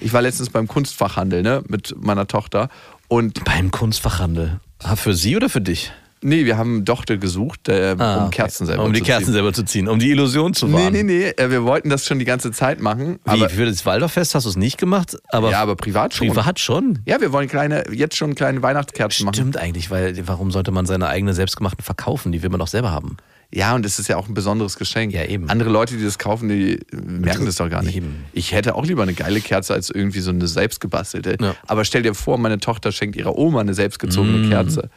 Ich 0.00 0.12
war 0.12 0.20
letztens 0.20 0.50
beim 0.50 0.66
Kunstfachhandel 0.66 1.42
ne, 1.42 1.62
mit 1.68 1.94
meiner 1.96 2.26
Tochter 2.26 2.68
und 3.06 3.44
Beim 3.44 3.70
Kunstfachhandel. 3.70 4.58
Ah, 4.82 4.96
für 4.96 5.14
sie 5.14 5.36
oder 5.36 5.48
für 5.48 5.60
dich? 5.60 5.92
Nee, 6.22 6.44
wir 6.44 6.56
haben 6.58 6.84
Dochte 6.84 7.18
gesucht, 7.18 7.68
äh, 7.68 7.92
um 7.94 8.00
Ah, 8.00 8.26
okay. 8.26 8.36
Kerzen 8.36 8.66
selber 8.66 8.84
Um 8.84 8.92
die 8.92 9.00
zu 9.00 9.04
Kerzen 9.06 9.24
ziehen. 9.26 9.32
selber 9.34 9.52
zu 9.52 9.62
ziehen, 9.64 9.88
um 9.88 9.98
die 9.98 10.10
Illusion 10.10 10.54
zu 10.54 10.66
Nee, 10.66 10.74
wahren. 10.74 10.92
nee, 10.92 11.02
nee, 11.02 11.28
äh, 11.28 11.50
wir 11.50 11.64
wollten 11.64 11.88
das 11.90 12.06
schon 12.06 12.18
die 12.18 12.24
ganze 12.24 12.50
Zeit 12.52 12.80
machen. 12.80 13.18
Wie, 13.24 13.30
Aber, 13.30 13.48
für 13.48 13.66
das 13.66 13.84
Waldorffest 13.86 14.34
hast 14.34 14.44
du 14.44 14.50
es 14.50 14.56
nicht 14.56 14.78
gemacht? 14.78 15.16
Aber 15.28 15.50
ja, 15.50 15.60
aber 15.62 15.76
privat 15.76 16.14
schon. 16.14 16.28
privat 16.28 16.58
schon. 16.60 16.98
Ja, 17.06 17.20
wir 17.20 17.32
wollen 17.32 17.48
kleine, 17.48 17.84
jetzt 17.92 18.16
schon 18.16 18.34
kleine 18.34 18.62
Weihnachtskerzen 18.62 19.24
machen. 19.26 19.34
Stimmt 19.34 19.56
eigentlich, 19.56 19.90
weil 19.90 20.14
warum 20.26 20.50
sollte 20.50 20.70
man 20.70 20.86
seine 20.86 21.08
eigene 21.08 21.34
selbstgemachten 21.34 21.84
verkaufen? 21.84 22.32
Die 22.32 22.42
will 22.42 22.50
man 22.50 22.60
doch 22.60 22.68
selber 22.68 22.90
haben. 22.90 23.16
Ja, 23.50 23.74
und 23.74 23.86
es 23.86 23.98
ist 23.98 24.08
ja 24.08 24.18
auch 24.18 24.28
ein 24.28 24.34
besonderes 24.34 24.76
Geschenk. 24.76 25.14
Ja, 25.14 25.24
eben. 25.24 25.48
Andere 25.48 25.70
Leute, 25.70 25.96
die 25.96 26.04
das 26.04 26.18
kaufen, 26.18 26.50
die 26.50 26.80
merken 26.92 27.46
das 27.46 27.54
doch 27.56 27.70
gar 27.70 27.82
nicht. 27.82 27.96
Eben. 27.96 28.26
Ich 28.34 28.52
hätte 28.52 28.74
auch 28.74 28.84
lieber 28.84 29.02
eine 29.04 29.14
geile 29.14 29.40
Kerze 29.40 29.72
als 29.72 29.88
irgendwie 29.88 30.20
so 30.20 30.28
eine 30.30 30.46
selbstgebastelte. 30.46 31.38
Ja. 31.40 31.54
Aber 31.66 31.86
stell 31.86 32.02
dir 32.02 32.14
vor, 32.14 32.36
meine 32.36 32.58
Tochter 32.58 32.92
schenkt 32.92 33.16
ihrer 33.16 33.36
Oma 33.38 33.60
eine 33.62 33.72
selbstgezogene 33.72 34.46
Mm. 34.46 34.50
Kerze. 34.50 34.90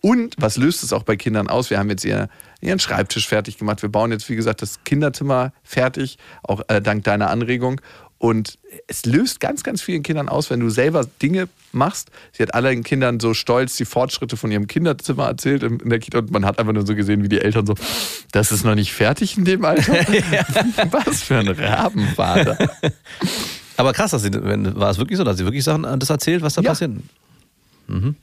Und 0.00 0.34
was 0.38 0.56
löst 0.56 0.82
es 0.84 0.92
auch 0.92 1.02
bei 1.02 1.16
Kindern 1.16 1.48
aus? 1.48 1.70
Wir 1.70 1.78
haben 1.78 1.90
jetzt 1.90 2.04
ihr, 2.04 2.28
ihren 2.60 2.78
Schreibtisch 2.78 3.26
fertig 3.26 3.58
gemacht. 3.58 3.82
Wir 3.82 3.88
bauen 3.88 4.12
jetzt, 4.12 4.28
wie 4.28 4.36
gesagt, 4.36 4.62
das 4.62 4.84
Kinderzimmer 4.84 5.52
fertig, 5.64 6.18
auch 6.42 6.62
äh, 6.68 6.80
dank 6.80 7.04
deiner 7.04 7.30
Anregung. 7.30 7.80
Und 8.20 8.58
es 8.88 9.06
löst 9.06 9.38
ganz, 9.38 9.62
ganz 9.62 9.80
vielen 9.80 10.02
Kindern 10.02 10.28
aus, 10.28 10.50
wenn 10.50 10.58
du 10.58 10.70
selber 10.70 11.06
Dinge 11.22 11.48
machst. 11.70 12.10
Sie 12.32 12.42
hat 12.42 12.52
allen 12.52 12.82
Kindern 12.82 13.20
so 13.20 13.32
stolz 13.32 13.76
die 13.76 13.84
Fortschritte 13.84 14.36
von 14.36 14.50
ihrem 14.50 14.66
Kinderzimmer 14.66 15.26
erzählt 15.26 15.62
in 15.62 15.78
der 15.88 16.00
Kita 16.00 16.18
und 16.18 16.32
man 16.32 16.44
hat 16.44 16.58
einfach 16.58 16.72
nur 16.72 16.84
so 16.84 16.96
gesehen, 16.96 17.22
wie 17.22 17.28
die 17.28 17.40
Eltern 17.40 17.64
so, 17.66 17.74
das 18.32 18.50
ist 18.50 18.64
noch 18.64 18.74
nicht 18.74 18.92
fertig 18.92 19.38
in 19.38 19.44
dem 19.44 19.64
Alter. 19.64 19.92
Was 20.90 21.22
für 21.22 21.36
ein 21.38 21.46
Rabenvater. 21.48 22.58
Aber 23.76 23.92
krass, 23.92 24.10
dass 24.10 24.22
sie, 24.22 24.32
war 24.34 24.90
es 24.90 24.98
wirklich 24.98 25.16
so, 25.16 25.22
dass 25.22 25.38
sie 25.38 25.44
wirklich 25.44 25.62
Sachen 25.62 25.84
das 26.00 26.10
erzählt, 26.10 26.42
was 26.42 26.54
da 26.54 26.62
Ja. 26.62 26.70
passiert? 26.70 26.90
Mhm. 27.86 28.16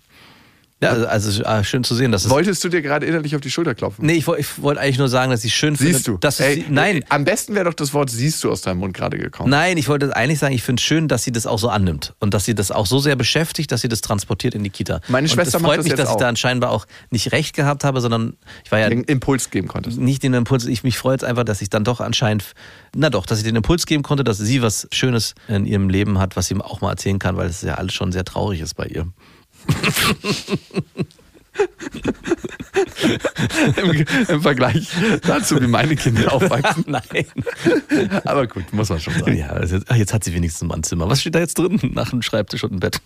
Ja, 0.84 0.90
also, 0.90 1.08
also 1.08 1.46
ah, 1.46 1.64
schön 1.64 1.86
zu 1.86 1.96
sehen, 1.96 2.12
dass 2.12 2.26
es. 2.26 2.30
Wolltest 2.30 2.62
du 2.64 2.68
dir 2.68 2.82
gerade 2.82 3.06
innerlich 3.06 3.34
auf 3.34 3.40
die 3.42 3.50
Schulter 3.50 3.74
klopfen? 3.76 4.06
Nee, 4.06 4.16
ich, 4.16 4.28
ich 4.28 4.62
wollte 4.62 4.82
eigentlich 4.82 4.98
nur 4.98 5.08
sagen, 5.08 5.32
dass 5.32 5.46
ich 5.46 5.56
schön 5.56 5.78
finde. 5.78 5.94
Siehst 5.94 6.08
du? 6.08 6.18
Dass 6.18 6.42
es 6.42 6.46
Ey, 6.46 6.56
sie, 6.56 6.66
nein, 6.70 7.04
Am 7.08 7.24
besten 7.24 7.56
wäre 7.56 7.64
doch 7.66 7.74
das 7.74 7.94
Wort 7.94 8.10
siehst 8.10 8.44
du 8.44 8.52
aus 8.52 8.62
deinem 8.62 8.80
Mund 8.80 8.94
gerade 8.94 9.18
gekommen. 9.18 9.50
nein, 9.50 9.78
ich 9.78 9.88
wollte 9.88 10.14
eigentlich 10.14 10.40
sagen, 10.40 10.54
ich 10.54 10.64
finde 10.64 10.82
es 10.82 10.84
schön, 10.86 11.08
dass 11.08 11.24
sie 11.24 11.32
das 11.32 11.48
auch 11.48 11.60
so 11.60 11.70
annimmt 11.70 12.14
und 12.20 12.34
dass 12.34 12.44
sie 12.44 12.56
das 12.56 12.72
auch 12.72 12.86
so 12.88 13.00
sehr 13.00 13.16
beschäftigt, 13.16 13.72
dass 13.72 13.82
sie 13.82 13.88
das 13.88 14.02
transportiert 14.02 14.54
in 14.54 14.64
die 14.66 14.70
Kita. 14.70 15.00
Meine 15.08 15.28
und 15.28 15.34
Schwester 15.34 15.58
es 15.58 15.62
macht 15.64 15.70
freut 15.72 15.78
das 15.80 15.86
mich, 15.86 15.94
dass 15.94 16.10
ich 16.10 16.16
auch. 16.16 16.20
da 16.20 16.28
anscheinend 16.28 16.66
auch 16.66 16.86
nicht 17.10 17.32
recht 17.32 17.56
gehabt 17.56 17.86
habe, 17.86 18.02
sondern 18.02 18.36
ich 18.66 18.72
war 18.72 18.80
ja 18.80 18.90
Den 18.90 19.06
Impuls 19.06 19.50
geben 19.52 19.70
konntest. 19.70 19.98
nicht 19.98 20.24
den 20.24 20.34
Impuls. 20.34 20.66
Ich 20.66 20.84
mich 20.84 20.98
freut 20.98 21.22
es 21.22 21.28
einfach, 21.28 21.46
dass 21.46 21.62
ich 21.62 21.70
dann 21.70 21.86
doch 21.86 22.02
anscheinend, 22.02 22.52
na 22.94 23.10
doch, 23.10 23.26
dass 23.26 23.38
ich 23.38 23.46
den 23.46 23.56
Impuls 23.56 23.86
geben 23.86 24.04
konnte, 24.04 24.26
dass 24.26 24.40
sie 24.40 24.62
was 24.62 24.90
Schönes 24.92 25.36
in 25.48 25.66
ihrem 25.66 25.88
Leben 25.88 26.20
hat, 26.20 26.36
was 26.36 26.48
sie 26.48 26.56
auch 26.60 26.82
mal 26.82 26.90
erzählen 26.90 27.18
kann, 27.18 27.38
weil 27.38 27.48
es 27.48 27.62
ja 27.62 27.76
alles 27.76 27.94
schon 27.94 28.12
sehr 28.12 28.26
traurig 28.26 28.60
ist 28.60 28.74
bei 28.74 28.88
ihr. 28.88 29.08
Im, 33.78 34.06
Im 34.28 34.42
Vergleich 34.42 34.90
dazu, 35.22 35.62
wie 35.62 35.68
meine 35.68 35.96
Kinder 35.96 36.34
aufwachsen. 36.34 36.84
Nein. 36.88 37.04
Aber 38.26 38.48
gut, 38.48 38.74
muss 38.74 38.90
man 38.90 39.00
schon 39.00 39.14
sagen. 39.14 39.38
Ja, 39.38 39.62
jetzt, 39.62 39.86
jetzt 39.94 40.14
hat 40.14 40.24
sie 40.24 40.34
wenigstens 40.34 40.68
mal 40.68 40.76
ein 40.76 40.84
Zimmer. 40.84 41.10
Was 41.10 41.22
steht 41.22 41.36
da 41.36 41.40
jetzt 41.40 41.58
drin? 41.58 41.80
Nach 41.94 42.12
einem 42.12 42.22
Schreibtisch 42.22 42.64
und 42.64 42.72
einem 42.72 42.80
Bett. 42.80 43.02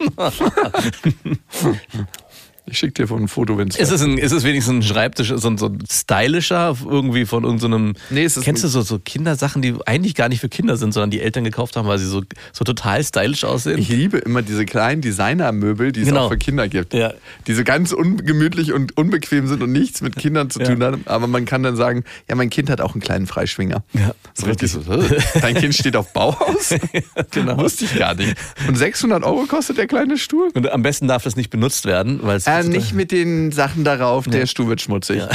Ich 2.72 2.78
schicke 2.78 2.94
dir 2.94 3.08
von 3.08 3.24
ein 3.24 3.28
Foto, 3.28 3.58
wenn 3.58 3.68
es 3.70 3.76
Ist 3.78 3.92
es, 3.92 4.02
ein, 4.02 4.18
ist 4.18 4.32
es 4.32 4.44
wenigstens 4.44 4.76
ein 4.76 4.84
Schreibtisch, 4.84 5.34
so 5.36 5.48
ein, 5.50 5.58
so 5.58 5.68
ein 5.68 5.80
stylischer, 5.92 6.76
irgendwie 6.86 7.26
von 7.26 7.44
irgendeinem. 7.44 7.94
Nee, 8.10 8.24
es 8.24 8.38
ist 8.38 8.44
kennst 8.44 8.64
ein- 8.64 8.68
du 8.68 8.72
so, 8.72 8.82
so 8.82 9.00
Kindersachen, 9.00 9.62
die 9.62 9.76
eigentlich 9.86 10.16
gar 10.16 10.30
nicht 10.30 10.40
für 10.42 10.50
Kinder 10.50 10.78
sind, 10.78 10.94
sondern 10.94 11.10
die 11.12 11.22
Eltern 11.22 11.44
gekauft 11.44 11.76
haben, 11.76 11.88
weil 11.88 11.98
sie 12.00 12.06
so, 12.06 12.22
so 12.54 12.64
total 12.64 13.04
stylisch 13.04 13.44
aussehen? 13.44 13.78
Ich 13.80 13.90
liebe 13.90 14.18
immer 14.20 14.42
diese 14.42 14.66
kleinen 14.66 15.02
Designermöbel, 15.02 15.92
die 15.92 16.02
es 16.02 16.08
Genau. 16.08 16.26
auch 16.26 16.30
für 16.32 16.38
Kinder 16.38 16.68
gibt. 16.68 16.94
Ja. 16.94 17.14
Die 17.48 17.54
so 17.54 17.64
ganz 17.64 17.92
ungemütlich 17.92 18.74
und 18.74 18.98
unbequem 18.98 19.48
sind 19.48 19.64
und 19.64 19.72
nichts 19.72 20.02
mit 20.02 20.16
Kindern 20.16 20.50
zu 20.50 20.60
Ja. 20.60 20.66
tun 20.68 20.84
haben. 20.84 21.02
Aber 21.06 21.28
man 21.28 21.46
kann 21.46 21.64
dann 21.64 21.76
sagen, 21.76 22.04
ja, 22.30 22.36
mein 22.36 22.50
Kind 22.50 22.70
hat 22.70 22.82
auch 22.82 22.94
einen 22.94 23.02
kleinen 23.02 23.28
Freischwinger. 23.28 23.84
Ja. 23.94 24.14
So 24.34 24.46
richtig 24.46 24.72
so, 24.72 24.82
"Hä? 24.82 25.18
dein 25.42 25.56
Kind 25.56 25.76
steht 25.76 25.96
auf 25.96 26.14
Bauhaus? 26.14 26.74
genau. 27.32 27.58
Wusste 27.58 27.86
ich 27.86 27.98
gar 27.98 28.16
nicht. 28.16 28.36
Und 28.68 28.76
600 28.78 29.24
Euro 29.24 29.46
kostet 29.46 29.78
der 29.78 29.88
kleine 29.88 30.18
Stuhl? 30.18 30.50
Und 30.54 30.70
am 30.72 30.82
besten 30.82 31.08
darf 31.08 31.24
das 31.24 31.36
nicht 31.36 31.50
benutzt 31.50 31.86
werden, 31.86 32.20
weil 32.24 32.38
es. 32.38 32.48
Äh, 32.48 32.59
nicht 32.68 32.94
mit 32.94 33.12
den 33.12 33.52
Sachen 33.52 33.84
darauf, 33.84 34.26
der 34.28 34.46
Stuhl 34.46 34.68
wird 34.68 34.82
schmutzig. 34.82 35.24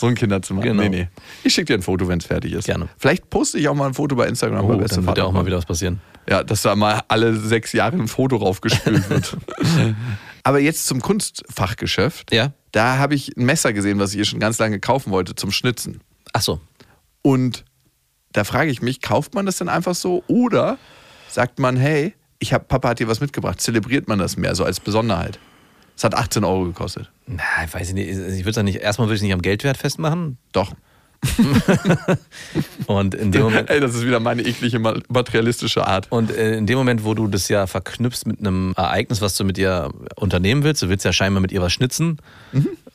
So 0.00 0.06
ein 0.06 0.14
Kinderzimmer. 0.14 0.62
Genau. 0.62 0.82
Nee, 0.82 0.88
nee. 0.88 1.08
Ich 1.44 1.52
schicke 1.52 1.66
dir 1.66 1.74
ein 1.74 1.82
Foto, 1.82 2.08
wenn 2.08 2.20
es 2.20 2.24
fertig 2.24 2.54
ist. 2.54 2.64
Gerne. 2.64 2.88
Vielleicht 2.96 3.28
poste 3.28 3.58
ich 3.58 3.68
auch 3.68 3.74
mal 3.74 3.86
ein 3.86 3.92
Foto 3.92 4.16
bei 4.16 4.28
Instagram. 4.28 4.66
bei 4.66 4.74
Oh, 4.74 4.78
Beste 4.78 4.96
dann 4.96 5.06
wird 5.06 5.18
ja 5.18 5.24
auch 5.24 5.32
mal 5.32 5.44
wieder 5.44 5.58
was 5.58 5.66
passieren. 5.66 6.00
Ja, 6.26 6.42
dass 6.42 6.62
da 6.62 6.74
mal 6.74 7.02
alle 7.08 7.36
sechs 7.36 7.74
Jahre 7.74 7.96
ein 7.96 8.08
Foto 8.08 8.36
raufgespült 8.36 9.10
wird. 9.10 9.36
Aber 10.42 10.58
jetzt 10.58 10.86
zum 10.86 11.02
Kunstfachgeschäft. 11.02 12.32
Ja. 12.32 12.54
Da 12.72 12.96
habe 12.96 13.14
ich 13.14 13.36
ein 13.36 13.44
Messer 13.44 13.74
gesehen, 13.74 13.98
was 13.98 14.12
ich 14.12 14.16
hier 14.16 14.24
schon 14.24 14.40
ganz 14.40 14.58
lange 14.58 14.80
kaufen 14.80 15.12
wollte, 15.12 15.34
zum 15.34 15.50
Schnitzen. 15.50 16.00
Ach 16.32 16.40
so. 16.40 16.60
Und 17.20 17.66
da 18.32 18.44
frage 18.44 18.70
ich 18.70 18.80
mich, 18.80 19.02
kauft 19.02 19.34
man 19.34 19.44
das 19.44 19.58
denn 19.58 19.68
einfach 19.68 19.94
so 19.94 20.24
oder 20.28 20.78
sagt 21.28 21.58
man, 21.58 21.76
hey, 21.76 22.14
ich 22.38 22.54
hab, 22.54 22.68
Papa 22.68 22.88
hat 22.88 23.00
dir 23.00 23.08
was 23.08 23.20
mitgebracht, 23.20 23.60
zelebriert 23.60 24.08
man 24.08 24.18
das 24.18 24.38
mehr 24.38 24.54
so 24.54 24.64
als 24.64 24.80
Besonderheit? 24.80 25.38
Es 26.00 26.04
hat 26.04 26.14
18 26.14 26.44
Euro 26.44 26.64
gekostet. 26.64 27.10
Na, 27.26 27.42
ich 27.62 27.74
weiß 27.74 27.92
nicht. 27.92 28.08
Ich 28.08 28.44
würde 28.46 28.58
es 28.58 28.64
nicht. 28.64 28.76
Erstmal 28.80 29.08
würde 29.08 29.16
ich 29.16 29.18
es 29.18 29.22
nicht 29.22 29.34
am 29.34 29.42
Geldwert 29.42 29.76
festmachen. 29.76 30.38
Doch. 30.52 30.72
Und 32.86 33.14
in 33.14 33.32
dem 33.32 33.42
Moment. 33.42 33.68
Ey, 33.70 33.80
das 33.80 33.94
ist 33.94 34.06
wieder 34.06 34.18
meine 34.18 34.40
eklige 34.40 34.78
ma- 34.78 34.98
materialistische 35.10 35.86
Art. 35.86 36.10
Und 36.10 36.30
äh, 36.30 36.56
in 36.56 36.66
dem 36.66 36.78
Moment, 36.78 37.04
wo 37.04 37.12
du 37.12 37.26
das 37.28 37.50
ja 37.50 37.66
verknüpfst 37.66 38.24
mit 38.24 38.40
einem 38.40 38.72
Ereignis, 38.78 39.20
was 39.20 39.36
du 39.36 39.44
mit 39.44 39.58
ihr 39.58 39.90
unternehmen 40.16 40.62
willst, 40.62 40.80
du 40.80 40.88
willst 40.88 41.04
ja 41.04 41.12
scheinbar 41.12 41.42
mit 41.42 41.52
ihr 41.52 41.60
was 41.60 41.74
schnitzen, 41.74 42.16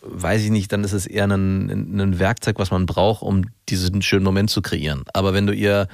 weiß 0.02 0.42
ich 0.42 0.50
nicht, 0.50 0.72
dann 0.72 0.84
ist 0.84 0.94
es 0.94 1.06
eher 1.06 1.26
ein, 1.26 2.00
ein 2.02 2.18
Werkzeug, 2.18 2.58
was 2.58 2.72
man 2.72 2.88
braucht, 2.88 3.22
um 3.22 3.44
diesen 3.70 4.02
schönen 4.02 4.24
Moment 4.24 4.50
zu 4.50 4.64
kreieren. 4.64 5.04
Aber 5.14 5.36
wenn 5.36 5.46
du 5.46 5.54
ihr 5.54 5.88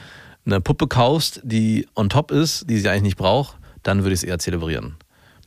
eine 0.45 0.62
Puppe 0.62 0.88
kaufst, 0.88 1.41
die 1.43 1.89
on 1.95 2.08
top 2.08 2.32
ist, 2.32 2.69
die 2.69 2.80
sie 2.80 2.88
eigentlich 2.88 3.02
nicht 3.04 3.17
braucht, 3.17 3.58
dann 3.84 4.04
würde 4.04 4.13
ich 4.13 4.19
es 4.21 4.24
eher 4.24 4.39
zelebrieren. 4.39 4.95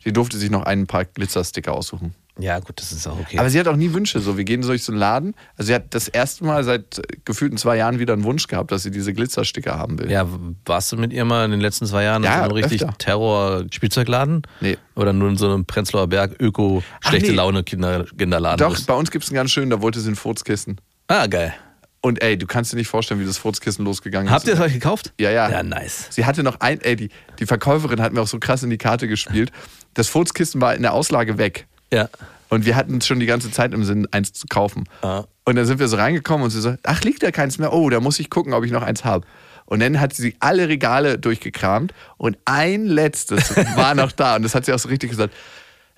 Sie 0.05 0.13
durfte 0.13 0.37
sich 0.39 0.51
noch 0.51 0.63
ein 0.65 0.87
paar 0.87 1.05
Glitzersticker 1.07 1.73
aussuchen. 1.73 2.15
Ja, 2.39 2.59
gut, 2.59 2.81
das 2.81 2.91
ist 2.91 3.07
auch 3.07 3.19
okay. 3.19 3.39
Aber 3.39 3.49
sie 3.49 3.61
hat 3.61 3.69
auch 3.69 3.77
nie 3.77 3.93
Wünsche. 3.93 4.19
So, 4.19 4.37
wir 4.37 4.43
gehen 4.45 4.61
durch 4.63 4.83
so 4.83 4.91
einen 4.91 4.99
Laden. 4.99 5.35
Also 5.57 5.69
sie 5.69 5.75
hat 5.75 5.95
das 5.95 6.09
erste 6.09 6.45
Mal 6.45 6.65
seit 6.65 7.01
gefühlten 7.25 7.57
zwei 7.59 7.77
Jahren 7.77 8.01
wieder 8.01 8.13
einen 8.13 8.25
Wunsch 8.25 8.49
gehabt, 8.49 8.73
dass 8.73 8.83
sie 8.83 8.91
diese 8.91 9.15
Glitzersticker 9.15 9.79
haben 9.79 9.99
will. 10.01 10.11
ja, 10.11 10.27
warst 10.65 10.91
du 10.91 10.97
mit 10.97 11.13
ihr 11.13 11.25
mal 11.25 11.45
in 11.45 11.53
den 11.53 11.61
letzten 11.61 11.87
zwei 11.87 12.03
Jahren 12.03 12.25
Ja, 12.25 12.33
in 12.33 12.39
so 12.39 12.43
einem 12.45 12.53
richtig. 12.65 12.85
Terror-Spielzeugladen? 12.99 14.43
Nee. 14.61 14.77
Oder 14.97 15.13
nur 15.13 15.29
in 15.29 15.37
so 15.37 15.47
einem 15.51 15.65
Prenzlauer 15.65 16.07
Berg 16.09 16.37
Öko 16.41 16.83
schlechte 17.01 17.31
nee. 17.31 17.37
Laune 17.37 17.63
Kinder, 17.65 18.05
Kinderladen? 18.17 18.59
Doch, 18.59 18.75
es- 18.77 18.85
bei 18.85 18.95
uns 18.95 19.11
gibt 19.11 19.25
es 19.25 19.31
einen 19.31 19.37
ganz 19.37 19.51
schönen, 19.51 19.71
da 19.71 19.81
wollte 19.81 20.01
sie 20.01 20.11
ein 20.11 20.17
Furzkissen. 20.17 20.81
Ah, 21.09 21.27
geil. 21.27 21.55
Und 22.01 22.23
ey, 22.23 22.37
du 22.37 22.47
kannst 22.47 22.71
dir 22.73 22.77
nicht 22.77 22.89
vorstellen, 22.89 23.19
wie 23.21 23.25
das 23.25 23.39
Furzkissen 23.39 23.83
losgegangen 23.85 24.31
Habt 24.31 24.43
ist. 24.45 24.49
ihr 24.49 24.55
es 24.55 24.61
euch 24.61 24.75
gekauft? 24.75 25.15
Ja, 25.19 25.31
ja. 25.31 25.51
Ja, 25.51 25.63
nice. 25.63 26.09
Sie 26.11 26.27
hatte 26.27 26.43
noch 26.43 26.61
ein, 26.61 26.81
ey, 26.83 26.97
die, 26.97 27.09
die 27.39 27.47
Verkäuferin 27.47 28.03
hat 28.03 28.13
mir 28.13 28.21
auch 28.21 28.27
so 28.27 28.39
krass 28.39 28.63
in 28.63 28.69
die 28.71 28.77
Karte 28.77 29.09
gespielt. 29.09 29.53
Das 29.95 30.09
Furzkissen 30.09 30.61
war 30.61 30.75
in 30.75 30.83
der 30.83 30.93
Auslage 30.93 31.39
weg. 31.39 31.67
Ja. 31.93 32.09
Und 32.49 32.67
wir 32.67 32.77
hatten 32.77 33.01
schon 33.01 33.21
die 33.21 33.27
ganze 33.27 33.51
Zeit 33.51 33.73
im 33.73 33.85
Sinn, 33.85 34.07
eins 34.11 34.33
zu 34.33 34.47
kaufen. 34.49 34.85
Ah. 35.03 35.25
Und 35.45 35.57
dann 35.57 35.67
sind 35.67 35.79
wir 35.79 35.89
so 35.89 35.97
reingekommen 35.97 36.45
und 36.45 36.51
sie 36.51 36.61
so, 36.61 36.75
ach, 36.83 37.03
liegt 37.03 37.23
da 37.23 37.31
keins 37.31 37.59
mehr? 37.59 37.73
Oh, 37.73 37.91
da 37.91 38.01
muss 38.01 38.19
ich 38.21 38.31
gucken, 38.31 38.53
ob 38.53 38.65
ich 38.65 38.71
noch 38.71 38.83
eins 38.83 39.05
habe. 39.05 39.27
Und 39.67 39.81
dann 39.81 39.99
hat 40.01 40.15
sie 40.15 40.37
alle 40.41 40.69
Regale 40.69 41.19
durchgekramt 41.19 41.95
und 42.19 42.37
ein 42.45 42.85
letztes 42.87 43.57
war 43.77 43.95
noch 43.95 44.13
da. 44.13 44.37
Und 44.37 44.43
das 44.43 44.55
hat 44.55 44.67
sie 44.67 44.73
auch 44.73 44.79
so 44.79 44.89
richtig 44.89 45.11
gesagt. 45.11 45.35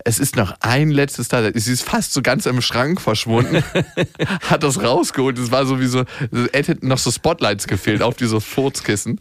Es 0.04 0.18
ist 0.18 0.36
noch 0.36 0.54
ein 0.60 0.90
letztes 0.90 1.28
da. 1.28 1.42
Sie 1.54 1.72
ist 1.72 1.82
fast 1.82 2.12
so 2.12 2.22
ganz 2.22 2.46
im 2.46 2.60
Schrank 2.60 3.00
verschwunden, 3.00 3.64
hat 4.42 4.62
das 4.62 4.80
rausgeholt. 4.82 5.38
Es 5.38 5.50
war 5.50 5.66
so 5.66 5.80
wie 5.80 5.86
so, 5.86 6.04
es 6.52 6.68
hätten 6.68 6.86
noch 6.86 6.98
so 6.98 7.10
Spotlights 7.10 7.66
gefehlt 7.66 8.02
auf 8.02 8.14
dieses 8.14 8.44
Furzkissen. 8.44 9.18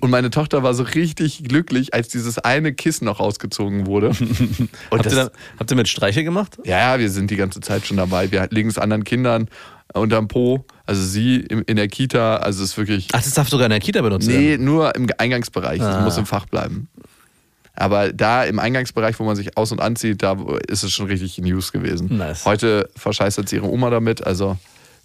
Und 0.00 0.10
meine 0.10 0.30
Tochter 0.30 0.62
war 0.62 0.74
so 0.74 0.82
richtig 0.82 1.44
glücklich, 1.44 1.94
als 1.94 2.08
dieses 2.08 2.38
eine 2.38 2.74
Kissen 2.74 3.06
noch 3.06 3.20
rausgezogen 3.20 3.86
wurde. 3.86 4.08
Und 4.18 4.70
Habt, 4.92 5.06
das, 5.06 5.12
ihr 5.14 5.24
da, 5.26 5.30
habt 5.58 5.70
ihr 5.70 5.76
mit 5.76 5.88
Streiche 5.88 6.22
gemacht? 6.24 6.58
ja, 6.64 6.98
wir 6.98 7.10
sind 7.10 7.30
die 7.30 7.36
ganze 7.36 7.60
Zeit 7.60 7.86
schon 7.86 7.96
dabei. 7.96 8.30
Wir 8.30 8.46
legen 8.50 8.68
es 8.68 8.78
anderen 8.78 9.04
Kindern 9.04 9.48
unterm 9.94 10.28
Po. 10.28 10.66
Also 10.84 11.02
sie 11.02 11.36
in 11.36 11.76
der 11.76 11.88
Kita. 11.88 12.36
Also 12.38 12.62
es 12.64 12.70
ist 12.70 12.76
wirklich. 12.78 13.08
Ach, 13.12 13.22
das 13.22 13.32
darf 13.32 13.48
sogar 13.48 13.66
in 13.66 13.70
der 13.70 13.80
Kita 13.80 14.02
benutzt 14.02 14.28
Nee, 14.28 14.58
nur 14.58 14.94
im 14.96 15.06
Eingangsbereich. 15.16 15.78
Das 15.78 15.96
Ah. 15.96 16.00
muss 16.02 16.18
im 16.18 16.26
Fach 16.26 16.46
bleiben. 16.46 16.88
Aber 17.76 18.12
da 18.12 18.44
im 18.44 18.58
Eingangsbereich, 18.58 19.18
wo 19.20 19.24
man 19.24 19.36
sich 19.36 19.56
aus- 19.56 19.70
und 19.70 19.80
anzieht, 19.80 20.22
da 20.22 20.36
ist 20.66 20.82
es 20.82 20.92
schon 20.92 21.06
richtig 21.06 21.38
News 21.38 21.72
gewesen. 21.72 22.16
Nice. 22.16 22.44
Heute 22.44 22.88
verscheißert 22.96 23.48
sie 23.48 23.56
ihre 23.56 23.68
Oma 23.68 23.90
damit. 23.90 24.26
Also, 24.26 24.56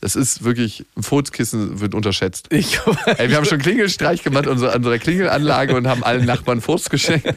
das 0.02 0.16
ist 0.16 0.44
wirklich, 0.44 0.84
ein 0.98 1.04
Furzkissen 1.04 1.80
wird 1.80 1.94
unterschätzt. 1.94 2.48
Ich, 2.50 2.80
Ey, 3.06 3.30
wir 3.30 3.38
haben 3.38 3.46
schon 3.46 3.60
Klingelstreich 3.60 4.24
gemacht 4.24 4.48
unsere, 4.48 4.76
unsere 4.76 4.98
Klingelanlage 4.98 5.76
und 5.76 5.88
haben 5.88 6.04
allen 6.04 6.26
Nachbarn 6.26 6.60
Furz 6.60 6.90
geschenkt. 6.90 7.36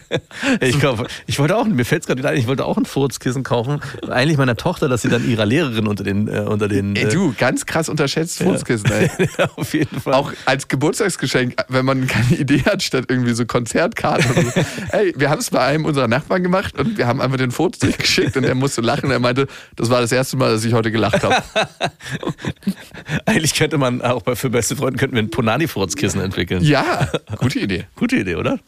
ich, 0.61 0.81
glaub, 0.81 1.07
ich 1.27 1.39
wollte 1.39 1.57
auch, 1.57 1.67
mir 1.67 1.85
fällt 1.85 2.03
es 2.03 2.07
gerade 2.07 2.21
wieder 2.21 2.31
ein, 2.31 2.39
ich 2.39 2.47
wollte 2.47 2.65
auch 2.65 2.79
ein 2.79 2.87
Furzkissen 2.87 3.43
kaufen. 3.43 3.83
Eigentlich 4.09 4.39
meiner 4.39 4.57
Tochter, 4.57 4.89
dass 4.89 5.03
sie 5.03 5.11
dann 5.11 5.29
ihrer 5.29 5.45
Lehrerin 5.45 5.87
unter 5.87 6.05
den. 6.05 6.27
Äh, 6.27 6.41
unter 6.41 6.67
den 6.69 6.97
Ey, 6.97 7.09
du, 7.09 7.35
ganz 7.37 7.67
krass 7.67 7.91
unterschätzt 7.91 8.43
Furzkissen, 8.43 8.91
ey. 8.91 9.11
äh, 9.19 9.47
auf 9.57 9.75
jeden 9.75 10.01
Fall. 10.01 10.15
Auch 10.15 10.33
als 10.47 10.67
Geburtstagsgeschenk, 10.69 11.57
wenn 11.69 11.85
man 11.85 12.07
keine 12.07 12.37
Idee 12.37 12.63
hat, 12.65 12.83
statt 12.83 13.05
irgendwie 13.09 13.35
so 13.35 13.45
Konzertkarten. 13.45 14.31
Oder 14.31 14.43
so. 14.43 14.65
Ey, 14.93 15.13
wir 15.17 15.29
haben 15.29 15.41
es 15.41 15.51
bei 15.51 15.61
einem 15.61 15.85
unserer 15.85 16.09
Nachbarn 16.09 16.43
gemacht 16.43 16.79
und 16.79 16.97
wir 16.97 17.07
haben 17.07 17.21
einfach 17.21 17.37
den 17.37 17.51
Furz 17.51 17.79
durchgeschickt 17.79 18.39
und 18.39 18.45
er 18.45 18.55
musste 18.55 18.81
lachen. 18.81 19.11
Er 19.11 19.21
meinte, 19.21 19.49
das 19.77 19.91
war 19.91 20.01
das 20.01 20.13
erste 20.13 20.39
Mal, 20.39 20.53
dass 20.53 20.65
ich 20.65 20.73
heute 20.73 20.91
gelacht 20.91 21.23
habe. 21.23 21.43
Eigentlich 23.27 23.55
könnte 23.55 23.79
man 23.79 24.03
auch 24.03 24.23
bei 24.23 24.37
für 24.37 24.51
beste 24.51 24.77
Freunde 24.77 24.99
könnten 24.99 25.17
wir 25.17 25.23
ein 25.23 25.31
Ponani-Furzkissen 25.31 26.21
entwickeln. 26.21 26.63
Ja, 26.63 27.09
gute 27.39 27.59
Idee. 27.61 27.87
Gute 27.97 28.17
Idee, 28.17 28.37
oder? 28.37 28.59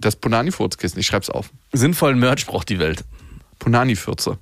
Das 0.00 0.16
Ponani-Furzkissen, 0.16 0.98
ich 1.00 1.06
schreib's 1.06 1.30
auf. 1.30 1.50
Sinnvollen 1.72 2.18
Merch 2.18 2.46
braucht 2.46 2.68
die 2.68 2.78
Welt. 2.78 3.04
Ponani-Fürze. 3.58 4.38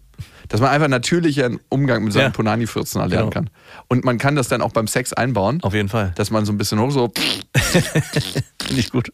Dass 0.49 0.61
man 0.61 0.71
einfach 0.71 0.89
natürlichen 0.89 1.61
Umgang 1.69 2.03
mit 2.03 2.13
seinen 2.13 2.25
Ja. 2.25 2.31
Ponani-Fürzen 2.31 3.01
erlernen 3.01 3.31
Genau. 3.31 3.47
kann. 3.47 3.51
Und 3.89 4.05
man 4.05 4.19
kann 4.19 4.35
das 4.35 4.49
dann 4.49 4.63
auch 4.63 4.73
beim 4.73 4.89
Sex 4.89 5.13
einbauen, 5.13 5.63
Auf 5.63 5.75
jeden 5.75 5.89
Fall. 5.89 6.13
dass 6.17 6.31
man 6.31 6.45
so 6.45 6.53
ein 6.53 6.59
bisschen 6.59 6.81
hoch 6.81 6.91
so, 6.91 7.13
Finde 7.55 8.81
ich 8.81 8.91
gut. 8.91 9.13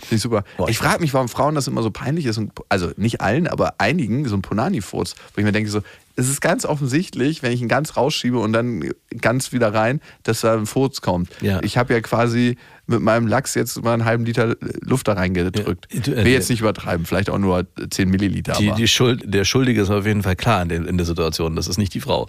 Finde 0.00 0.16
ich 0.16 0.20
super. 0.22 0.42
Boah, 0.56 0.64
ich 0.68 0.72
ich 0.72 0.78
frage 0.78 1.00
mich, 1.00 1.14
warum 1.14 1.28
Frauen 1.28 1.54
das 1.54 1.68
immer 1.68 1.82
so 1.82 1.90
peinlich 1.92 2.26
ist. 2.26 2.36
Und, 2.38 2.50
also 2.68 2.90
nicht 2.96 3.20
allen, 3.20 3.46
aber 3.46 3.74
einigen, 3.78 4.26
so 4.28 4.34
ein 4.36 4.42
Ponani-Furz. 4.42 5.14
Wo 5.34 5.38
ich 5.38 5.44
mir 5.44 5.52
denke, 5.52 5.70
so, 5.70 5.82
es 6.20 6.28
ist 6.28 6.40
ganz 6.40 6.66
offensichtlich, 6.66 7.42
wenn 7.42 7.52
ich 7.52 7.62
ihn 7.62 7.68
ganz 7.68 7.96
rausschiebe 7.96 8.38
und 8.38 8.52
dann 8.52 8.90
ganz 9.20 9.52
wieder 9.52 9.72
rein, 9.72 10.00
dass 10.22 10.42
da 10.42 10.54
ein 10.54 10.66
Furz 10.66 11.00
kommt. 11.00 11.30
Ja. 11.40 11.60
Ich 11.62 11.78
habe 11.78 11.94
ja 11.94 12.00
quasi 12.00 12.56
mit 12.86 13.00
meinem 13.00 13.26
Lachs 13.26 13.54
jetzt 13.54 13.82
mal 13.82 13.94
einen 13.94 14.04
halben 14.04 14.24
Liter 14.24 14.56
Luft 14.82 15.08
da 15.08 15.14
reingedrückt. 15.14 15.88
Ja, 15.92 16.12
äh, 16.12 16.24
Will 16.24 16.32
jetzt 16.32 16.50
nicht 16.50 16.60
übertreiben, 16.60 17.06
vielleicht 17.06 17.30
auch 17.30 17.38
nur 17.38 17.66
10 17.90 18.10
Milliliter. 18.10 18.52
Die, 18.54 18.72
die 18.72 18.88
Schuld, 18.88 19.22
der 19.24 19.44
Schuldige 19.44 19.80
ist 19.80 19.90
auf 19.90 20.06
jeden 20.06 20.22
Fall 20.22 20.36
klar 20.36 20.62
in 20.62 20.68
der, 20.68 20.86
in 20.86 20.96
der 20.98 21.06
Situation. 21.06 21.56
Das 21.56 21.68
ist 21.68 21.78
nicht 21.78 21.94
die 21.94 22.00
Frau. 22.00 22.28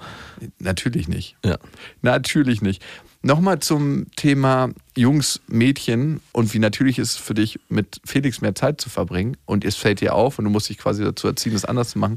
natürlich 0.60 1.08
nicht. 1.08 1.36
Ja. 1.44 1.58
Natürlich 2.02 2.62
nicht. 2.62 2.82
Nochmal 3.24 3.60
zum 3.60 4.08
Thema 4.16 4.70
Jungs, 4.98 5.42
Mädchen 5.48 6.22
und 6.32 6.54
wie 6.54 6.60
natürlich 6.60 6.98
ist 6.98 7.12
es 7.12 7.18
für 7.18 7.36
dich, 7.36 7.60
mit 7.70 8.02
Felix 8.04 8.42
mehr 8.42 8.56
Zeit 8.56 8.82
zu 8.82 8.90
verbringen 8.90 9.38
und 9.46 9.64
es 9.64 9.76
fällt 9.76 10.02
dir 10.02 10.16
auf 10.16 10.40
und 10.40 10.46
du 10.46 10.52
musst 10.52 10.70
dich 10.70 10.80
quasi 10.80 11.04
dazu 11.04 11.28
erziehen, 11.28 11.54
das 11.54 11.66
anders 11.66 11.92
zu 11.92 12.00
machen. 12.00 12.16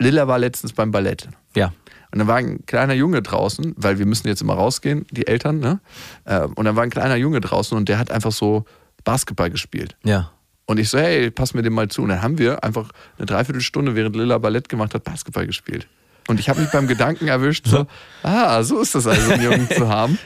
Lilla 0.00 0.26
war 0.26 0.38
letztens 0.38 0.72
beim 0.72 0.90
Ballett. 0.90 1.28
Ja. 1.54 1.72
Und 2.10 2.18
dann 2.18 2.26
war 2.26 2.36
ein 2.36 2.66
kleiner 2.66 2.94
Junge 2.94 3.22
draußen, 3.22 3.74
weil 3.76 4.00
wir 4.00 4.06
müssen 4.06 4.26
jetzt 4.26 4.42
immer 4.42 4.54
rausgehen, 4.54 5.06
die 5.12 5.28
Eltern, 5.28 5.60
ne? 5.60 5.80
Äh, 6.24 6.40
Und 6.40 6.64
dann 6.64 6.74
war 6.74 6.82
ein 6.82 6.90
kleiner 6.90 7.14
Junge 7.14 7.40
draußen 7.40 7.76
und 7.78 7.88
der 7.88 7.98
hat 7.98 8.10
einfach 8.10 8.32
so 8.32 8.64
Basketball 9.04 9.50
gespielt. 9.50 9.96
Ja. 10.02 10.32
Und 10.66 10.78
ich 10.78 10.88
so, 10.88 10.98
hey, 10.98 11.30
pass 11.30 11.54
mir 11.54 11.62
den 11.62 11.72
mal 11.72 11.88
zu. 11.88 12.02
Und 12.02 12.08
dann 12.08 12.22
haben 12.22 12.38
wir 12.38 12.64
einfach 12.64 12.90
eine 13.18 13.26
Dreiviertelstunde, 13.26 13.94
während 13.94 14.16
Lilla 14.16 14.38
Ballett 14.38 14.68
gemacht 14.68 14.94
hat, 14.94 15.04
Basketball 15.04 15.46
gespielt. 15.46 15.86
Und 16.28 16.38
ich 16.40 16.48
habe 16.48 16.60
mich 16.60 16.70
beim 16.70 16.86
Gedanken 16.86 17.28
erwischt, 17.28 17.66
so, 17.66 17.86
ah, 18.22 18.62
so 18.62 18.80
ist 18.80 18.94
das 18.94 19.06
also, 19.06 19.32
einen 19.32 19.42
Jungen 19.42 19.68
zu 19.68 19.88
haben. 19.88 20.18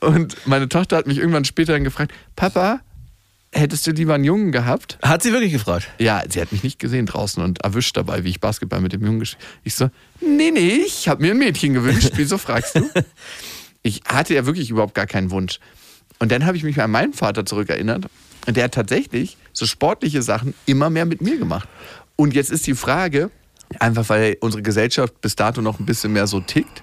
Und 0.00 0.46
meine 0.46 0.68
Tochter 0.68 0.96
hat 0.96 1.06
mich 1.06 1.18
irgendwann 1.18 1.44
später 1.44 1.72
dann 1.72 1.84
gefragt, 1.84 2.12
Papa, 2.36 2.80
hättest 3.52 3.86
du 3.86 3.90
lieber 3.90 4.14
einen 4.14 4.24
Jungen 4.24 4.52
gehabt? 4.52 4.98
Hat 5.02 5.22
sie 5.22 5.32
wirklich 5.32 5.52
gefragt? 5.52 5.88
Ja, 5.98 6.22
sie 6.28 6.40
hat 6.40 6.52
mich 6.52 6.62
nicht 6.62 6.78
gesehen 6.78 7.06
draußen 7.06 7.42
und 7.42 7.62
erwischt 7.62 7.96
dabei, 7.96 8.24
wie 8.24 8.30
ich 8.30 8.40
Basketball 8.40 8.80
mit 8.80 8.92
dem 8.92 9.04
Jungen 9.04 9.20
gespielt 9.20 9.44
Ich 9.64 9.74
so, 9.74 9.90
nee, 10.20 10.50
nee, 10.50 10.82
ich 10.86 11.08
habe 11.08 11.22
mir 11.22 11.32
ein 11.32 11.38
Mädchen 11.38 11.74
gewünscht. 11.74 12.12
Wieso 12.14 12.38
fragst 12.38 12.76
du? 12.76 12.88
Ich 13.82 14.02
hatte 14.06 14.34
ja 14.34 14.44
wirklich 14.44 14.68
überhaupt 14.68 14.94
gar 14.94 15.06
keinen 15.06 15.30
Wunsch. 15.30 15.58
Und 16.18 16.30
dann 16.30 16.44
habe 16.44 16.54
ich 16.58 16.64
mich 16.64 16.78
an 16.82 16.90
meinen 16.90 17.14
Vater 17.14 17.46
zurückerinnert. 17.46 18.04
Und 18.46 18.58
der 18.58 18.64
hat 18.64 18.74
tatsächlich 18.74 19.38
so 19.54 19.64
sportliche 19.64 20.20
Sachen 20.20 20.52
immer 20.66 20.90
mehr 20.90 21.06
mit 21.06 21.22
mir 21.22 21.38
gemacht. 21.38 21.66
Und 22.16 22.34
jetzt 22.34 22.50
ist 22.50 22.66
die 22.66 22.74
Frage, 22.74 23.30
einfach 23.78 24.08
weil 24.08 24.36
unsere 24.40 24.62
Gesellschaft 24.62 25.20
bis 25.20 25.36
dato 25.36 25.62
noch 25.62 25.78
ein 25.78 25.86
bisschen 25.86 26.12
mehr 26.12 26.26
so 26.26 26.40
tickt, 26.40 26.82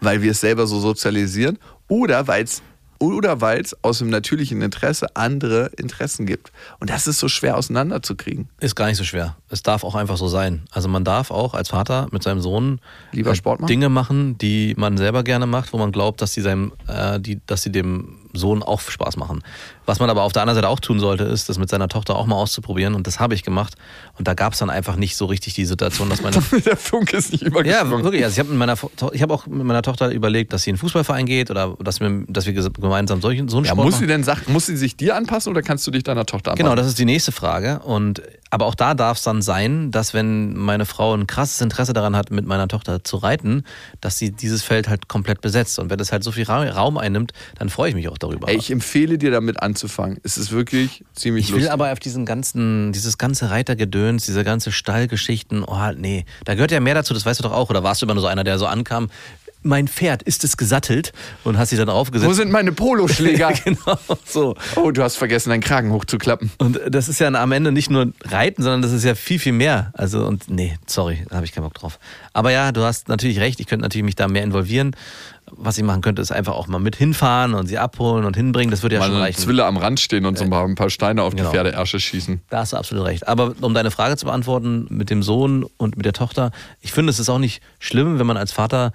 weil 0.00 0.22
wir 0.22 0.30
es 0.30 0.40
selber 0.40 0.66
so 0.66 0.80
sozialisieren, 0.80 1.58
oder 1.88 2.26
weil 2.26 2.44
es 2.44 2.62
oder 2.98 3.40
weil 3.40 3.60
es 3.60 3.76
aus 3.82 3.98
dem 3.98 4.08
natürlichen 4.08 4.62
Interesse 4.62 5.14
andere 5.14 5.70
Interessen 5.76 6.26
gibt. 6.26 6.52
Und 6.80 6.90
das 6.90 7.06
ist 7.06 7.18
so 7.18 7.28
schwer 7.28 7.56
auseinanderzukriegen. 7.56 8.48
Ist 8.60 8.76
gar 8.76 8.86
nicht 8.86 8.96
so 8.96 9.04
schwer. 9.04 9.36
Es 9.50 9.62
darf 9.62 9.84
auch 9.84 9.94
einfach 9.94 10.16
so 10.16 10.28
sein. 10.28 10.62
Also 10.70 10.88
man 10.88 11.04
darf 11.04 11.30
auch 11.30 11.54
als 11.54 11.68
Vater 11.68 12.06
mit 12.12 12.22
seinem 12.22 12.40
Sohn 12.40 12.80
Lieber 13.12 13.32
äh, 13.32 13.34
Sport 13.34 13.60
machen? 13.60 13.68
Dinge 13.68 13.88
machen, 13.88 14.38
die 14.38 14.74
man 14.78 14.96
selber 14.96 15.22
gerne 15.24 15.46
macht, 15.46 15.72
wo 15.72 15.78
man 15.78 15.92
glaubt, 15.92 16.22
dass 16.22 16.32
sie 16.32 16.40
seinem, 16.40 16.72
äh, 16.86 17.20
die, 17.20 17.40
dass 17.46 17.62
sie 17.62 17.72
dem 17.72 18.23
Sohn 18.34 18.62
auch 18.62 18.80
Spaß 18.80 19.16
machen. 19.16 19.42
Was 19.86 20.00
man 20.00 20.10
aber 20.10 20.22
auf 20.22 20.32
der 20.32 20.42
anderen 20.42 20.56
Seite 20.56 20.68
auch 20.68 20.80
tun 20.80 20.98
sollte, 21.00 21.24
ist, 21.24 21.48
das 21.48 21.58
mit 21.58 21.68
seiner 21.68 21.88
Tochter 21.88 22.16
auch 22.16 22.26
mal 22.26 22.36
auszuprobieren. 22.36 22.94
Und 22.94 23.06
das 23.06 23.20
habe 23.20 23.34
ich 23.34 23.42
gemacht. 23.42 23.74
Und 24.18 24.26
da 24.28 24.34
gab 24.34 24.52
es 24.54 24.58
dann 24.58 24.70
einfach 24.70 24.96
nicht 24.96 25.16
so 25.16 25.26
richtig 25.26 25.54
die 25.54 25.64
Situation, 25.66 26.08
dass 26.10 26.22
meine 26.22 26.36
Der 26.64 26.76
Funke 26.76 27.16
ist 27.16 27.32
nicht 27.32 27.42
Ja, 27.42 27.48
übergesprungen. 27.48 28.04
wirklich. 28.04 28.24
Also 28.24 28.34
ich 28.34 28.38
habe 28.46 28.54
meiner, 28.54 28.76
ich 29.12 29.22
habe 29.22 29.34
auch 29.34 29.46
mit 29.46 29.64
meiner 29.64 29.82
Tochter 29.82 30.10
überlegt, 30.10 30.52
dass 30.52 30.62
sie 30.62 30.70
in 30.70 30.74
einen 30.74 30.80
Fußballverein 30.80 31.26
geht 31.26 31.50
oder 31.50 31.76
dass 31.80 32.00
wir, 32.00 32.24
dass 32.28 32.46
wir 32.46 32.52
gemeinsam 32.54 33.20
solchen, 33.20 33.48
so 33.48 33.58
einen 33.58 33.66
Ja, 33.66 33.72
Sport 33.72 33.84
muss 33.84 33.94
machen. 33.94 34.00
sie 34.02 34.06
denn 34.06 34.24
Sachen, 34.24 34.52
muss 34.52 34.66
sie 34.66 34.76
sich 34.76 34.96
dir 34.96 35.16
anpassen 35.16 35.50
oder 35.50 35.62
kannst 35.62 35.86
du 35.86 35.90
dich 35.90 36.02
deiner 36.02 36.24
Tochter 36.26 36.52
anpassen? 36.52 36.64
Genau, 36.64 36.76
das 36.76 36.86
ist 36.86 36.98
die 36.98 37.04
nächste 37.04 37.32
Frage. 37.32 37.80
Und 37.80 38.22
aber 38.50 38.66
auch 38.66 38.76
da 38.76 38.94
darf 38.94 39.16
es 39.18 39.24
dann 39.24 39.42
sein, 39.42 39.90
dass 39.90 40.14
wenn 40.14 40.56
meine 40.56 40.86
Frau 40.86 41.12
ein 41.12 41.26
krasses 41.26 41.60
Interesse 41.60 41.92
daran 41.92 42.14
hat, 42.14 42.30
mit 42.30 42.46
meiner 42.46 42.68
Tochter 42.68 43.02
zu 43.02 43.16
reiten, 43.16 43.64
dass 44.00 44.16
sie 44.18 44.30
dieses 44.30 44.62
Feld 44.62 44.88
halt 44.88 45.08
komplett 45.08 45.40
besetzt. 45.40 45.78
Und 45.80 45.90
wenn 45.90 45.98
das 45.98 46.12
halt 46.12 46.22
so 46.22 46.30
viel 46.30 46.44
Ra 46.44 46.62
Raum 46.70 46.96
einnimmt, 46.96 47.32
dann 47.58 47.68
freue 47.68 47.88
ich 47.88 47.94
mich 47.96 48.08
auch 48.08 48.16
darüber. 48.24 48.48
Ey, 48.48 48.56
ich 48.56 48.70
empfehle 48.70 49.18
dir 49.18 49.30
damit 49.30 49.62
anzufangen. 49.62 50.18
Es 50.22 50.38
ist 50.38 50.50
wirklich 50.50 51.04
ziemlich 51.14 51.46
Ich 51.46 51.50
will 51.52 51.60
lustig. 51.60 51.72
aber 51.72 51.92
auf 51.92 52.00
diesen 52.00 52.26
ganzen, 52.26 52.92
dieses 52.92 53.18
ganze 53.18 53.50
Reitergedöns, 53.50 54.24
diese 54.24 54.44
ganze 54.44 54.72
Stallgeschichten, 54.72 55.64
oh 55.64 55.92
nee, 55.96 56.24
da 56.44 56.54
gehört 56.54 56.72
ja 56.72 56.80
mehr 56.80 56.94
dazu, 56.94 57.14
das 57.14 57.26
weißt 57.26 57.40
du 57.40 57.44
doch 57.44 57.52
auch. 57.52 57.70
Oder 57.70 57.82
warst 57.82 58.02
du 58.02 58.06
immer 58.06 58.14
nur 58.14 58.22
so 58.22 58.28
einer, 58.28 58.44
der 58.44 58.58
so 58.58 58.66
ankam, 58.66 59.08
mein 59.64 59.88
Pferd, 59.88 60.22
ist 60.22 60.44
es 60.44 60.56
gesattelt? 60.56 61.12
Und 61.42 61.58
hast 61.58 61.70
sie 61.70 61.76
dann 61.76 61.88
aufgesetzt. 61.88 62.28
Wo 62.28 62.34
sind 62.34 62.52
meine 62.52 62.72
Poloschläger? 62.72 63.52
genau, 63.64 63.98
so. 64.24 64.54
oh, 64.76 64.90
du 64.90 65.02
hast 65.02 65.16
vergessen, 65.16 65.50
deinen 65.50 65.62
Kragen 65.62 65.90
hochzuklappen. 65.90 66.50
Und 66.58 66.78
das 66.88 67.08
ist 67.08 67.18
ja 67.18 67.28
am 67.28 67.52
Ende 67.52 67.72
nicht 67.72 67.90
nur 67.90 68.12
Reiten, 68.22 68.62
sondern 68.62 68.82
das 68.82 68.92
ist 68.92 69.04
ja 69.04 69.14
viel, 69.14 69.38
viel 69.38 69.52
mehr. 69.52 69.90
Also, 69.94 70.26
und 70.26 70.50
nee, 70.50 70.76
sorry, 70.86 71.24
da 71.28 71.36
habe 71.36 71.46
ich 71.46 71.52
keinen 71.52 71.64
Bock 71.64 71.74
drauf. 71.74 71.98
Aber 72.32 72.52
ja, 72.52 72.72
du 72.72 72.82
hast 72.82 73.08
natürlich 73.08 73.40
recht, 73.40 73.58
ich 73.58 73.66
könnte 73.66 73.82
natürlich 73.82 74.04
mich 74.04 74.16
da 74.16 74.28
mehr 74.28 74.42
involvieren. 74.42 74.94
Was 75.56 75.78
ich 75.78 75.84
machen 75.84 76.00
könnte, 76.02 76.20
ist 76.20 76.32
einfach 76.32 76.54
auch 76.54 76.66
mal 76.66 76.78
mit 76.78 76.96
hinfahren 76.96 77.54
und 77.54 77.66
sie 77.66 77.78
abholen 77.78 78.24
und 78.24 78.36
hinbringen. 78.36 78.70
Das 78.70 78.82
würde 78.82 78.96
ja 78.96 79.00
Mal 79.00 79.08
schon 79.08 79.16
reichen. 79.16 79.40
Zwille 79.40 79.64
am 79.64 79.76
Rand 79.76 80.00
stehen 80.00 80.26
und 80.26 80.36
so 80.36 80.44
ein 80.44 80.50
paar, 80.50 80.64
ein 80.64 80.74
paar 80.74 80.90
Steine 80.90 81.22
auf 81.22 81.34
Genau. 81.34 81.48
die 81.50 81.54
Pferdeärsche 81.56 82.00
schießen. 82.00 82.40
Da 82.50 82.58
hast 82.58 82.72
du 82.72 82.76
absolut 82.76 83.04
recht. 83.06 83.26
Aber 83.28 83.54
um 83.60 83.72
deine 83.74 83.90
Frage 83.90 84.16
zu 84.16 84.26
beantworten 84.26 84.86
mit 84.90 85.10
dem 85.10 85.22
Sohn 85.22 85.64
und 85.76 85.96
mit 85.96 86.04
der 86.06 86.12
Tochter, 86.12 86.50
ich 86.80 86.92
finde, 86.92 87.10
es 87.10 87.18
ist 87.18 87.28
auch 87.28 87.38
nicht 87.38 87.62
schlimm, 87.78 88.18
wenn 88.18 88.26
man 88.26 88.36
als 88.36 88.52
Vater 88.52 88.92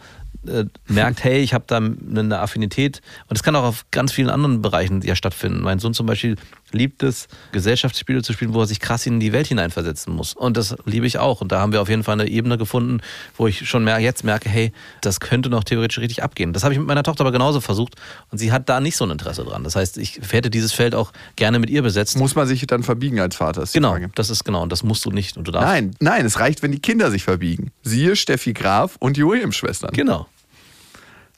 äh, 0.47 0.65
merkt, 0.87 1.23
hey, 1.23 1.39
ich 1.39 1.53
habe 1.53 1.65
da 1.67 1.77
eine 1.77 2.39
Affinität. 2.39 3.01
Und 3.27 3.37
das 3.37 3.43
kann 3.43 3.55
auch 3.55 3.63
auf 3.63 3.85
ganz 3.91 4.11
vielen 4.11 4.29
anderen 4.29 4.61
Bereichen 4.61 5.01
ja 5.01 5.15
stattfinden. 5.15 5.61
Mein 5.61 5.79
Sohn 5.79 5.93
zum 5.93 6.05
Beispiel 6.05 6.35
liebt 6.71 7.03
es, 7.03 7.27
Gesellschaftsspiele 7.51 8.21
zu 8.21 8.33
spielen, 8.33 8.53
wo 8.53 8.61
er 8.61 8.67
sich 8.67 8.79
krass 8.79 9.05
in 9.05 9.19
die 9.19 9.31
Welt 9.31 9.47
hineinversetzen 9.47 10.13
muss. 10.13 10.33
Und 10.33 10.57
das 10.57 10.75
liebe 10.85 11.07
ich 11.07 11.17
auch. 11.17 11.41
Und 11.41 11.51
da 11.51 11.59
haben 11.59 11.71
wir 11.71 11.81
auf 11.81 11.89
jeden 11.89 12.03
Fall 12.03 12.19
eine 12.19 12.29
Ebene 12.29 12.57
gefunden, 12.57 13.01
wo 13.37 13.47
ich 13.47 13.67
schon 13.67 13.83
mehr, 13.83 13.99
jetzt 13.99 14.23
merke, 14.23 14.49
hey, 14.49 14.71
das 15.01 15.19
könnte 15.19 15.49
noch 15.49 15.63
theoretisch 15.63 15.99
richtig 15.99 16.23
abgehen. 16.23 16.53
Das 16.53 16.63
habe 16.63 16.73
ich 16.73 16.79
mit 16.79 16.87
meiner 16.87 17.03
Tochter 17.03 17.21
aber 17.21 17.31
genauso 17.31 17.61
versucht. 17.61 17.95
Und 18.31 18.37
sie 18.37 18.51
hat 18.51 18.69
da 18.69 18.79
nicht 18.79 18.95
so 18.95 19.05
ein 19.05 19.11
Interesse 19.11 19.43
dran. 19.43 19.63
Das 19.63 19.75
heißt, 19.75 19.97
ich 19.97 20.19
hätte 20.29 20.49
dieses 20.49 20.73
Feld 20.73 20.95
auch 20.95 21.11
gerne 21.35 21.59
mit 21.59 21.69
ihr 21.69 21.81
besetzt. 21.81 22.17
Muss 22.17 22.35
man 22.35 22.47
sich 22.47 22.65
dann 22.67 22.83
verbiegen 22.83 23.19
als 23.19 23.35
Vater? 23.35 23.65
Genau, 23.71 23.91
Frage. 23.91 24.11
das 24.15 24.29
ist 24.29 24.43
genau. 24.43 24.63
Und 24.63 24.71
das 24.71 24.83
musst 24.83 25.05
du 25.05 25.11
nicht. 25.11 25.37
Und 25.37 25.47
du 25.47 25.51
darfst. 25.51 25.67
Nein, 25.67 25.95
nein, 25.99 26.25
es 26.25 26.39
reicht, 26.39 26.61
wenn 26.61 26.71
die 26.71 26.79
Kinder 26.79 27.11
sich 27.11 27.23
verbiegen. 27.23 27.71
Siehe 27.83 28.15
Steffi 28.15 28.53
Graf 28.53 28.95
und 28.99 29.17
die 29.17 29.25
Williams-Schwestern. 29.25 29.91
Genau. 29.91 30.27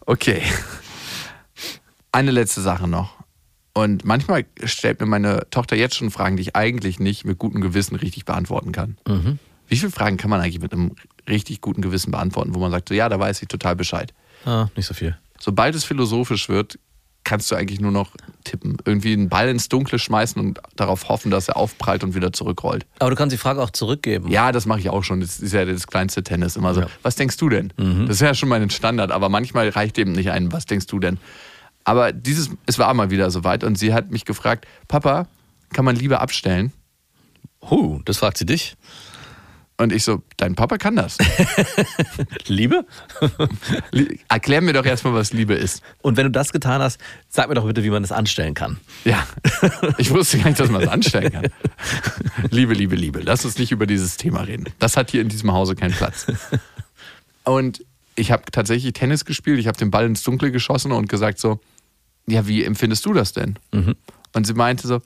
Okay. 0.05 0.41
Eine 2.11 2.31
letzte 2.31 2.61
Sache 2.61 2.87
noch. 2.87 3.20
Und 3.73 4.03
manchmal 4.05 4.45
stellt 4.63 4.99
mir 4.99 5.05
meine 5.05 5.47
Tochter 5.49 5.75
jetzt 5.77 5.95
schon 5.95 6.11
Fragen, 6.11 6.35
die 6.35 6.41
ich 6.41 6.55
eigentlich 6.55 6.99
nicht 6.99 7.23
mit 7.25 7.37
gutem 7.37 7.61
Gewissen 7.61 7.95
richtig 7.95 8.25
beantworten 8.25 8.71
kann. 8.71 8.97
Mhm. 9.07 9.39
Wie 9.67 9.77
viele 9.77 9.91
Fragen 9.91 10.17
kann 10.17 10.29
man 10.29 10.41
eigentlich 10.41 10.59
mit 10.61 10.73
einem 10.73 10.91
richtig 11.29 11.61
guten 11.61 11.81
Gewissen 11.81 12.11
beantworten, 12.11 12.53
wo 12.53 12.59
man 12.59 12.71
sagt, 12.71 12.89
so, 12.89 12.95
ja, 12.95 13.07
da 13.07 13.17
weiß 13.19 13.41
ich 13.41 13.47
total 13.47 13.75
Bescheid. 13.77 14.13
Ah, 14.45 14.67
nicht 14.75 14.85
so 14.87 14.93
viel. 14.93 15.17
Sobald 15.39 15.73
es 15.75 15.85
philosophisch 15.85 16.49
wird, 16.49 16.77
kannst 17.23 17.49
du 17.51 17.55
eigentlich 17.55 17.79
nur 17.79 17.91
noch 17.91 18.15
tippen. 18.43 18.77
Irgendwie 18.83 19.13
einen 19.13 19.29
Ball 19.29 19.47
ins 19.47 19.69
Dunkle 19.69 19.99
schmeißen 19.99 20.41
und 20.41 20.59
darauf 20.75 21.07
hoffen, 21.07 21.31
dass 21.31 21.47
er 21.47 21.55
aufprallt 21.55 22.03
und 22.03 22.15
wieder 22.15 22.33
zurückrollt. 22.33 22.85
Aber 22.99 23.11
du 23.11 23.15
kannst 23.15 23.31
die 23.33 23.37
Frage 23.37 23.61
auch 23.61 23.69
zurückgeben. 23.69 24.27
Ja, 24.29 24.51
das 24.51 24.65
mache 24.65 24.79
ich 24.79 24.89
auch 24.89 25.03
schon. 25.03 25.21
Das 25.21 25.39
ist 25.39 25.53
ja 25.53 25.63
das 25.63 25.87
kleinste 25.87 26.23
Tennis. 26.23 26.55
Immer 26.57 26.73
so, 26.73 26.81
Ja. 26.81 26.87
Mhm. 26.87 26.91
was 27.03 27.15
denkst 27.15 27.37
du 27.37 27.47
denn? 27.47 27.71
Das 27.77 28.15
ist 28.17 28.21
ja 28.21 28.33
schon 28.33 28.49
mein 28.49 28.69
Standard, 28.71 29.11
aber 29.11 29.29
manchmal 29.29 29.69
reicht 29.69 29.97
eben 29.99 30.11
nicht 30.11 30.31
ein, 30.31 30.51
was 30.51 30.65
denkst 30.65 30.87
du 30.87 30.99
denn? 30.99 31.17
Aber 31.83 32.11
dieses, 32.11 32.49
es 32.65 32.77
war 32.79 32.93
mal 32.93 33.09
wieder 33.09 33.31
soweit 33.31 33.63
und 33.63 33.77
sie 33.77 33.93
hat 33.93 34.11
mich 34.11 34.25
gefragt, 34.25 34.67
Papa, 34.87 35.27
kann 35.73 35.85
man 35.85 35.95
Liebe 35.95 36.19
abstellen? 36.19 36.71
Huh, 37.69 38.01
das 38.05 38.17
fragt 38.17 38.37
sie 38.37 38.45
dich. 38.45 38.75
Und 39.77 39.91
ich 39.91 40.03
so, 40.03 40.21
dein 40.37 40.53
Papa 40.53 40.77
kann 40.77 40.95
das. 40.95 41.17
Liebe? 42.47 42.85
Lie- 43.91 44.19
Erklär 44.29 44.61
mir 44.61 44.73
doch 44.73 44.85
erstmal, 44.85 45.13
was 45.15 45.33
Liebe 45.33 45.55
ist. 45.55 45.81
Und 46.03 46.17
wenn 46.17 46.25
du 46.25 46.31
das 46.31 46.51
getan 46.51 46.81
hast, 46.81 46.99
sag 47.29 47.49
mir 47.49 47.55
doch 47.55 47.65
bitte, 47.65 47.83
wie 47.83 47.89
man 47.89 48.03
das 48.03 48.11
anstellen 48.11 48.53
kann. 48.53 48.77
Ja, 49.05 49.25
ich 49.97 50.11
wusste 50.11 50.37
gar 50.37 50.47
nicht, 50.49 50.59
dass 50.59 50.69
man 50.69 50.81
das 50.81 50.89
anstellen 50.91 51.31
kann. 51.31 51.47
Liebe, 52.51 52.75
Liebe, 52.75 52.95
Liebe. 52.95 53.21
Lass 53.21 53.43
uns 53.43 53.57
nicht 53.57 53.71
über 53.71 53.87
dieses 53.87 54.17
Thema 54.17 54.41
reden. 54.41 54.65
Das 54.77 54.97
hat 54.97 55.09
hier 55.09 55.21
in 55.21 55.29
diesem 55.29 55.51
Hause 55.51 55.75
keinen 55.75 55.93
Platz. 55.93 56.27
Und 57.43 57.83
ich 58.15 58.31
habe 58.31 58.43
tatsächlich 58.51 58.93
Tennis 58.93 59.25
gespielt. 59.25 59.57
Ich 59.59 59.65
habe 59.67 59.77
den 59.79 59.89
Ball 59.89 60.05
ins 60.05 60.21
Dunkle 60.21 60.51
geschossen 60.51 60.91
und 60.91 61.09
gesagt 61.09 61.39
so, 61.39 61.59
ja, 62.27 62.47
wie 62.47 62.63
empfindest 62.63 63.05
du 63.05 63.13
das 63.13 63.33
denn? 63.33 63.57
Und 64.33 64.47
sie 64.47 64.53
meinte 64.53 64.87
so, 64.87 65.01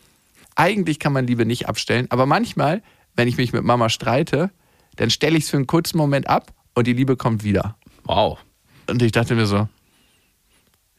eigentlich 0.55 0.99
kann 0.99 1.13
man 1.13 1.27
Liebe 1.27 1.45
nicht 1.45 1.67
abstellen, 1.67 2.07
aber 2.09 2.25
manchmal, 2.25 2.81
wenn 3.15 3.27
ich 3.27 3.37
mich 3.37 3.53
mit 3.53 3.63
Mama 3.63 3.89
streite, 3.89 4.51
dann 4.95 5.09
stelle 5.09 5.37
ich 5.37 5.45
es 5.45 5.49
für 5.49 5.57
einen 5.57 5.67
kurzen 5.67 5.97
Moment 5.97 6.27
ab 6.27 6.53
und 6.73 6.87
die 6.87 6.93
Liebe 6.93 7.17
kommt 7.17 7.43
wieder. 7.43 7.75
Wow. 8.03 8.39
Und 8.87 9.01
ich 9.01 9.11
dachte 9.11 9.35
mir 9.35 9.45
so, 9.45 9.67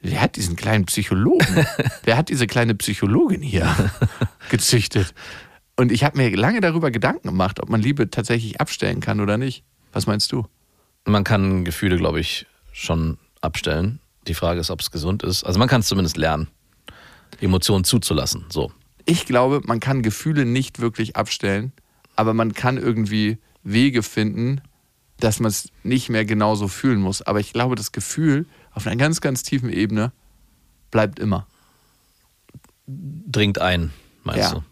wer 0.02 0.20
hat 0.20 0.36
diesen 0.36 0.56
kleinen 0.56 0.86
Psychologen? 0.86 1.66
wer 2.04 2.16
hat 2.16 2.28
diese 2.28 2.46
kleine 2.46 2.74
Psychologin 2.74 3.42
hier 3.42 3.74
gezüchtet? 4.50 5.14
Und 5.76 5.92
ich 5.92 6.04
habe 6.04 6.16
mir 6.16 6.34
lange 6.34 6.60
darüber 6.60 6.90
Gedanken 6.90 7.28
gemacht, 7.28 7.60
ob 7.62 7.68
man 7.68 7.82
Liebe 7.82 8.10
tatsächlich 8.10 8.60
abstellen 8.60 9.00
kann 9.00 9.20
oder 9.20 9.36
nicht. 9.36 9.62
Was 9.92 10.06
meinst 10.06 10.32
du? 10.32 10.46
Man 11.04 11.22
kann 11.22 11.64
Gefühle, 11.64 11.96
glaube 11.96 12.20
ich, 12.20 12.46
schon 12.72 13.18
abstellen. 13.40 14.00
Die 14.28 14.34
Frage 14.34 14.60
ist, 14.60 14.70
ob 14.70 14.80
es 14.80 14.90
gesund 14.90 15.22
ist. 15.22 15.44
Also 15.44 15.58
man 15.58 15.68
kann 15.68 15.80
es 15.80 15.86
zumindest 15.86 16.16
lernen, 16.16 16.48
Emotionen 17.40 17.84
zuzulassen. 17.84 18.44
So. 18.48 18.72
Ich 19.04 19.26
glaube, 19.26 19.60
man 19.64 19.80
kann 19.80 20.02
Gefühle 20.02 20.44
nicht 20.44 20.80
wirklich 20.80 21.16
abstellen, 21.16 21.72
aber 22.16 22.34
man 22.34 22.52
kann 22.54 22.76
irgendwie 22.76 23.38
Wege 23.62 24.02
finden, 24.02 24.60
dass 25.20 25.40
man 25.40 25.50
es 25.50 25.68
nicht 25.82 26.08
mehr 26.08 26.24
genauso 26.24 26.68
fühlen 26.68 27.00
muss. 27.00 27.22
Aber 27.22 27.40
ich 27.40 27.52
glaube, 27.52 27.74
das 27.76 27.92
Gefühl 27.92 28.46
auf 28.72 28.86
einer 28.86 28.96
ganz, 28.96 29.20
ganz 29.20 29.42
tiefen 29.42 29.70
Ebene 29.70 30.12
bleibt 30.90 31.18
immer. 31.18 31.46
Dringt 32.86 33.58
ein, 33.60 33.92
meinst 34.24 34.40
Ja. 34.52 34.54
du? 34.54 34.64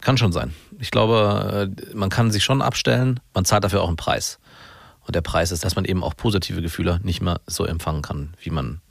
Kann 0.00 0.16
schon 0.16 0.32
sein. 0.32 0.54
Ich 0.78 0.90
glaube, 0.92 1.74
äh, 1.76 1.94
man 1.96 2.08
kann 2.08 2.30
sich 2.30 2.44
schon 2.44 2.62
abstellen. 2.62 3.18
Man 3.34 3.44
zahlt 3.44 3.64
dafür 3.64 3.82
auch 3.82 3.88
einen 3.88 3.96
Preis. 3.96 4.38
Und 5.08 5.14
der 5.14 5.22
Preis 5.22 5.52
ist, 5.52 5.64
dass 5.64 5.74
man 5.74 5.86
eben 5.86 6.04
auch 6.04 6.14
positive 6.14 6.60
Gefühle 6.60 7.00
nicht 7.02 7.22
mehr 7.22 7.40
so 7.46 7.64
empfangen 7.64 8.02
kann, 8.02 8.34
wie 8.42 8.50
man 8.50 8.82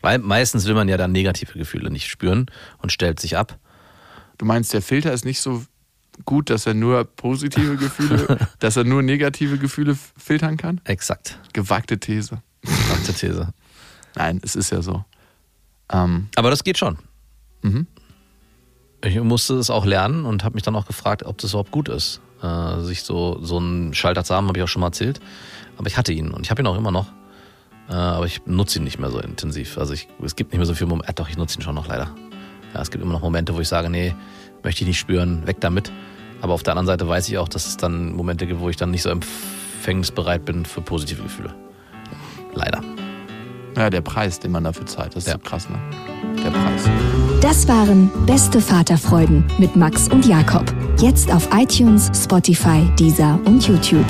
Weil 0.00 0.18
meistens 0.18 0.66
will 0.66 0.74
man 0.74 0.88
ja 0.88 0.96
dann 0.96 1.12
negative 1.12 1.56
Gefühle 1.56 1.92
nicht 1.92 2.08
spüren 2.08 2.46
und 2.78 2.90
stellt 2.90 3.20
sich 3.20 3.36
ab. 3.36 3.56
Du 4.36 4.44
meinst, 4.46 4.72
der 4.72 4.82
Filter 4.82 5.12
ist 5.12 5.24
nicht 5.24 5.40
so 5.40 5.62
gut, 6.24 6.50
dass 6.50 6.66
er 6.66 6.74
nur 6.74 7.04
positive 7.04 7.76
Gefühle, 7.76 8.48
dass 8.58 8.76
er 8.76 8.82
nur 8.82 9.02
negative 9.02 9.58
Gefühle 9.58 9.96
filtern 10.18 10.56
kann? 10.56 10.80
Exakt. 10.82 11.38
Gewagte 11.52 12.00
These. 12.00 12.42
Gewagte 12.62 13.14
These. 13.14 13.54
Nein, 14.16 14.40
es 14.42 14.56
ist 14.56 14.70
ja 14.70 14.82
so. 14.82 15.04
Ähm, 15.92 16.30
Aber 16.34 16.50
das 16.50 16.64
geht 16.64 16.78
schon. 16.78 16.98
Mhm. 17.62 17.86
Ich 19.04 19.20
musste 19.20 19.54
es 19.54 19.70
auch 19.70 19.86
lernen 19.86 20.24
und 20.24 20.42
habe 20.42 20.54
mich 20.54 20.64
dann 20.64 20.74
auch 20.74 20.86
gefragt, 20.86 21.22
ob 21.22 21.38
das 21.38 21.52
überhaupt 21.52 21.70
gut 21.70 21.88
ist. 21.88 22.20
Äh, 22.42 22.80
sich 22.80 23.02
so, 23.02 23.38
so 23.42 23.58
einen 23.58 23.94
Schalter 23.94 24.24
zu 24.24 24.34
haben, 24.34 24.48
habe 24.48 24.58
ich 24.58 24.64
auch 24.64 24.68
schon 24.68 24.80
mal 24.80 24.88
erzählt. 24.88 25.20
Aber 25.76 25.86
ich 25.86 25.96
hatte 25.96 26.12
ihn 26.12 26.30
und 26.30 26.44
ich 26.44 26.50
habe 26.50 26.62
ihn 26.62 26.66
auch 26.66 26.76
immer 26.76 26.90
noch. 26.90 27.06
Äh, 27.88 27.94
aber 27.94 28.26
ich 28.26 28.42
nutze 28.46 28.78
ihn 28.78 28.84
nicht 28.84 28.98
mehr 28.98 29.10
so 29.10 29.20
intensiv. 29.20 29.78
Also 29.78 29.92
ich, 29.92 30.08
es 30.24 30.36
gibt 30.36 30.52
nicht 30.52 30.58
mehr 30.58 30.66
so 30.66 30.74
viele 30.74 30.88
Momente. 30.88 31.10
Äh, 31.10 31.14
doch, 31.14 31.28
ich 31.28 31.36
nutze 31.36 31.58
ihn 31.58 31.62
schon 31.62 31.74
noch 31.74 31.88
leider. 31.88 32.14
Ja, 32.74 32.80
es 32.80 32.90
gibt 32.90 33.02
immer 33.02 33.12
noch 33.12 33.22
Momente, 33.22 33.54
wo 33.54 33.60
ich 33.60 33.68
sage, 33.68 33.90
nee, 33.90 34.14
möchte 34.62 34.82
ich 34.82 34.88
nicht 34.88 34.98
spüren, 34.98 35.46
weg 35.46 35.60
damit. 35.60 35.92
Aber 36.40 36.54
auf 36.54 36.62
der 36.62 36.72
anderen 36.72 36.86
Seite 36.86 37.08
weiß 37.08 37.28
ich 37.28 37.36
auch, 37.36 37.48
dass 37.48 37.66
es 37.66 37.76
dann 37.76 38.12
Momente 38.12 38.46
gibt, 38.46 38.60
wo 38.60 38.70
ich 38.70 38.76
dann 38.76 38.90
nicht 38.90 39.02
so 39.02 39.10
empfängnisbereit 39.10 40.44
bin 40.44 40.64
für 40.64 40.80
positive 40.80 41.22
Gefühle. 41.22 41.54
Leider. 42.54 42.82
Ja, 43.76 43.90
der 43.90 44.00
Preis, 44.00 44.38
den 44.40 44.52
man 44.52 44.64
dafür 44.64 44.86
zahlt, 44.86 45.14
das 45.16 45.24
ist 45.24 45.28
Ja. 45.28 45.34
so 45.34 45.38
krass, 45.40 45.68
ne? 45.68 45.78
Der 46.44 46.50
Preis. 46.50 46.82
Das 47.40 47.66
waren 47.68 48.10
Beste 48.26 48.60
Vaterfreuden 48.60 49.44
mit 49.58 49.74
Max 49.76 50.08
und 50.08 50.26
Jakob. 50.26 50.64
Jetzt 50.98 51.32
auf 51.32 51.48
iTunes, 51.54 52.10
Spotify, 52.14 52.88
Deezer 52.98 53.38
und 53.44 53.66
YouTube. 53.66 54.04